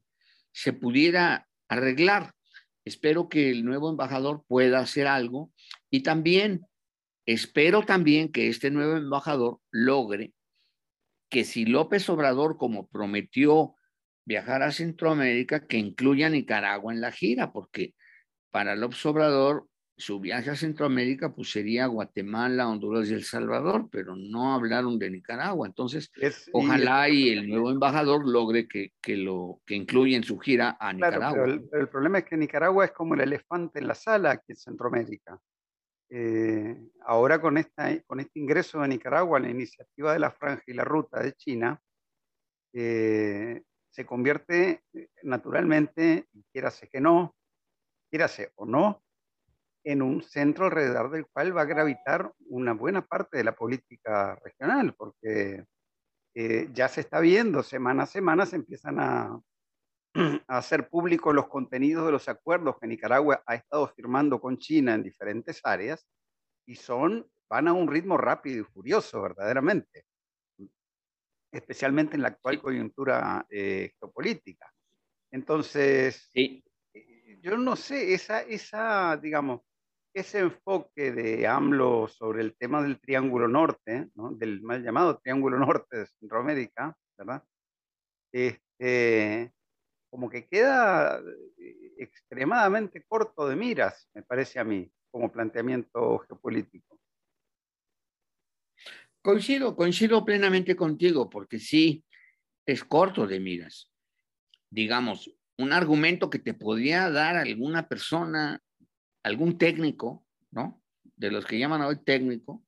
se 0.52 0.72
pudiera 0.72 1.48
arreglar. 1.68 2.32
Espero 2.84 3.28
que 3.28 3.50
el 3.50 3.64
nuevo 3.64 3.90
embajador 3.90 4.44
pueda 4.46 4.80
hacer 4.80 5.06
algo 5.06 5.52
y 5.90 6.02
también 6.02 6.66
espero 7.26 7.82
también 7.82 8.32
que 8.32 8.48
este 8.48 8.70
nuevo 8.70 8.96
embajador 8.96 9.60
logre 9.70 10.32
que 11.30 11.44
si 11.44 11.64
López 11.64 12.08
Obrador, 12.10 12.58
como 12.58 12.88
prometió 12.88 13.76
viajar 14.26 14.62
a 14.62 14.72
Centroamérica, 14.72 15.66
que 15.66 15.78
incluya 15.78 16.26
a 16.26 16.30
Nicaragua 16.30 16.92
en 16.92 17.00
la 17.00 17.12
gira, 17.12 17.52
porque 17.52 17.94
para 18.50 18.74
López 18.74 19.06
Obrador 19.06 19.68
su 20.00 20.18
viaje 20.18 20.50
a 20.50 20.56
Centroamérica 20.56 21.32
pues 21.32 21.50
sería 21.50 21.86
Guatemala, 21.86 22.68
Honduras 22.68 23.08
y 23.10 23.14
El 23.14 23.24
Salvador, 23.24 23.88
pero 23.90 24.16
no 24.16 24.54
hablaron 24.54 24.98
de 24.98 25.10
Nicaragua. 25.10 25.66
Entonces, 25.66 26.10
ojalá 26.52 27.08
y, 27.08 27.30
el 27.30 27.48
nuevo 27.48 27.70
embajador 27.70 28.26
logre 28.26 28.66
que, 28.66 28.92
que, 29.00 29.16
lo, 29.16 29.60
que 29.66 29.74
incluya 29.74 30.16
en 30.16 30.24
su 30.24 30.38
gira 30.38 30.76
a 30.80 30.92
Nicaragua. 30.92 31.44
el, 31.44 31.68
el, 31.72 31.88
problema 31.88 32.18
es 32.18 32.24
que 32.24 32.36
Nicaragua 32.36 32.86
es 32.86 32.92
como 32.92 33.14
el 33.14 33.20
elefante 33.20 33.78
en 33.78 33.88
la 33.88 33.94
sala 33.94 34.32
aquí 34.32 34.52
en 34.52 34.56
Centroamérica. 34.56 35.38
Eh, 36.12 36.76
ahora 37.02 37.40
con, 37.40 37.56
esta, 37.56 38.02
con 38.02 38.18
este 38.18 38.40
ingreso 38.40 38.80
de 38.80 38.88
Nicaragua 38.88 39.38
a 39.38 39.42
la 39.42 39.50
iniciativa 39.50 40.12
de 40.12 40.18
la 40.18 40.32
franja 40.32 40.64
y 40.66 40.72
la 40.72 40.82
ruta 40.82 41.22
de 41.22 41.34
China, 41.34 41.80
eh, 42.72 43.62
se 43.90 44.06
convierte 44.06 44.82
eh, 44.92 45.08
naturalmente, 45.22 46.26
quiérase 46.52 46.88
que 46.88 47.00
no, 47.00 47.36
quiérase 48.10 48.50
o 48.56 48.66
no, 48.66 49.04
en 49.84 50.02
un 50.02 50.22
centro 50.22 50.66
alrededor 50.66 51.10
del 51.10 51.26
cual 51.26 51.56
va 51.56 51.62
a 51.62 51.66
gravitar 51.66 52.32
una 52.48 52.72
buena 52.72 53.06
parte 53.06 53.38
de 53.38 53.44
la 53.44 53.54
política 53.54 54.36
regional, 54.36 54.94
porque 54.94 55.64
ya 56.72 56.88
se 56.88 57.00
está 57.00 57.20
viendo 57.20 57.62
semana 57.62 58.04
a 58.04 58.06
semana, 58.06 58.46
se 58.46 58.56
empiezan 58.56 59.00
a, 59.00 59.40
a 60.48 60.58
hacer 60.58 60.88
públicos 60.88 61.34
los 61.34 61.48
contenidos 61.48 62.06
de 62.06 62.12
los 62.12 62.28
acuerdos 62.28 62.76
que 62.80 62.86
Nicaragua 62.86 63.42
ha 63.46 63.54
estado 63.54 63.88
firmando 63.88 64.40
con 64.40 64.58
China 64.58 64.94
en 64.94 65.02
diferentes 65.02 65.60
áreas 65.64 66.06
y 66.66 66.74
son, 66.74 67.28
van 67.48 67.68
a 67.68 67.72
un 67.72 67.88
ritmo 67.88 68.16
rápido 68.16 68.62
y 68.62 68.64
furioso, 68.64 69.22
verdaderamente, 69.22 70.04
especialmente 71.52 72.16
en 72.16 72.22
la 72.22 72.28
actual 72.28 72.60
coyuntura 72.60 73.46
eh, 73.48 73.92
geopolítica. 73.98 74.72
Entonces, 75.32 76.30
eh, 76.34 76.62
yo 77.40 77.56
no 77.56 77.76
sé, 77.76 78.14
esa, 78.14 78.42
esa, 78.42 79.16
digamos, 79.16 79.62
ese 80.12 80.40
enfoque 80.40 81.12
de 81.12 81.46
AMLO 81.46 82.08
sobre 82.08 82.42
el 82.42 82.56
tema 82.56 82.82
del 82.82 83.00
Triángulo 83.00 83.48
Norte, 83.48 84.08
¿no? 84.14 84.32
del 84.32 84.60
mal 84.62 84.82
llamado 84.82 85.18
Triángulo 85.18 85.58
Norte 85.58 85.98
de 85.98 86.06
Centroamérica, 86.06 86.96
¿verdad? 87.16 87.44
Este, 88.32 89.52
como 90.10 90.28
que 90.28 90.48
queda 90.48 91.20
eh, 91.58 91.92
extremadamente 91.98 93.04
corto 93.04 93.48
de 93.48 93.56
miras, 93.56 94.08
me 94.14 94.22
parece 94.22 94.58
a 94.58 94.64
mí, 94.64 94.90
como 95.10 95.30
planteamiento 95.30 96.18
geopolítico. 96.20 96.98
Coincido, 99.22 99.76
coincido 99.76 100.24
plenamente 100.24 100.74
contigo, 100.74 101.28
porque 101.28 101.58
sí, 101.58 102.04
es 102.66 102.84
corto 102.84 103.26
de 103.26 103.38
miras. 103.38 103.92
Digamos, 104.70 105.30
un 105.58 105.72
argumento 105.72 106.30
que 106.30 106.38
te 106.38 106.54
podría 106.54 107.10
dar 107.10 107.36
alguna 107.36 107.86
persona, 107.86 108.60
algún 109.22 109.58
técnico, 109.58 110.24
¿no? 110.50 110.82
De 111.16 111.30
los 111.30 111.44
que 111.44 111.58
llaman 111.58 111.82
hoy 111.82 111.96
técnico, 112.04 112.64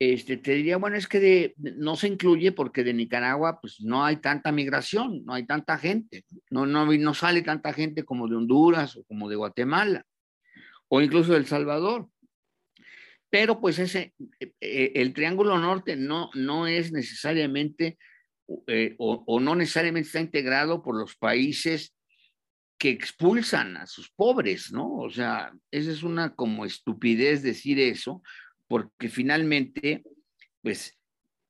este, 0.00 0.38
te 0.38 0.52
diría, 0.52 0.78
bueno, 0.78 0.96
es 0.96 1.06
que 1.06 1.54
no 1.58 1.94
se 1.94 2.08
incluye 2.08 2.52
porque 2.52 2.82
de 2.82 2.94
Nicaragua 2.94 3.60
pues 3.60 3.82
no 3.82 4.02
hay 4.02 4.16
tanta 4.16 4.50
migración, 4.50 5.26
no 5.26 5.34
hay 5.34 5.44
tanta 5.44 5.76
gente, 5.76 6.24
no, 6.48 6.64
no, 6.64 6.86
no 6.86 7.14
sale 7.14 7.42
tanta 7.42 7.74
gente 7.74 8.02
como 8.02 8.26
de 8.26 8.36
Honduras 8.36 8.96
o 8.96 9.04
como 9.04 9.28
de 9.28 9.36
Guatemala 9.36 10.06
o 10.88 11.02
incluso 11.02 11.32
de 11.32 11.38
El 11.38 11.46
Salvador. 11.46 12.08
Pero 13.28 13.60
pues 13.60 13.78
ese, 13.78 14.14
eh, 14.40 14.92
el 14.94 15.12
Triángulo 15.12 15.58
Norte 15.58 15.96
no, 15.96 16.30
no 16.34 16.66
es 16.66 16.92
necesariamente 16.92 17.98
eh, 18.66 18.96
o, 18.98 19.22
o 19.26 19.38
no 19.38 19.54
necesariamente 19.54 20.06
está 20.06 20.20
integrado 20.20 20.82
por 20.82 20.98
los 20.98 21.14
países 21.14 21.94
que 22.80 22.88
expulsan 22.88 23.76
a 23.76 23.86
sus 23.86 24.10
pobres, 24.10 24.72
¿no? 24.72 24.96
O 24.96 25.10
sea, 25.10 25.52
esa 25.70 25.90
es 25.90 26.02
una 26.02 26.34
como 26.34 26.64
estupidez 26.64 27.42
decir 27.42 27.78
eso, 27.78 28.22
porque 28.68 29.10
finalmente, 29.10 30.02
pues 30.62 30.98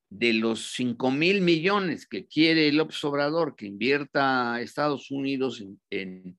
de 0.09 0.33
los 0.33 0.73
5 0.73 1.13
mil 1.13 1.41
millones 1.41 2.09
que 2.09 2.27
quiere 2.27 2.67
el 2.67 2.81
Obrador 2.81 3.55
que 3.55 3.67
invierta 3.67 4.61
Estados 4.61 5.13
Unidos 5.13 5.65
en, 5.91 6.37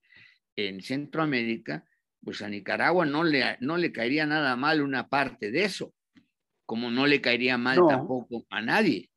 en, 0.58 0.82
Centroamérica, 0.82 1.86
pues 2.22 2.42
a 2.42 2.50
Nicaragua 2.50 3.06
no 3.06 3.24
le, 3.24 3.58
no 3.62 3.78
le 3.78 3.94
caería 3.94 4.26
nada 4.26 4.58
mal 4.58 4.82
una 4.82 5.08
parte 5.08 5.52
de 5.52 5.64
eso, 5.64 5.94
como 6.66 6.92
no 6.92 7.08
le 7.08 7.22
caería 7.22 7.58
mal 7.58 7.80
tampoco 7.88 8.46
a 8.50 8.62
nadie. 8.62 9.10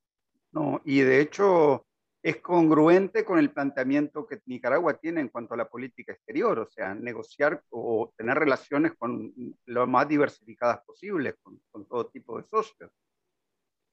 No, 0.52 0.80
y 0.84 1.00
de 1.00 1.20
hecho 1.20 1.84
es 2.24 2.38
congruente 2.38 3.22
con 3.22 3.38
el 3.38 3.52
planteamiento 3.52 4.26
que 4.26 4.40
Nicaragua 4.46 4.96
tiene 4.96 5.20
en 5.20 5.28
cuanto 5.28 5.52
a 5.52 5.58
la 5.58 5.68
política 5.68 6.14
exterior, 6.14 6.58
o 6.58 6.66
sea, 6.66 6.94
negociar 6.94 7.62
o 7.68 8.14
tener 8.16 8.38
relaciones 8.38 8.94
con 8.94 9.34
lo 9.66 9.86
más 9.86 10.08
diversificadas 10.08 10.80
posibles, 10.86 11.34
con, 11.42 11.86
todo 11.86 12.06
tipo 12.06 12.38
de 12.38 12.48
socios. 12.48 12.90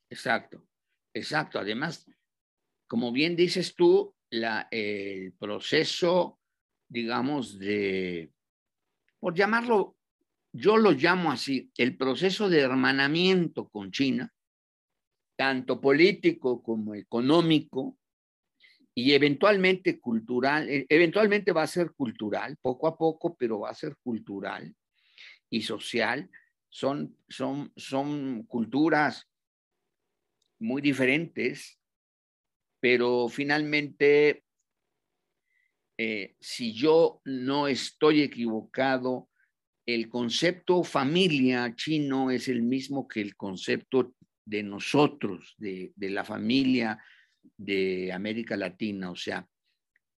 Exacto, 0.10 0.66
exacto. 1.14 1.60
Además, 1.60 2.10
como 2.88 3.12
bien 3.12 3.36
dices 3.36 3.76
tú, 3.76 4.16
el 4.30 5.34
proceso, 5.38 6.40
digamos, 6.88 7.60
de, 7.60 8.32
por 9.20 9.36
llamarlo, 9.36 9.98
yo 10.54 10.78
lo 10.78 10.92
llamo 10.92 11.34
así, 11.34 11.70
el 11.76 11.98
proceso 11.98 12.48
de 12.48 12.62
hermanamiento 12.62 13.68
con 13.68 13.92
China, 13.92 14.34
tanto 15.38 15.82
político 15.82 16.64
como 16.64 16.96
económico, 16.96 17.98
y 18.94 19.14
eventualmente 19.14 20.00
cultural, 20.00 20.70
e, 20.70 20.86
eventualmente 20.90 21.52
va 21.52 21.64
a 21.64 21.68
ser 21.68 21.92
cultural, 21.92 22.58
poco 22.62 22.88
a 22.88 22.98
poco, 22.98 23.36
pero 23.36 23.60
va 23.60 23.70
a 23.70 23.76
ser 23.76 23.96
cultural 24.04 24.76
y 25.50 25.62
social. 25.62 26.30
Son, 26.70 27.18
son, 27.28 27.72
son 27.76 28.44
culturas 28.44 29.28
muy 30.60 30.82
diferentes, 30.82 31.80
pero 32.80 33.28
finalmente, 33.30 34.44
eh, 35.98 36.36
si 36.40 36.74
yo 36.74 37.22
no 37.26 37.68
estoy 37.68 38.22
equivocado, 38.22 39.30
el 39.86 40.10
concepto 40.10 40.84
familia 40.84 41.74
chino 41.76 42.32
es 42.32 42.48
el 42.48 42.62
mismo 42.62 43.08
que 43.08 43.22
el 43.22 43.36
concepto 43.36 44.14
de 44.46 44.64
nosotros, 44.64 45.56
de, 45.58 45.92
de 45.96 46.10
la 46.10 46.24
familia 46.24 47.00
de 47.58 48.12
América 48.12 48.58
Latina, 48.58 49.12
o 49.12 49.16
sea, 49.16 49.48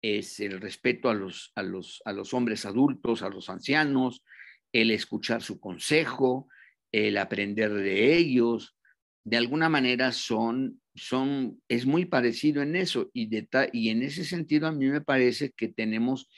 es 0.02 0.40
el 0.40 0.60
respeto 0.60 1.08
a 1.08 1.14
los, 1.14 1.52
a 1.54 1.62
los, 1.62 2.02
a 2.04 2.12
los 2.12 2.34
hombres 2.34 2.66
adultos, 2.66 3.22
a 3.22 3.28
los 3.28 3.48
ancianos, 3.48 4.24
el 4.72 4.90
escuchar 4.90 5.42
su 5.42 5.60
consejo, 5.60 6.48
el 6.90 7.16
aprender 7.18 7.72
de 7.72 8.16
ellos, 8.16 8.76
de 9.24 9.36
alguna 9.36 9.68
manera 9.68 10.12
son, 10.12 10.80
son, 10.94 11.60
es 11.68 11.86
muy 11.86 12.04
parecido 12.06 12.62
en 12.62 12.74
eso 12.74 13.10
y, 13.12 13.26
de, 13.26 13.48
y 13.72 13.90
en 13.90 14.02
ese 14.02 14.24
sentido 14.24 14.66
a 14.66 14.72
mí 14.72 14.86
me 14.86 15.00
parece 15.00 15.52
que 15.52 15.68
tenemos 15.68 16.28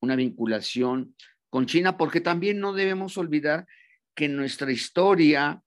una 0.00 0.14
vinculación 0.14 1.16
con 1.50 1.66
China 1.66 1.96
porque 1.96 2.20
también 2.20 2.60
no 2.60 2.72
debemos 2.72 3.18
olvidar 3.18 3.66
que 4.14 4.28
nuestra 4.28 4.70
historia 4.70 5.62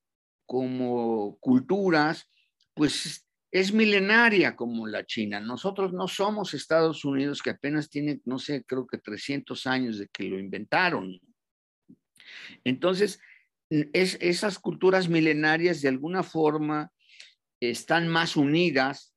como 0.45 1.37
culturas, 1.39 2.29
pues 2.73 3.25
es 3.51 3.73
milenaria 3.73 4.55
como 4.55 4.87
la 4.87 5.05
China. 5.05 5.41
Nosotros 5.41 5.91
no 5.91 6.07
somos 6.07 6.53
Estados 6.53 7.03
Unidos 7.03 7.41
que 7.41 7.49
apenas 7.49 7.89
tiene, 7.89 8.21
no 8.23 8.39
sé, 8.39 8.63
creo 8.65 8.87
que 8.87 8.97
300 8.97 9.67
años 9.67 9.99
de 9.99 10.07
que 10.07 10.23
lo 10.23 10.39
inventaron. 10.39 11.19
Entonces, 12.63 13.19
es, 13.69 14.17
esas 14.21 14.57
culturas 14.57 15.09
milenarias 15.09 15.81
de 15.81 15.89
alguna 15.89 16.23
forma 16.23 16.91
están 17.59 18.07
más 18.07 18.37
unidas 18.37 19.13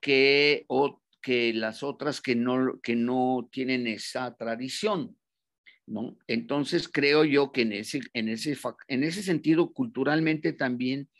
que, 0.00 0.66
las 1.54 1.82
otras 1.82 2.20
que 2.22 2.34
no, 2.34 2.80
que 2.82 2.96
no 2.96 3.48
tienen 3.52 3.86
esa 3.86 4.34
tradición. 4.34 5.16
Entonces, 6.26 6.88
creo 6.88 7.24
yo 7.24 7.52
que 7.52 7.62
en 7.62 7.74
ese, 7.74 8.00
en 8.14 8.30
ese, 8.30 8.56
en 8.88 9.04
ese 9.04 9.22
sentido, 9.22 9.72
culturalmente 9.74 10.54
también 10.54 11.10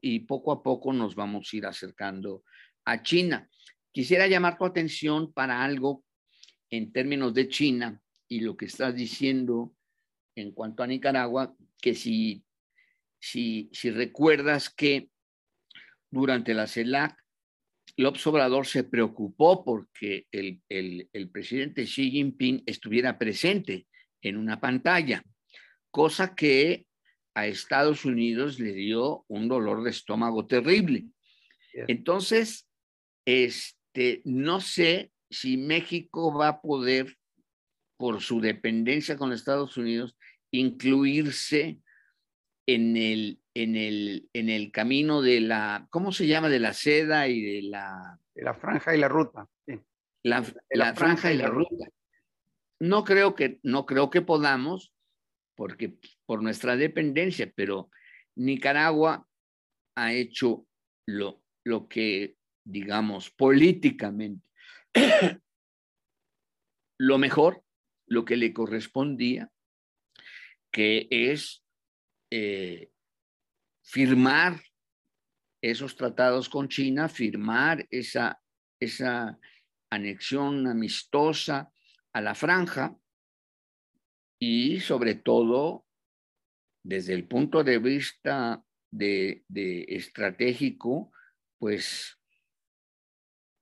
y, 0.00 0.18
poco 0.20 0.52
a 0.52 0.62
poco 0.62 0.92
nos 0.92 1.14
vamos 1.14 1.52
a 1.52 1.56
ir 1.56 1.66
acercando 1.66 2.44
a 2.84 3.02
China. 3.02 3.48
Quisiera 3.92 4.26
llamar 4.26 4.56
tu 4.56 4.64
atención 4.64 5.32
para 5.32 5.62
algo 5.62 6.04
en 6.70 6.92
términos 6.92 7.34
de 7.34 7.48
China 7.48 8.00
y 8.28 8.40
lo 8.40 8.56
que 8.56 8.64
estás 8.64 8.94
diciendo 8.94 9.74
en 10.34 10.52
cuanto 10.52 10.82
a 10.82 10.86
Nicaragua, 10.86 11.54
que 11.80 11.94
si, 11.94 12.42
si, 13.18 13.68
si 13.72 13.90
recuerdas 13.90 14.70
que 14.70 15.10
durante 16.10 16.54
la 16.54 16.66
CELAC, 16.66 17.22
López 17.98 18.26
Obrador 18.26 18.66
se 18.66 18.84
preocupó 18.84 19.62
porque 19.62 20.26
el, 20.32 20.62
el, 20.70 21.30
presidente 21.30 21.84
Xi 21.84 22.10
Jinping 22.10 22.62
estuviera 22.64 23.18
presente 23.18 23.86
en 24.22 24.38
una 24.38 24.58
pantalla, 24.58 25.22
cosa 25.90 26.34
que 26.34 26.86
a 27.34 27.46
Estados 27.46 28.04
Unidos 28.04 28.58
le 28.58 28.72
dio 28.72 29.24
un 29.28 29.48
dolor 29.48 29.82
de 29.82 29.90
estómago 29.90 30.46
terrible. 30.46 31.06
Entonces, 31.88 32.68
este, 33.24 34.20
no 34.24 34.60
sé 34.60 35.12
si 35.30 35.56
México 35.56 36.36
va 36.36 36.48
a 36.48 36.60
poder, 36.60 37.16
por 37.96 38.20
su 38.20 38.40
dependencia 38.40 39.16
con 39.16 39.32
Estados 39.32 39.76
Unidos, 39.76 40.16
incluirse 40.50 41.80
en 42.66 42.96
el, 42.96 43.40
en 43.54 43.76
el, 43.76 44.28
en 44.32 44.50
el 44.50 44.70
camino 44.70 45.22
de 45.22 45.40
la, 45.40 45.86
¿cómo 45.90 46.12
se 46.12 46.26
llama? 46.26 46.48
De 46.48 46.60
la 46.60 46.74
seda 46.74 47.28
y 47.28 47.40
de 47.40 47.62
la... 47.62 48.18
De 48.34 48.42
la 48.42 48.54
franja 48.54 48.94
y 48.94 48.98
la 48.98 49.08
ruta. 49.08 49.48
La, 50.24 50.44
la, 50.70 50.94
franja, 50.94 51.32
y 51.32 51.36
la, 51.36 51.48
ruta. 51.48 51.88
No 52.78 53.04
creo 53.04 53.34
que, 53.34 53.58
no 53.62 53.86
creo 53.86 54.10
que 54.10 54.22
podamos, 54.22 54.92
porque 55.54 55.96
por 56.26 56.42
nuestra 56.42 56.76
dependencia, 56.76 57.52
pero 57.54 57.90
Nicaragua 58.36 59.26
ha 59.96 60.12
hecho 60.12 60.66
lo, 61.06 61.42
lo 61.64 61.88
que, 61.88 62.36
digamos, 62.64 63.30
políticamente, 63.30 64.46
lo 66.98 67.18
mejor, 67.18 67.64
lo 68.06 68.24
que 68.24 68.36
le 68.36 68.52
correspondía, 68.52 69.50
que 70.70 71.08
es 71.10 71.64
eh, 72.30 72.90
firmar 73.84 74.62
esos 75.62 75.96
tratados 75.96 76.48
con 76.48 76.68
China, 76.68 77.08
firmar 77.08 77.86
esa, 77.90 78.40
esa 78.80 79.38
anexión 79.90 80.66
amistosa 80.66 81.70
a 82.12 82.20
la 82.20 82.34
franja 82.34 82.96
y 84.44 84.80
sobre 84.80 85.14
todo 85.14 85.86
desde 86.82 87.14
el 87.14 87.28
punto 87.28 87.62
de 87.62 87.78
vista 87.78 88.64
de, 88.90 89.44
estratégico, 89.86 91.12
pues 91.60 92.18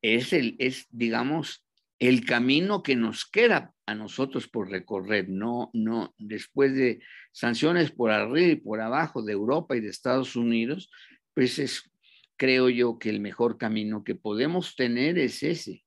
es, 0.00 0.32
el, 0.32 0.56
es, 0.58 0.86
digamos, 0.88 1.66
el 1.98 2.24
camino 2.24 2.82
que 2.82 2.96
nos 2.96 3.28
queda 3.30 3.74
a 3.84 3.94
nosotros 3.94 4.48
por 4.48 4.70
recorrer, 4.70 5.28
no, 5.28 5.68
no, 5.74 6.14
después 6.16 6.74
de 6.74 7.02
sanciones 7.30 7.90
por 7.90 8.10
arriba 8.10 8.52
y 8.52 8.56
por 8.56 8.80
abajo 8.80 9.22
de 9.22 9.34
Europa 9.34 9.76
y 9.76 9.80
de 9.80 9.90
Estados 9.90 10.34
Unidos, 10.34 10.90
pues 11.34 11.58
es, 11.58 11.92
creo 12.38 12.70
yo 12.70 12.98
que 12.98 13.10
el 13.10 13.20
mejor 13.20 13.58
camino 13.58 14.02
que 14.02 14.14
podemos 14.14 14.76
tener 14.76 15.18
es 15.18 15.42
ese. 15.42 15.84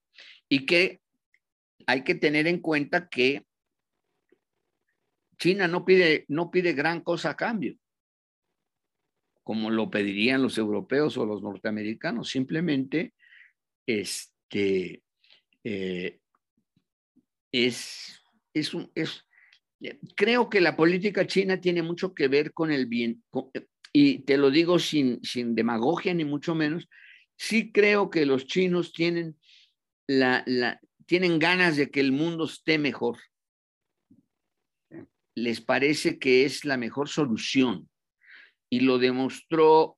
Y 0.48 0.68
que 0.68 1.02
hay 1.88 2.04
que 2.04 2.14
tener 2.14 2.46
en 2.46 2.60
cuenta 2.60 3.10
que 3.10 3.44
China 5.44 5.68
no 5.68 5.84
pide, 5.84 6.24
no 6.30 6.50
pide 6.50 6.72
gran 6.72 7.02
cosa 7.02 7.32
a 7.32 7.36
cambio, 7.36 7.76
como 9.44 9.70
lo 9.70 9.90
pedirían 9.90 10.42
los 10.42 10.58
europeos 10.58 11.18
o 11.18 11.26
los 11.26 11.44
norteamericanos, 11.44 12.30
simplemente 12.30 13.14
este, 13.86 15.04
eh, 15.66 16.22
es, 17.52 18.22
es, 18.54 18.74
un, 18.74 18.90
es, 18.96 19.26
creo 20.16 20.50
que 20.50 20.62
la 20.62 20.78
política 20.78 21.28
china 21.28 21.60
tiene 21.60 21.82
mucho 21.82 22.14
que 22.14 22.30
ver 22.30 22.54
con 22.54 22.72
el 22.72 22.86
bien, 22.86 23.22
y 23.92 24.20
te 24.20 24.38
lo 24.38 24.50
digo 24.50 24.80
sin, 24.80 25.22
sin 25.26 25.56
demagogia 25.56 26.14
ni 26.14 26.24
mucho 26.24 26.56
menos, 26.56 26.88
sí 27.36 27.74
creo 27.74 28.10
que 28.10 28.26
los 28.26 28.48
chinos 28.48 28.94
tienen, 28.94 29.38
la, 30.08 30.42
la, 30.46 30.80
tienen 31.06 31.38
ganas 31.38 31.76
de 31.76 31.92
que 31.92 32.00
el 32.00 32.14
mundo 32.14 32.46
esté 32.46 32.78
mejor. 32.78 33.18
Les 35.36 35.62
parece 35.62 36.20
que 36.20 36.46
es 36.46 36.66
la 36.66 36.78
mejor 36.78 37.10
solución. 37.10 37.90
Y 38.70 38.82
lo 38.82 38.98
demostró 38.98 39.98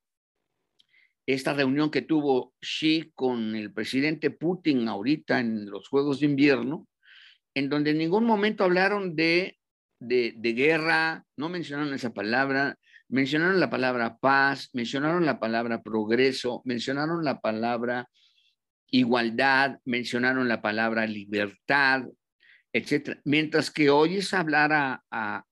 esta 1.26 1.54
reunión 1.54 1.90
que 1.90 2.02
tuvo 2.02 2.54
Xi 2.62 3.12
con 3.16 3.56
el 3.56 3.74
presidente 3.74 4.30
Putin 4.30 4.88
ahorita 4.88 5.40
en 5.40 5.70
los 5.70 5.88
Juegos 5.88 6.20
de 6.20 6.28
Invierno, 6.28 6.88
en 7.54 7.70
donde 7.70 7.92
en 7.92 7.98
ningún 7.98 8.26
momento 8.26 8.64
hablaron 8.64 9.16
de, 9.16 9.58
de, 10.00 10.54
guerra, 10.54 11.26
no 11.36 11.50
mencionaron 11.50 11.94
esa 11.94 12.14
palabra, 12.14 12.78
mencionaron 13.08 13.60
la 13.60 13.70
palabra 13.70 14.18
paz, 14.18 14.70
mencionaron 14.74 15.26
la 15.26 15.40
palabra 15.40 15.82
progreso, 15.82 16.62
mencionaron 16.66 17.24
la 17.24 17.40
palabra 17.40 18.10
igualdad, 18.88 19.80
mencionaron 19.86 20.48
la 20.48 20.62
palabra 20.62 21.08
libertad, 21.08 22.04
etc. 22.76 23.19
Mientras 23.23 23.71
que 23.71 23.89
oyes 23.89 24.34
hablar 24.34 24.73
a, 24.73 25.45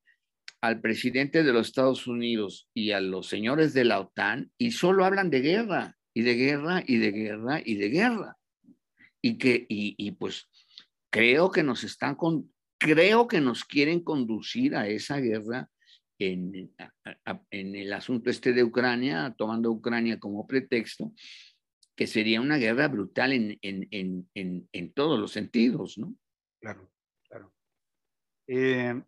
al 0.62 0.82
presidente 0.82 1.44
de 1.44 1.54
los 1.54 1.68
Estados 1.68 2.06
Unidos 2.06 2.70
y 2.74 2.92
a 2.92 3.00
los 3.00 3.28
señores 3.28 3.74
de 3.74 3.86
la 3.86 4.02
OTAN 4.02 4.52
y 4.58 4.72
solo 4.72 5.06
hablan 5.06 5.30
de 5.30 5.40
guerra 5.40 5.98
y 6.14 6.24
de 6.24 6.36
guerra 6.36 6.84
y 6.86 6.98
de 6.98 7.12
guerra 7.12 7.62
y 7.64 7.76
de 7.76 7.90
guerra. 7.90 8.38
Y 9.22 9.38
que, 9.38 9.66
y, 9.70 10.12
pues 10.12 10.50
creo 11.10 11.50
que 11.50 11.64
nos 11.64 11.86
están 11.86 12.16
con, 12.16 12.52
creo 12.78 13.30
que 13.30 13.40
nos 13.40 13.64
quieren 13.64 14.02
conducir 14.02 14.76
a 14.76 14.90
esa 14.90 15.18
guerra 15.20 15.70
en, 16.20 16.74
en 17.52 17.76
el 17.76 17.94
asunto 17.94 18.30
este 18.30 18.52
de 18.52 18.66
Ucrania, 18.66 19.34
tomando 19.38 19.72
Ucrania 19.72 20.20
como 20.20 20.46
pretexto, 20.46 21.14
que 21.96 22.06
sería 22.06 22.42
una 22.42 22.58
guerra 22.58 22.90
brutal 22.90 23.32
en, 23.32 23.58
en, 23.62 24.28
en, 24.34 24.94
todos 24.94 25.18
los 25.18 25.32
sentidos, 25.32 25.98
¿no? 25.98 26.14
Claro. 26.60 26.93
Eh, 28.48 29.02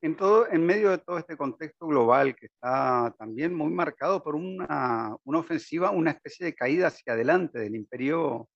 en, 0.00 0.16
todo, 0.16 0.48
en 0.48 0.64
medio 0.64 0.90
de 0.90 0.98
todo 0.98 1.18
este 1.18 1.36
contexto 1.36 1.86
global 1.86 2.36
que 2.36 2.46
está 2.46 3.14
también 3.18 3.54
muy 3.54 3.70
marcado 3.70 4.22
por 4.22 4.34
una, 4.34 5.16
una 5.24 5.38
ofensiva, 5.38 5.90
una 5.90 6.12
especie 6.12 6.46
de 6.46 6.54
caída 6.54 6.88
hacia 6.88 7.14
adelante 7.14 7.58
del 7.58 7.74
imperio 7.74 8.48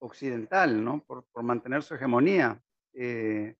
occidental, 0.00 0.84
¿no? 0.84 1.02
por, 1.04 1.24
por 1.32 1.42
mantener 1.42 1.82
su 1.82 1.94
hegemonía, 1.94 2.60
eh, 2.94 3.54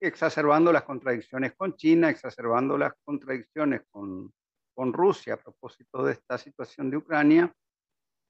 exacerbando 0.00 0.72
las 0.72 0.82
contradicciones 0.82 1.54
con 1.54 1.76
China, 1.76 2.10
exacerbando 2.10 2.76
las 2.76 2.92
contradicciones 3.04 3.82
con, 3.90 4.32
con 4.74 4.92
Rusia 4.92 5.34
a 5.34 5.42
propósito 5.42 6.04
de 6.04 6.12
esta 6.12 6.38
situación 6.38 6.90
de 6.90 6.96
Ucrania, 6.98 7.52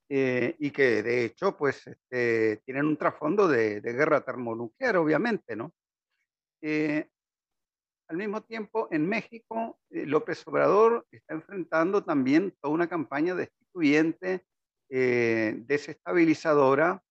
eh, 0.08 0.56
y 0.58 0.70
que 0.70 1.02
de 1.02 1.24
hecho 1.24 1.56
pues 1.56 1.86
este, 1.86 2.58
tienen 2.66 2.84
un 2.84 2.96
trasfondo 2.98 3.48
de, 3.48 3.80
de, 3.80 3.92
guerra 3.94 4.20
termonuclear, 4.20 4.98
obviamente, 4.98 5.56
¿no? 5.56 5.72
Eh, 6.62 7.08
al 8.12 8.18
mismo 8.18 8.42
tiempo, 8.42 8.88
en 8.90 9.08
México, 9.08 9.78
eh, 9.88 10.04
López 10.04 10.46
Obrador 10.46 11.06
está 11.10 11.32
enfrentando 11.32 12.04
también 12.04 12.54
toda 12.60 12.74
una 12.74 12.86
campaña 12.86 13.34
destituyente, 13.34 14.44
eh, 14.90 15.54
desestabilizadora 15.66 17.02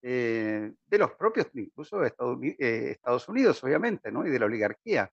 eh, 0.00 0.72
de 0.86 0.98
los 0.98 1.10
propios, 1.14 1.48
incluso 1.54 1.98
de 1.98 2.06
Estados, 2.92 3.28
Unidos, 3.28 3.64
obviamente, 3.64 4.12
¿no? 4.12 4.24
y 4.24 4.30
de 4.30 4.38
la 4.38 4.46
oligarquía. 4.46 5.10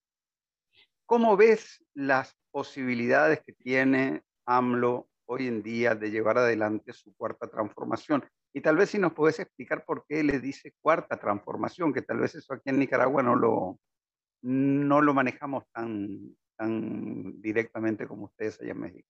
¿Cómo 1.08 1.36
ves 1.36 1.84
las 1.96 2.38
posibilidades 2.52 3.42
que 3.42 3.54
tiene 3.54 4.22
AMLO 4.46 5.10
hoy 5.26 5.48
en 5.48 5.64
día 5.64 5.96
de 5.96 6.12
llevar 6.12 6.38
adelante 6.38 6.94
su 6.94 7.16
cuarta 7.16 7.48
transformación? 7.48 8.24
Y 8.54 8.62
tal 8.62 8.76
vez 8.76 8.90
si 8.90 8.98
nos 8.98 9.14
puedes 9.14 9.40
explicar 9.40 9.86
por 9.86 10.06
qué 10.08 10.24
le 10.24 10.40
dice 10.40 10.74
cuarta 10.82 11.18
transformación, 11.18 11.94
que 11.94 12.02
tal 12.02 12.20
vez 12.20 12.36
eso 12.36 12.54
aquí 12.54 12.70
en 12.70 12.80
Nicaragua 12.80 13.24
no 13.24 13.36
lo, 13.36 13.80
no 14.42 15.02
lo 15.02 15.14
manejamos 15.14 15.64
tan, 15.72 16.36
tan 16.58 17.42
directamente 17.42 18.08
como 18.08 18.26
ustedes 18.26 18.60
allá 18.60 18.72
en 18.72 18.80
México. 18.80 19.10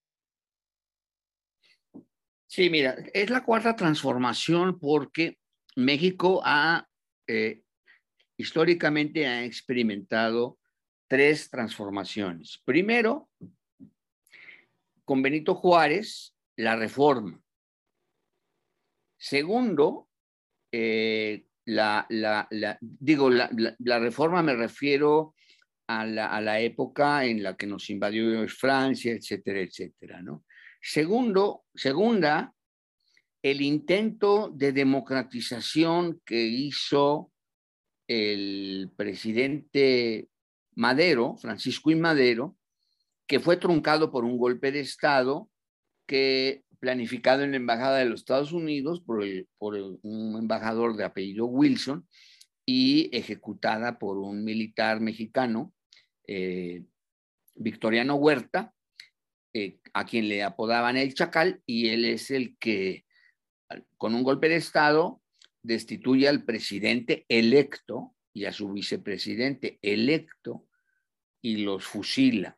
Sí, 2.47 2.69
mira, 2.69 2.95
es 3.13 3.29
la 3.29 3.43
cuarta 3.43 3.75
transformación 3.75 4.77
porque 4.77 5.39
México 5.75 6.41
ha 6.43 6.85
eh, 7.27 7.63
históricamente 8.41 9.27
ha 9.27 9.45
experimentado 9.45 10.57
tres 11.07 11.49
transformaciones. 11.49 12.61
Primero, 12.65 13.29
con 15.05 15.21
Benito 15.21 15.55
Juárez, 15.55 16.35
la 16.57 16.75
reforma. 16.75 17.39
Segundo, 19.23 20.09
eh, 20.71 21.45
la, 21.65 22.07
digo, 22.81 23.29
la, 23.29 23.99
reforma 23.99 24.41
me 24.41 24.55
refiero 24.55 25.35
a 25.85 26.03
la, 26.07 26.59
época 26.59 27.23
en 27.25 27.43
la 27.43 27.55
que 27.55 27.67
nos 27.67 27.91
invadió 27.91 28.47
Francia, 28.47 29.13
etcétera, 29.13 29.59
etcétera, 29.59 30.23
¿no? 30.23 30.43
Segundo, 30.81 31.65
segunda, 31.75 32.51
el 33.43 33.61
intento 33.61 34.49
de 34.55 34.71
democratización 34.71 36.19
que 36.25 36.41
hizo 36.41 37.31
el 38.07 38.89
presidente 38.97 40.29
Madero, 40.73 41.37
Francisco 41.37 41.91
y 41.91 41.95
Madero, 41.95 42.57
que 43.27 43.39
fue 43.39 43.57
truncado 43.57 44.11
por 44.11 44.25
un 44.25 44.39
golpe 44.39 44.71
de 44.71 44.79
Estado 44.79 45.47
que 46.07 46.63
planificado 46.81 47.43
en 47.43 47.51
la 47.51 47.57
Embajada 47.57 47.99
de 47.99 48.05
los 48.05 48.21
Estados 48.21 48.51
Unidos 48.51 49.01
por, 49.01 49.19
un 49.19 50.35
embajador 50.37 50.97
de 50.97 51.05
apellido 51.05 51.45
Wilson 51.45 52.07
y 52.65 53.15
ejecutada 53.15 53.99
por 53.99 54.17
un 54.17 54.43
militar 54.43 54.99
mexicano, 54.99 55.73
eh, 56.27 56.83
Victoriano 57.53 58.15
Huerta, 58.15 58.73
eh, 59.53 59.79
a 59.93 60.05
quien 60.05 60.27
le 60.27 60.41
apodaban 60.41 60.97
el 60.97 61.13
Chacal, 61.13 61.61
y 61.67 61.89
él 61.89 62.03
es 62.03 62.31
el 62.31 62.57
que, 62.57 63.05
con 63.97 64.15
un 64.15 64.23
golpe 64.23 64.49
de 64.49 64.55
Estado, 64.55 65.21
destituye 65.61 66.27
al 66.27 66.45
presidente 66.45 67.25
electo 67.29 68.15
y 68.33 68.45
a 68.45 68.53
su 68.53 68.71
vicepresidente 68.71 69.77
electo 69.83 70.65
y 71.41 71.57
los 71.57 71.85
fusila. 71.85 72.57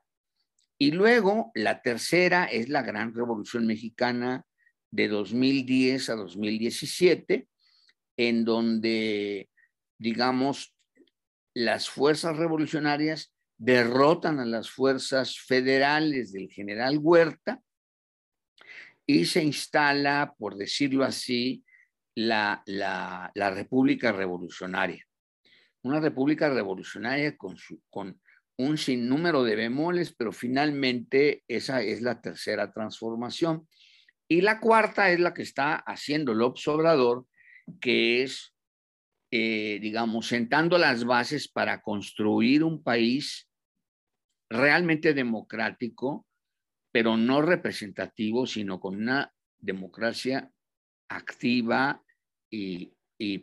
Y 0.78 0.92
luego 0.92 1.52
la 1.56 1.82
tercera 1.82 2.46
es 2.46 2.70
la 2.70 2.82
gran 2.82 3.14
revolución 3.14 3.68
mexicana 3.68 4.46
de 4.92 5.08
2010 5.08 6.10
a 6.10 6.16
2017, 6.16 7.48
en 8.18 8.46
donde, 8.46 9.50
digamos, 9.98 10.76
las 11.54 11.90
fuerzas 11.90 12.38
revolucionarias 12.38 13.34
derrotan 13.58 14.40
a 14.40 14.46
las 14.46 14.70
fuerzas 14.70 15.40
federales 15.40 16.32
del 16.32 16.50
general 16.50 17.00
Huerta 17.02 17.62
y 19.06 19.26
se 19.26 19.44
instala, 19.44 20.34
por 20.38 20.56
decirlo 20.56 21.04
así, 21.04 21.64
la, 22.16 22.64
la, 22.66 23.32
República 23.52 24.12
Revolucionaria. 24.12 25.06
Una 25.82 26.00
República 26.00 26.50
Revolucionaria 26.50 27.36
con, 27.36 27.58
su, 27.58 27.82
con 27.90 28.22
un 28.58 28.78
sinnúmero 28.78 29.44
de 29.44 29.56
bemoles, 29.56 30.14
pero 30.14 30.32
finalmente 30.32 31.44
esa 31.48 31.82
es 31.82 32.02
la 32.02 32.22
tercera 32.22 32.72
transformación. 32.72 33.68
Y 34.28 34.42
la 34.42 34.60
cuarta 34.60 35.12
es 35.12 35.20
la 35.20 35.34
que 35.34 35.42
está 35.42 35.76
haciendo 35.76 36.34
López 36.34 36.68
Obrador, 36.68 37.28
que 37.82 38.24
es, 38.24 38.54
eh, 39.32 39.80
digamos, 39.82 40.28
sentando 40.28 40.78
las 40.78 41.06
bases 41.06 41.48
para 41.48 41.82
construir 41.82 42.64
un 42.64 42.84
país 42.84 43.50
realmente 44.50 45.14
democrático, 45.14 46.26
pero 46.92 47.18
no 47.18 47.42
representativo, 47.42 48.46
sino 48.46 48.80
con 48.80 48.96
una 48.96 49.34
democracia 49.60 50.52
activa 51.10 52.04
y, 52.50 52.92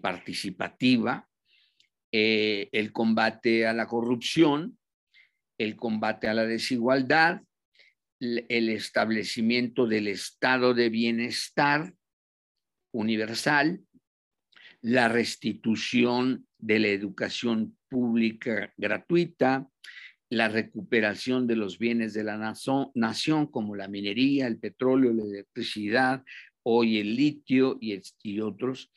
participativa, 0.03 1.27
eh, 2.13 2.69
el 2.73 2.93
combate 2.93 3.67
a 3.67 3.73
la 3.73 3.87
corrupción, 3.87 4.79
el 5.61 5.77
combate 5.77 6.27
a 6.27 6.33
la 6.33 6.47
desigualdad, 6.47 7.43
el 8.19 8.71
establecimiento 8.71 9.87
del 9.87 10.09
estado 10.09 10.73
de 10.73 10.89
bienestar 10.89 11.93
universal, 12.93 13.83
la 14.81 15.09
restitución 15.09 16.47
de 16.59 16.79
la 16.79 16.89
educación 16.89 17.77
pública 17.91 18.73
gratuita, 18.79 19.69
la 20.31 20.49
recuperación 20.49 21.47
de 21.47 21.57
los 21.57 21.79
bienes 21.79 22.15
de 22.15 22.25
la 22.25 22.39
nación, 22.95 23.47
como 23.49 23.77
la 23.77 23.89
minería, 23.89 24.47
el 24.47 24.59
petróleo, 24.59 25.13
la 25.13 25.25
electricidad, 25.25 26.25
hoy 26.63 27.01
el 27.01 27.17
litio 27.17 27.77
y, 27.83 28.41
otros. 28.41 28.91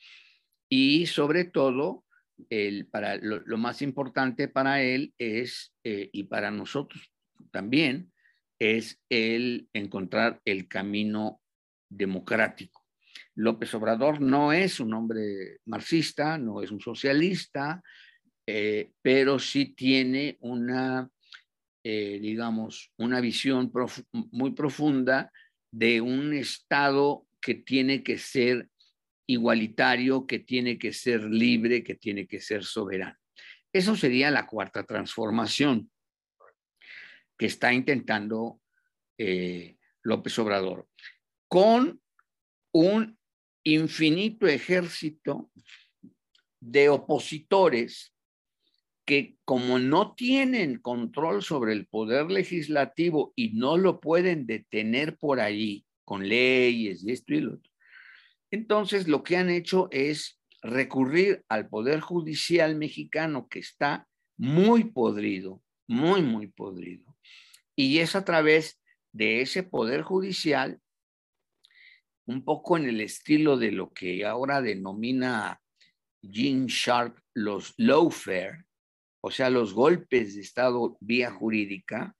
Y 0.70 1.04
sobre 1.04 1.44
todo, 1.44 2.06
el, 2.50 2.86
para, 2.86 3.16
lo, 3.16 3.56
más 3.58 3.82
importante 3.82 4.48
para 4.48 4.82
él 4.82 5.14
es, 5.18 5.72
eh, 5.84 6.10
y 6.12 6.24
para 6.24 6.50
nosotros 6.50 7.12
también, 7.50 8.12
es 8.58 9.00
el 9.08 9.68
encontrar 9.72 10.40
el 10.44 10.68
camino 10.68 11.40
democrático. 11.88 12.84
López 13.34 13.74
Obrador 13.74 14.20
no 14.20 14.52
es 14.52 14.80
un 14.80 14.94
hombre 14.94 15.58
marxista, 15.66 16.38
no 16.38 16.62
es 16.62 16.70
un 16.70 16.80
socialista, 16.80 17.82
eh, 18.46 18.92
pero 19.02 19.38
sí 19.38 19.74
tiene 19.74 20.36
una 20.40 21.10
eh, 21.86 22.18
digamos, 22.18 22.90
una 22.96 23.20
visión 23.20 23.70
muy 24.30 24.52
profunda 24.52 25.30
de 25.70 26.00
un 26.00 26.32
Estado 26.32 27.26
que 27.42 27.56
tiene 27.56 28.02
que 28.02 28.16
ser 28.16 28.70
igualitario, 29.26 30.26
que 30.26 30.38
tiene 30.38 30.78
que 30.78 30.92
ser 30.92 31.24
libre, 31.24 31.82
que 31.82 31.94
tiene 31.94 32.26
que 32.26 32.40
ser 32.40 32.64
soberano. 32.64 33.18
Eso 33.72 33.96
sería 33.96 34.30
la 34.30 34.46
cuarta 34.46 34.84
transformación 34.84 35.90
que 37.36 37.46
está 37.46 37.72
intentando 37.72 38.60
eh, 39.18 39.76
López 40.02 40.38
Obrador, 40.38 40.88
con 41.48 42.00
un 42.72 43.18
infinito 43.64 44.46
ejército 44.46 45.50
de 46.60 46.88
opositores 46.88 48.14
que 49.04 49.36
como 49.44 49.78
no 49.78 50.14
tienen 50.14 50.78
control 50.78 51.42
sobre 51.42 51.72
el 51.72 51.86
poder 51.86 52.30
legislativo 52.30 53.32
y 53.36 53.50
no 53.50 53.76
lo 53.76 54.00
pueden 54.00 54.46
detener 54.46 55.18
por 55.18 55.40
allí 55.40 55.84
con 56.04 56.26
leyes 56.26 57.04
y 57.04 57.12
esto 57.12 57.34
y 57.34 57.40
lo 57.40 57.54
otro, 57.54 57.72
entonces 58.54 59.08
lo 59.08 59.24
que 59.24 59.36
han 59.36 59.50
hecho 59.50 59.88
es 59.90 60.40
recurrir 60.62 61.44
al 61.48 61.68
poder 61.68 61.98
judicial 62.00 62.76
mexicano 62.76 63.48
que 63.48 63.58
está 63.58 64.06
muy 64.36 64.84
podrido, 64.84 65.60
muy, 65.88 66.22
muy 66.22 66.46
podrido. 66.46 67.16
Y 67.74 67.98
es 67.98 68.14
a 68.14 68.24
través 68.24 68.80
de 69.10 69.40
ese 69.40 69.64
poder 69.64 70.02
judicial, 70.02 70.80
un 72.26 72.44
poco 72.44 72.76
en 72.76 72.88
el 72.88 73.00
estilo 73.00 73.56
de 73.56 73.72
lo 73.72 73.92
que 73.92 74.24
ahora 74.24 74.62
denomina 74.62 75.60
Gene 76.22 76.66
Sharp 76.68 77.18
los 77.34 77.74
lawfare, 77.76 78.66
o 79.20 79.32
sea, 79.32 79.50
los 79.50 79.74
golpes 79.74 80.36
de 80.36 80.42
Estado 80.42 80.96
vía 81.00 81.32
jurídica, 81.32 82.16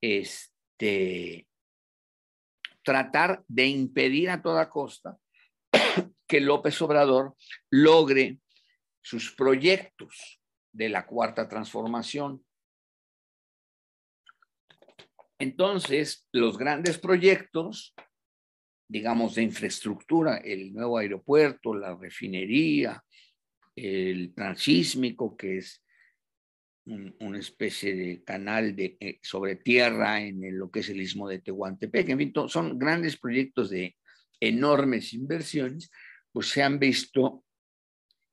este, 0.00 1.46
tratar 2.82 3.44
de 3.46 3.66
impedir 3.66 4.30
a 4.30 4.40
toda 4.40 4.70
costa 4.70 5.18
que 6.26 6.40
López 6.40 6.80
Obrador 6.82 7.34
logre 7.70 8.38
sus 9.02 9.34
proyectos 9.34 10.40
de 10.72 10.88
la 10.88 11.06
cuarta 11.06 11.48
transformación. 11.48 12.44
Entonces, 15.38 16.26
los 16.32 16.56
grandes 16.56 16.98
proyectos, 16.98 17.94
digamos, 18.88 19.34
de 19.34 19.42
infraestructura, 19.42 20.38
el 20.38 20.72
nuevo 20.72 20.98
aeropuerto, 20.98 21.74
la 21.74 21.94
refinería, 21.94 23.04
el 23.76 24.32
transísmico, 24.34 25.36
que 25.36 25.58
es 25.58 25.84
una 26.86 27.38
especie 27.38 27.94
de 27.94 28.22
canal 28.22 28.76
de, 28.76 28.96
eh, 29.00 29.18
sobre 29.22 29.56
tierra 29.56 30.20
en 30.20 30.58
lo 30.58 30.70
que 30.70 30.80
es 30.80 30.88
el 30.90 31.00
istmo 31.00 31.28
de 31.28 31.40
Tehuantepec. 31.40 32.10
En 32.10 32.18
fin, 32.18 32.32
son 32.48 32.78
grandes 32.78 33.16
proyectos 33.16 33.70
de 33.70 33.96
enormes 34.40 35.12
inversiones, 35.12 35.90
pues 36.32 36.48
se 36.48 36.62
han 36.62 36.78
visto 36.78 37.44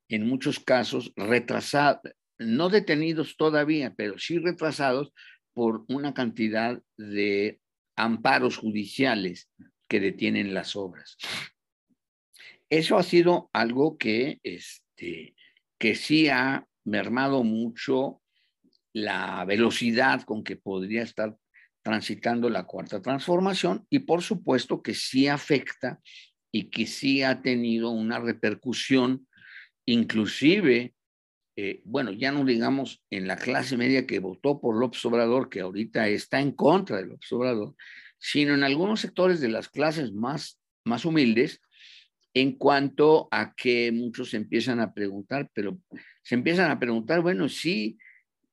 en 0.10 0.28
muchos 0.28 0.60
casos 0.60 1.14
retrasados, 1.16 2.02
no 2.38 2.70
detenidos 2.70 3.38
todavía, 3.38 3.93
pero 3.95 4.18
sí 4.18 4.39
retrasados 4.39 5.14
por 5.54 5.86
una 5.88 6.14
cantidad 6.14 6.82
de 6.97 7.60
amparos 7.95 8.58
judiciales 8.58 9.49
que 9.88 9.99
detienen 9.99 10.54
las 10.54 10.76
obras. 10.76 11.18
Eso 12.70 12.97
ha 12.97 13.04
sido 13.04 13.49
algo 13.54 13.97
que, 13.97 14.39
este, 14.43 15.36
que 15.78 15.95
sí 15.95 16.30
ha 16.30 16.66
mermado 16.86 17.43
mucho 17.43 18.22
la 18.93 19.43
velocidad 19.45 20.24
con 20.24 20.43
que 20.43 20.56
podría 20.56 21.04
estar 21.04 21.38
transitando 21.82 22.50
la 22.50 22.66
cuarta 22.66 23.02
transformación 23.02 23.86
y 23.90 24.00
por 24.00 24.22
supuesto 24.22 24.82
que 24.82 24.94
sí 24.94 25.28
afecta 25.28 26.00
y 26.52 26.70
que 26.70 26.86
sí 26.86 27.24
ha 27.24 27.42
tenido 27.42 27.90
una 27.90 28.20
repercusión, 28.20 29.28
inclusive, 29.86 30.94
eh, 31.56 31.82
bueno, 31.86 32.12
ya 32.12 32.32
no 32.32 32.46
digamos 32.46 33.04
en 33.10 33.28
la 33.28 33.38
clase 33.38 33.78
media 33.78 34.06
que 34.06 34.20
votó 34.20 34.60
por 34.60 34.76
López 34.78 35.04
Obrador, 35.06 35.50
que 35.50 35.62
ahorita 35.62 36.08
está 36.10 36.42
en 36.42 36.52
contra 36.52 36.98
de 36.98 37.08
López 37.08 37.32
Obrador, 37.32 37.76
sino 38.20 38.54
en 38.54 38.64
algunos 38.64 39.00
sectores 39.00 39.40
de 39.40 39.50
las 39.50 39.70
clases 39.70 40.12
más, 40.12 40.60
más 40.86 41.06
humildes, 41.06 41.62
en 42.34 42.54
cuanto 42.54 43.28
a 43.32 43.54
que 43.56 43.92
muchos 43.92 44.34
empiezan 44.34 44.80
a 44.80 44.94
preguntar, 44.94 45.50
pero 45.54 45.80
se 46.24 46.36
empiezan 46.36 46.72
a 46.72 46.80
preguntar, 46.80 47.22
bueno, 47.22 47.50
sí, 47.50 47.98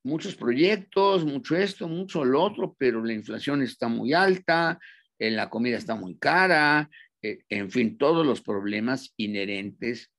muchos 0.09 0.35
proyectos, 0.35 1.25
mucho 1.25 1.57
esto, 1.57 1.87
mucho 1.87 2.25
lo 2.25 2.43
otro, 2.43 2.75
pero 2.79 3.05
la 3.05 3.13
inflación 3.13 3.63
está 3.63 3.89
muy 3.89 4.13
alta, 4.15 4.79
eh, 5.19 5.31
la 5.31 5.51
comida 5.51 5.77
está 5.77 5.95
muy 5.95 6.17
cara, 6.19 6.91
eh, 7.23 7.41
en 7.49 7.71
fin, 7.71 7.99
todos 7.99 8.27
los 8.27 8.41
problemas 8.41 9.13
inherentes 9.17 10.11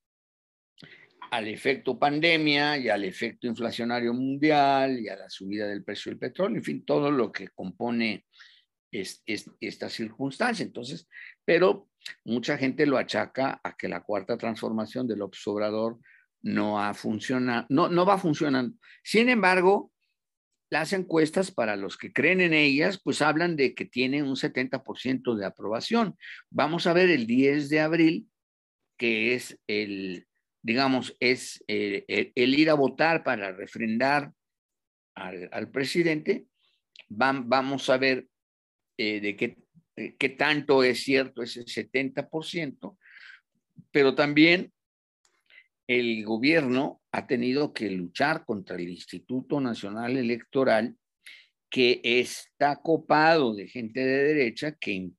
al 1.31 1.47
efecto 1.47 1.97
pandemia 1.99 2.77
y 2.77 2.89
al 2.89 3.03
efecto 3.03 3.47
inflacionario 3.47 4.13
mundial 4.13 4.99
y 4.99 5.09
a 5.09 5.15
la 5.15 5.29
subida 5.29 5.67
del 5.67 5.83
precio 5.83 6.11
del 6.11 6.19
petróleo, 6.19 6.57
en 6.57 6.63
fin, 6.63 6.85
todo 6.85 7.11
lo 7.11 7.31
que 7.31 7.49
compone 7.49 8.25
es, 8.91 9.23
esta 9.59 9.89
circunstancia. 9.89 10.63
Entonces, 10.63 11.07
pero 11.45 11.87
mucha 12.25 12.57
gente 12.57 12.85
lo 12.85 12.97
achaca 12.97 13.59
a 13.63 13.75
que 13.75 13.87
la 13.87 14.01
cuarta 14.01 14.37
transformación 14.37 15.07
del 15.07 15.21
obsobrador 15.21 15.99
no 16.41 16.81
ha 16.81 16.93
funcionado, 16.93 17.65
no, 17.69 17.89
no 17.89 18.05
va 18.05 18.17
funcionando. 18.17 18.77
Sin 19.03 19.29
embargo, 19.29 19.91
las 20.69 20.93
encuestas 20.93 21.51
para 21.51 21.75
los 21.75 21.97
que 21.97 22.13
creen 22.13 22.41
en 22.41 22.53
ellas, 22.53 23.01
pues 23.03 23.21
hablan 23.21 23.55
de 23.55 23.73
que 23.73 23.85
tienen 23.85 24.25
un 24.25 24.35
70% 24.35 25.35
de 25.35 25.45
aprobación. 25.45 26.15
Vamos 26.49 26.85
a 26.85 26.93
ver 26.93 27.09
el 27.09 27.25
10 27.25 27.69
de 27.69 27.79
abril, 27.79 28.29
que 28.97 29.33
es 29.33 29.59
el, 29.67 30.27
digamos, 30.61 31.15
es 31.19 31.63
eh, 31.67 32.31
el, 32.35 32.59
ir 32.59 32.69
a 32.69 32.75
votar 32.75 33.23
para 33.23 33.51
refrendar 33.51 34.31
al, 35.15 35.71
presidente. 35.71 36.45
vamos 37.09 37.89
a 37.89 37.97
ver 37.97 38.27
eh, 38.97 39.19
de 39.19 39.35
qué, 39.35 39.57
qué 40.17 40.29
tanto 40.29 40.83
es 40.83 41.03
cierto 41.03 41.41
ese 41.41 41.65
70%, 41.65 42.97
pero 43.91 44.13
también 44.13 44.71
el 45.89 46.23
gobierno 46.23 47.01
ha 47.11 47.25
tenido 47.25 47.73
que 47.73 47.89
luchar 47.89 48.45
contra 48.45 48.75
el 48.75 48.89
Instituto 48.89 49.59
Nacional 49.59 50.17
Electoral 50.17 50.95
que 51.67 51.99
está 52.03 52.75
copado 52.75 53.55
de 53.55 53.67
gente 53.67 53.99
de 53.99 54.23
derecha 54.23 54.73
que, 54.73 55.11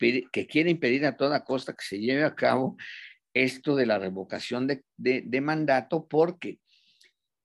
quiere 0.48 0.70
impedir 0.70 1.06
a 1.06 1.16
toda 1.16 1.44
costa 1.44 1.72
que 1.72 1.84
se 1.84 1.98
lleve 1.98 2.22
a 2.22 2.36
cabo 2.36 2.76
esto 3.34 3.74
de 3.74 3.86
la 3.86 3.98
revocación 3.98 4.68
de, 4.68 4.84
de, 4.96 5.40
mandato 5.40 6.06
porque 6.06 6.60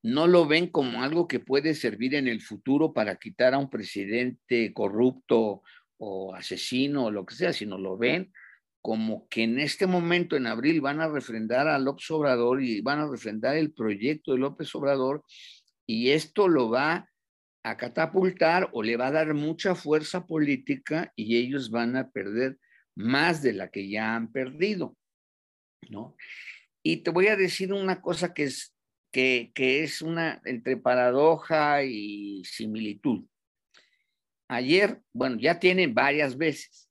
no 0.03 0.28
lo 0.28 0.45
ven 0.45 0.67
como 0.67 1.01
algo 1.01 1.28
que 1.28 1.39
puede 1.39 1.73
servir 1.73 2.13
en 2.13 2.28
el 2.28 2.41
futuro 2.41 2.93
para 2.93 3.15
quitar 3.15 3.55
a 3.55 3.57
un 3.57 3.71
presidente 3.71 4.71
corrupto 4.71 5.63
o 5.97 6.36
asesino 6.36 7.05
o 7.05 7.11
lo 7.11 7.26
que 7.26 7.34
sea, 7.34 7.53
sino 7.53 7.80
lo 7.80 7.97
ven 7.97 8.32
como 8.86 9.27
que 9.29 9.41
en 9.41 9.59
este 9.59 9.88
momento, 9.88 10.36
en 10.36 10.45
abril, 10.45 10.79
van 10.79 11.01
a 11.01 11.07
refrendar 11.07 11.67
a 11.67 11.79
López 11.79 12.11
Obrador 12.11 12.61
y 12.61 12.81
van 12.81 12.99
a 12.99 13.09
refrendar 13.09 13.57
el 13.57 13.73
proyecto 13.73 14.33
de 14.33 14.38
López 14.38 14.75
Obrador 14.75 15.23
y 15.88 16.11
esto 16.11 16.47
lo 16.47 16.69
va 16.69 17.09
a 17.63 17.77
catapultar 17.77 18.69
o 18.73 18.83
le 18.83 18.95
va 18.95 19.07
a 19.07 19.11
dar 19.11 19.33
mucha 19.33 19.73
fuerza 19.73 20.27
política 20.27 21.11
y 21.15 21.36
ellos 21.36 21.71
van 21.71 21.95
a 21.97 22.11
perder 22.11 22.59
más 22.93 23.41
de 23.41 23.53
la 23.53 23.71
que 23.71 23.89
ya 23.89 24.13
han 24.13 24.31
perdido, 24.31 24.95
¿no? 25.89 26.15
Y 26.83 26.97
te 26.97 27.09
voy 27.09 27.25
a 27.25 27.36
decir 27.36 27.73
una 27.73 28.03
cosa 28.03 28.36
que 28.36 28.43
es, 28.43 28.75
que, 29.11 29.51
es 29.55 30.03
una 30.03 30.43
entre 30.45 30.77
paradoja 30.77 31.83
y 31.83 32.43
similitud. 32.45 33.25
Ayer, 34.47 35.01
bueno, 35.11 35.38
ya 35.39 35.59
tienen 35.59 35.95
varias 35.95 36.38
veces 36.38 36.86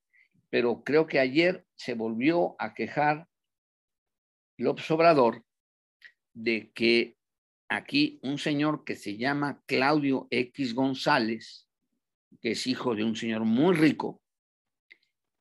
pero 0.55 0.85
creo 0.85 1.09
que 1.09 1.19
ayer 1.19 1.64
se 1.77 1.95
volvió 1.95 2.57
a 2.59 2.75
quejar 2.75 3.27
López 4.57 4.91
Obrador 4.91 5.45
de 6.33 6.73
que 6.73 7.17
aquí 7.69 8.19
un 8.23 8.39
señor 8.39 8.85
que 8.85 8.97
se 8.97 9.17
llama 9.17 9.63
Claudio 9.67 10.27
X 10.31 10.75
González, 10.75 11.69
que 12.41 12.53
es 12.53 12.67
hijo 12.67 12.95
de 12.95 13.05
un 13.05 13.17
señor 13.17 13.45
muy 13.45 13.75
rico, 13.75 14.21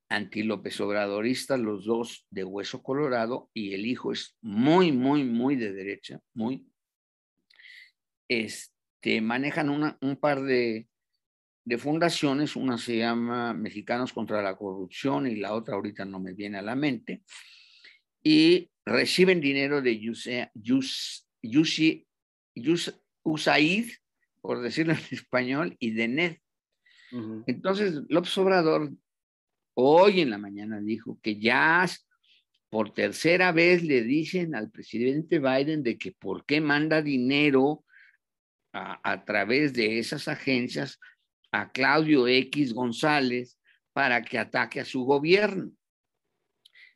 anti-López 0.09 0.79
Obradorista, 0.81 1.57
los 1.57 1.85
dos 1.85 2.25
de 2.29 2.43
hueso 2.43 2.83
colorado, 2.83 3.49
y 3.53 3.73
el 3.73 3.85
hijo 3.85 4.11
es 4.11 4.37
muy, 4.41 4.91
muy, 4.91 5.23
muy 5.23 5.55
de 5.55 5.73
derecha, 5.73 6.19
muy. 6.33 6.67
Este, 8.27 9.21
manejan 9.21 9.69
un 9.69 10.17
par 10.17 10.41
de 10.43 10.87
de 11.65 11.77
fundaciones, 11.77 12.55
una 12.55 12.77
se 12.77 12.97
llama 12.97 13.53
Mexicanos 13.53 14.11
contra 14.11 14.41
la 14.41 14.55
Corrupción 14.55 15.27
y 15.27 15.35
la 15.35 15.53
otra 15.53 15.75
ahorita 15.75 16.03
no 16.05 16.19
me 16.19 16.33
viene 16.33 16.57
a 16.57 16.61
la 16.61 16.75
mente, 16.75 17.23
y 18.21 18.69
reciben 18.85 19.39
dinero 19.39 19.81
de 19.81 19.99
USAID, 23.23 23.89
por 24.41 24.61
decirlo 24.61 24.93
en 24.93 24.99
español, 25.11 25.75
y 25.79 25.91
de 25.91 26.07
NED. 26.07 26.37
Entonces, 27.45 28.01
López 28.09 28.35
Obrador 28.39 28.91
hoy 29.75 30.21
en 30.21 30.31
la 30.31 30.39
mañana 30.39 30.81
dijo 30.81 31.19
que 31.21 31.39
ya 31.39 31.87
por 32.69 32.91
tercera 32.91 33.51
vez 33.51 33.83
le 33.83 34.01
dicen 34.01 34.55
al 34.55 34.71
presidente 34.71 35.37
Biden 35.37 35.83
de 35.83 35.97
que 35.97 36.11
por 36.11 36.43
qué 36.43 36.59
manda 36.59 37.03
dinero 37.03 37.85
a, 38.73 38.99
a 39.03 39.25
través 39.25 39.73
de 39.73 39.99
esas 39.99 40.27
agencias 40.27 40.99
a 41.53 41.71
Claudio 41.71 42.27
X 42.27 42.73
González 42.73 43.59
para 43.93 44.23
que 44.23 44.39
ataque 44.39 44.81
a 44.81 44.85
su 44.85 45.05
gobierno. 45.05 45.71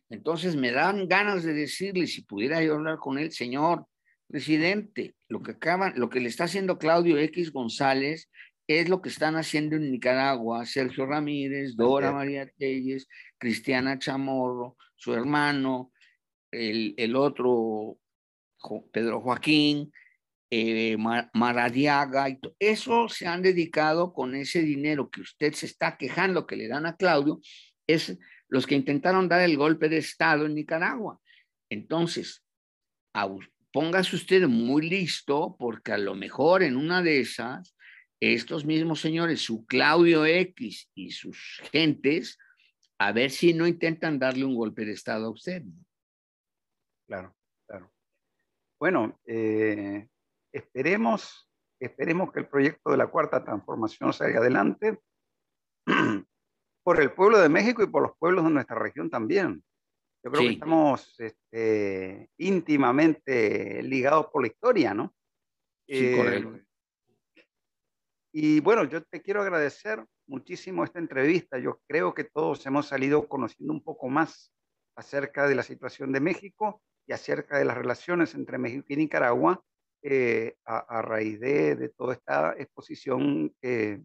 Entonces 0.10 0.56
me 0.56 0.72
dan 0.72 1.08
ganas 1.08 1.44
de 1.44 1.54
decirle, 1.54 2.08
si 2.08 2.24
pudiera 2.24 2.64
yo 2.64 2.74
hablar 2.74 2.98
con 2.98 3.20
él, 3.20 3.32
señor 3.32 3.86
presidente, 4.28 5.16
lo 5.30 5.42
que 5.42 5.52
acaba, 5.52 5.94
lo 5.96 6.10
que 6.10 6.20
le 6.20 6.28
está 6.28 6.46
haciendo 6.46 6.80
Claudio 6.80 7.18
X 7.20 7.52
González 7.52 8.30
es 8.66 8.90
lo 8.90 9.02
que 9.02 9.10
están 9.10 9.36
haciendo 9.36 9.76
en 9.76 9.92
Nicaragua 9.92 10.66
Sergio 10.66 11.06
Ramírez, 11.06 11.76
Dora 11.76 12.12
María 12.12 12.50
Telles, 12.58 13.08
Cristiana 13.38 14.00
Chamorro, 14.00 14.76
su 14.96 15.14
hermano, 15.14 15.92
el, 16.52 16.96
el 16.98 17.16
otro 17.16 18.00
Pedro 18.92 19.22
Joaquín, 19.22 19.92
eh, 20.50 20.98
Maradiaga, 21.34 22.30
y 22.30 22.40
eso 22.60 23.10
se 23.10 23.28
han 23.28 23.42
dedicado 23.42 24.14
con 24.14 24.36
ese 24.36 24.62
dinero 24.62 25.10
que 25.10 25.22
usted 25.22 25.54
se 25.54 25.66
está 25.66 25.98
quejando 25.98 26.48
que 26.48 26.56
le 26.56 26.68
dan 26.68 26.86
a 26.86 26.96
Claudio, 26.96 27.40
es 27.86 28.18
los 28.48 28.66
que 28.66 28.76
intentaron 28.76 29.28
dar 29.28 29.42
el 29.42 29.58
golpe 29.58 29.90
de 29.90 29.98
Estado 29.98 30.46
en 30.46 30.56
Nicaragua. 30.56 31.20
Entonces, 31.70 32.44
póngase 33.72 34.16
usted 34.16 34.48
muy 34.48 34.90
listo 34.90 35.56
porque 35.60 35.92
a 35.92 35.98
lo 35.98 36.16
mejor 36.16 36.64
en 36.64 36.78
una 36.78 37.02
de 37.02 37.20
esas, 37.20 37.76
estos 38.20 38.66
mismos 38.66 39.02
señores, 39.02 39.42
su 39.42 39.66
Claudio 39.66 40.26
X 40.26 40.90
y 40.96 41.12
sus 41.12 41.62
gentes, 41.72 42.38
a 43.00 43.12
ver 43.12 43.32
si 43.32 43.54
no 43.54 43.68
intentan 43.68 44.18
darle 44.18 44.46
un 44.46 44.56
golpe 44.56 44.86
de 44.86 44.94
Estado 44.94 45.28
a 45.28 45.32
usted. 45.32 45.64
Claro, 47.06 47.36
claro. 47.68 47.92
Bueno, 48.80 49.20
eh, 49.26 50.08
Esperemos, 50.58 51.48
esperemos 51.80 52.32
que 52.32 52.40
el 52.40 52.48
proyecto 52.48 52.90
de 52.90 52.98
la 52.98 53.08
cuarta 53.08 53.44
transformación 53.44 54.12
salga 54.12 54.40
adelante 54.40 55.00
por 56.84 57.00
el 57.00 57.12
pueblo 57.12 57.38
de 57.38 57.48
México 57.48 57.84
y 57.84 57.88
por 57.88 58.02
los 58.02 58.18
pueblos 58.18 58.44
de 58.44 58.50
nuestra 58.50 58.80
región 58.80 59.10
también. 59.10 59.64
Yo 60.24 60.32
creo 60.32 60.42
que 60.42 60.54
estamos 60.54 61.16
este, 61.20 62.32
íntimamente 62.38 63.84
ligados 63.84 64.28
por 64.28 64.42
la 64.42 64.48
historia, 64.48 64.96
¿no? 64.96 65.14
Sí, 65.88 66.16
correcto. 66.18 66.56
Eh, 66.56 67.46
y 68.34 68.60
bueno, 68.60 68.84
yo 68.86 69.04
te 69.04 69.22
quiero 69.22 69.42
agradecer 69.42 70.04
muchísimo 70.26 70.84
esta 70.84 70.98
entrevista. 70.98 71.60
Yo 71.60 71.82
creo 71.88 72.16
que 72.16 72.24
todos 72.24 72.66
hemos 72.66 72.88
salido 72.88 73.28
conociendo 73.30 73.74
un 73.74 73.84
poco 73.84 74.10
más 74.10 74.52
acerca 74.96 75.48
de 75.48 75.54
la 75.54 75.64
situación 75.64 76.12
de 76.12 76.20
México 76.20 76.82
y 77.06 77.14
acerca 77.14 77.60
de 77.60 77.66
las 77.66 77.78
relaciones 77.78 78.34
entre 78.34 78.58
México 78.58 78.88
y 78.90 78.96
Nicaragua 78.96 79.64
eh, 80.10 80.56
a, 80.64 81.02
raíz 81.02 81.38
de, 81.42 81.90
toda 81.90 82.14
esta 82.14 82.54
exposición 82.58 83.54
que, 83.62 84.02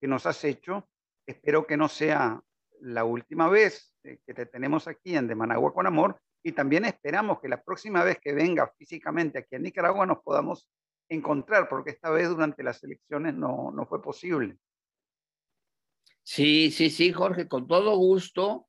nos 0.00 0.24
has 0.24 0.42
hecho. 0.44 0.88
Espero 1.26 1.66
que 1.66 1.76
no 1.76 1.88
sea 1.88 2.42
la 2.80 3.04
última 3.04 3.50
vez 3.50 3.94
eh, 4.04 4.20
que 4.26 4.32
te 4.32 4.46
tenemos 4.46 4.88
aquí 4.88 5.14
en 5.16 5.28
De 5.28 5.34
Managua 5.34 5.74
con 5.74 5.86
Amor 5.86 6.18
y 6.42 6.52
también 6.52 6.86
esperamos 6.86 7.40
que 7.40 7.48
la 7.48 7.62
próxima 7.62 8.02
vez 8.04 8.18
que 8.20 8.32
venga 8.32 8.72
físicamente 8.78 9.38
aquí 9.38 9.56
en 9.56 9.64
Nicaragua 9.64 10.06
nos 10.06 10.22
podamos 10.22 10.66
encontrar, 11.10 11.68
porque 11.68 11.90
esta 11.90 12.08
vez 12.08 12.28
durante 12.30 12.62
las 12.62 12.82
elecciones 12.82 13.34
no, 13.34 13.70
no 13.70 13.84
fue 13.84 14.02
posible. 14.02 14.56
Sí, 16.22 16.70
sí, 16.70 16.88
sí, 16.88 17.12
Jorge, 17.12 17.48
con 17.48 17.66
todo 17.66 17.96
gusto. 17.98 18.66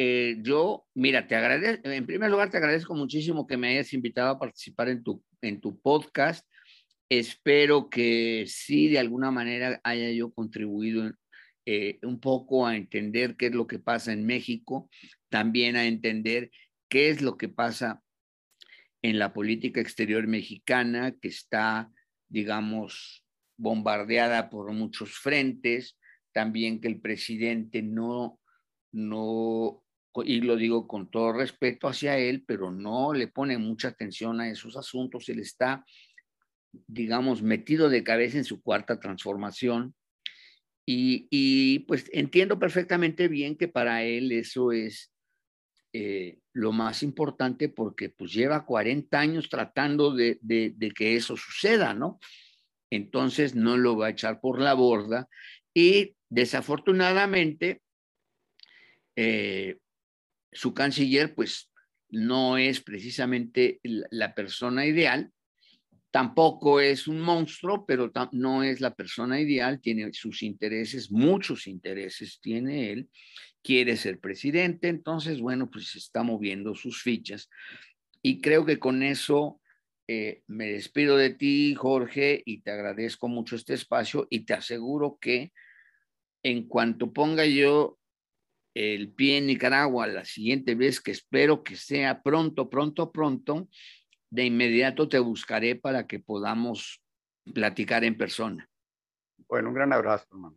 Eh, 0.00 0.36
yo, 0.42 0.86
mira, 0.94 1.26
te 1.26 1.34
agradezco, 1.34 1.90
en 1.90 2.06
primer 2.06 2.30
lugar, 2.30 2.50
te 2.50 2.56
agradezco 2.56 2.94
muchísimo 2.94 3.48
que 3.48 3.56
me 3.56 3.70
hayas 3.70 3.92
invitado 3.92 4.30
a 4.30 4.38
participar 4.38 4.88
en 4.90 5.02
tu 5.02 5.24
en 5.42 5.60
tu 5.60 5.80
podcast. 5.80 6.46
Espero 7.08 7.88
que 7.90 8.44
sí, 8.46 8.88
de 8.88 9.00
alguna 9.00 9.32
manera, 9.32 9.80
haya 9.82 10.10
yo 10.12 10.32
contribuido 10.32 11.10
eh, 11.66 11.98
un 12.02 12.20
poco 12.20 12.64
a 12.64 12.76
entender 12.76 13.36
qué 13.36 13.46
es 13.46 13.54
lo 13.54 13.66
que 13.66 13.80
pasa 13.80 14.12
en 14.12 14.24
México, 14.24 14.88
también 15.28 15.74
a 15.74 15.86
entender 15.86 16.52
qué 16.88 17.10
es 17.10 17.20
lo 17.20 17.36
que 17.36 17.48
pasa 17.48 18.00
en 19.02 19.18
la 19.18 19.32
política 19.32 19.80
exterior 19.80 20.28
mexicana, 20.28 21.16
que 21.20 21.28
está, 21.28 21.90
digamos, 22.28 23.24
bombardeada 23.56 24.48
por 24.48 24.72
muchos 24.72 25.18
frentes, 25.18 25.98
también 26.32 26.80
que 26.80 26.86
el 26.88 27.00
presidente 27.00 27.82
no, 27.82 28.38
no 28.92 29.82
y 30.24 30.40
lo 30.40 30.56
digo 30.56 30.86
con 30.86 31.10
todo 31.10 31.32
respeto 31.32 31.88
hacia 31.88 32.18
él, 32.18 32.44
pero 32.46 32.70
no 32.70 33.12
le 33.12 33.28
pone 33.28 33.58
mucha 33.58 33.88
atención 33.88 34.40
a 34.40 34.48
esos 34.48 34.76
asuntos. 34.76 35.28
Él 35.28 35.40
está, 35.40 35.84
digamos, 36.86 37.42
metido 37.42 37.88
de 37.88 38.04
cabeza 38.04 38.38
en 38.38 38.44
su 38.44 38.62
cuarta 38.62 38.98
transformación 38.98 39.94
Y, 40.86 41.80
pues 41.80 42.08
entiendo 42.12 42.58
perfectamente 42.58 43.28
bien 43.28 43.56
que 43.56 43.68
para 43.68 44.04
él 44.04 44.32
eso 44.32 44.72
es 44.72 45.12
eh, 45.92 46.38
lo 46.54 46.72
más 46.72 47.02
importante 47.02 47.68
porque 47.68 48.08
pues 48.08 48.32
lleva 48.32 48.64
40 48.64 49.20
años 49.20 49.48
tratando 49.50 50.14
de, 50.14 50.38
que 50.96 51.16
eso 51.16 51.36
suceda, 51.36 51.92
¿no? 51.92 52.18
Entonces 52.90 53.54
no 53.54 53.76
lo 53.76 53.98
va 53.98 54.06
a 54.06 54.10
echar 54.10 54.40
por 54.40 54.60
la 54.60 54.72
borda 54.72 55.28
y 55.74 56.16
desafortunadamente 56.30 57.82
eh, 59.14 59.76
su 60.52 60.74
canciller 60.74 61.34
pues 61.34 61.70
no 62.10 62.56
es 62.56 62.80
precisamente 62.80 63.80
la 63.82 64.34
persona 64.34 64.86
ideal 64.86 65.32
Tampoco 66.10 66.80
es 66.80 67.06
un 67.06 67.20
monstruo, 67.20 67.84
pero 67.84 68.10
no 68.32 68.62
es 68.62 68.80
la 68.80 68.94
persona 68.94 69.40
ideal, 69.40 69.80
tiene 69.80 70.10
sus 70.14 70.42
intereses, 70.42 71.10
muchos 71.10 71.66
intereses 71.66 72.40
tiene 72.40 72.92
él, 72.92 73.10
quiere 73.62 73.96
ser 73.96 74.18
presidente, 74.18 74.88
entonces, 74.88 75.40
bueno, 75.40 75.70
pues 75.70 75.94
está 75.96 76.22
moviendo 76.22 76.74
sus 76.74 77.02
fichas. 77.02 77.50
Y 78.22 78.40
creo 78.40 78.64
que 78.64 78.78
con 78.78 79.02
eso 79.02 79.60
eh, 80.06 80.42
me 80.46 80.72
despido 80.72 81.18
de 81.18 81.34
ti, 81.34 81.74
Jorge, 81.74 82.42
y 82.46 82.62
te 82.62 82.70
agradezco 82.70 83.28
mucho 83.28 83.54
este 83.54 83.74
espacio 83.74 84.26
y 84.30 84.40
te 84.40 84.54
aseguro 84.54 85.18
que 85.20 85.52
en 86.42 86.66
cuanto 86.68 87.12
ponga 87.12 87.44
yo 87.44 87.97
el 88.78 89.10
pie 89.10 89.38
en 89.38 89.46
Nicaragua 89.46 90.06
la 90.06 90.24
siguiente 90.24 90.76
vez, 90.76 91.00
que 91.00 91.10
espero 91.10 91.64
que 91.64 91.74
sea 91.74 92.22
pronto, 92.22 92.70
pronto, 92.70 93.10
pronto, 93.10 93.68
de 94.30 94.44
inmediato 94.44 95.08
te 95.08 95.18
buscaré 95.18 95.74
para 95.74 96.06
que 96.06 96.20
podamos 96.20 97.02
platicar 97.52 98.04
en 98.04 98.16
persona. 98.16 98.68
Bueno, 99.48 99.70
un 99.70 99.74
gran 99.74 99.92
abrazo, 99.92 100.26
hermano. 100.30 100.56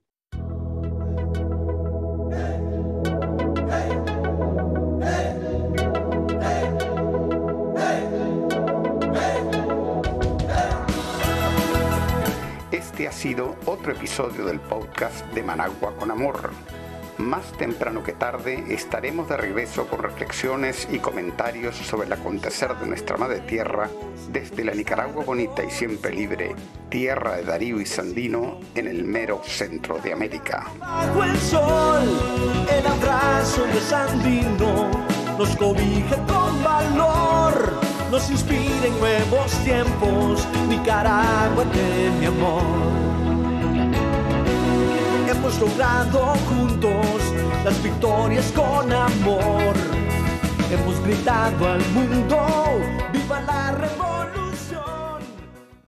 Este 12.72 13.08
ha 13.08 13.12
sido 13.12 13.58
otro 13.66 13.94
episodio 13.94 14.46
del 14.46 14.60
podcast 14.60 15.26
de 15.34 15.42
Managua 15.42 15.96
con 15.98 16.12
Amor 16.12 16.52
más 17.22 17.52
temprano 17.54 18.04
que 18.04 18.14
tarde 18.14 18.64
estaremos 18.70 19.30
de 19.30 19.38
regreso 19.38 19.88
con 19.88 20.02
reflexiones 20.02 20.88
y 20.92 21.00
comentarios 21.00 21.76
sobre 21.76 22.08
el 22.08 22.14
acontecer 22.14 22.76
de 22.78 22.88
nuestra 22.88 23.18
madre 23.18 23.40
tierra 23.42 23.90
desde 24.32 24.64
la 24.64 24.74
Nicaragua 24.74 25.24
bonita 25.24 25.64
y 25.64 25.70
siempre 25.70 26.14
libre, 26.14 26.56
tierra 26.90 27.38
de 27.38 27.44
Darío 27.44 27.80
y 27.80 27.86
Sandino 27.86 28.60
en 28.76 28.88
el 28.88 29.04
mero 29.04 29.42
centro 29.46 30.00
de 30.00 30.14
América. 30.14 30.66
Hemos 45.42 45.60
logrado 45.60 46.36
juntos 46.50 47.18
las 47.66 47.82
victorias 47.82 48.52
con 48.56 48.92
amor. 48.94 49.74
Hemos 50.72 51.04
gritado 51.04 51.68
al 51.68 51.82
mundo, 51.90 52.46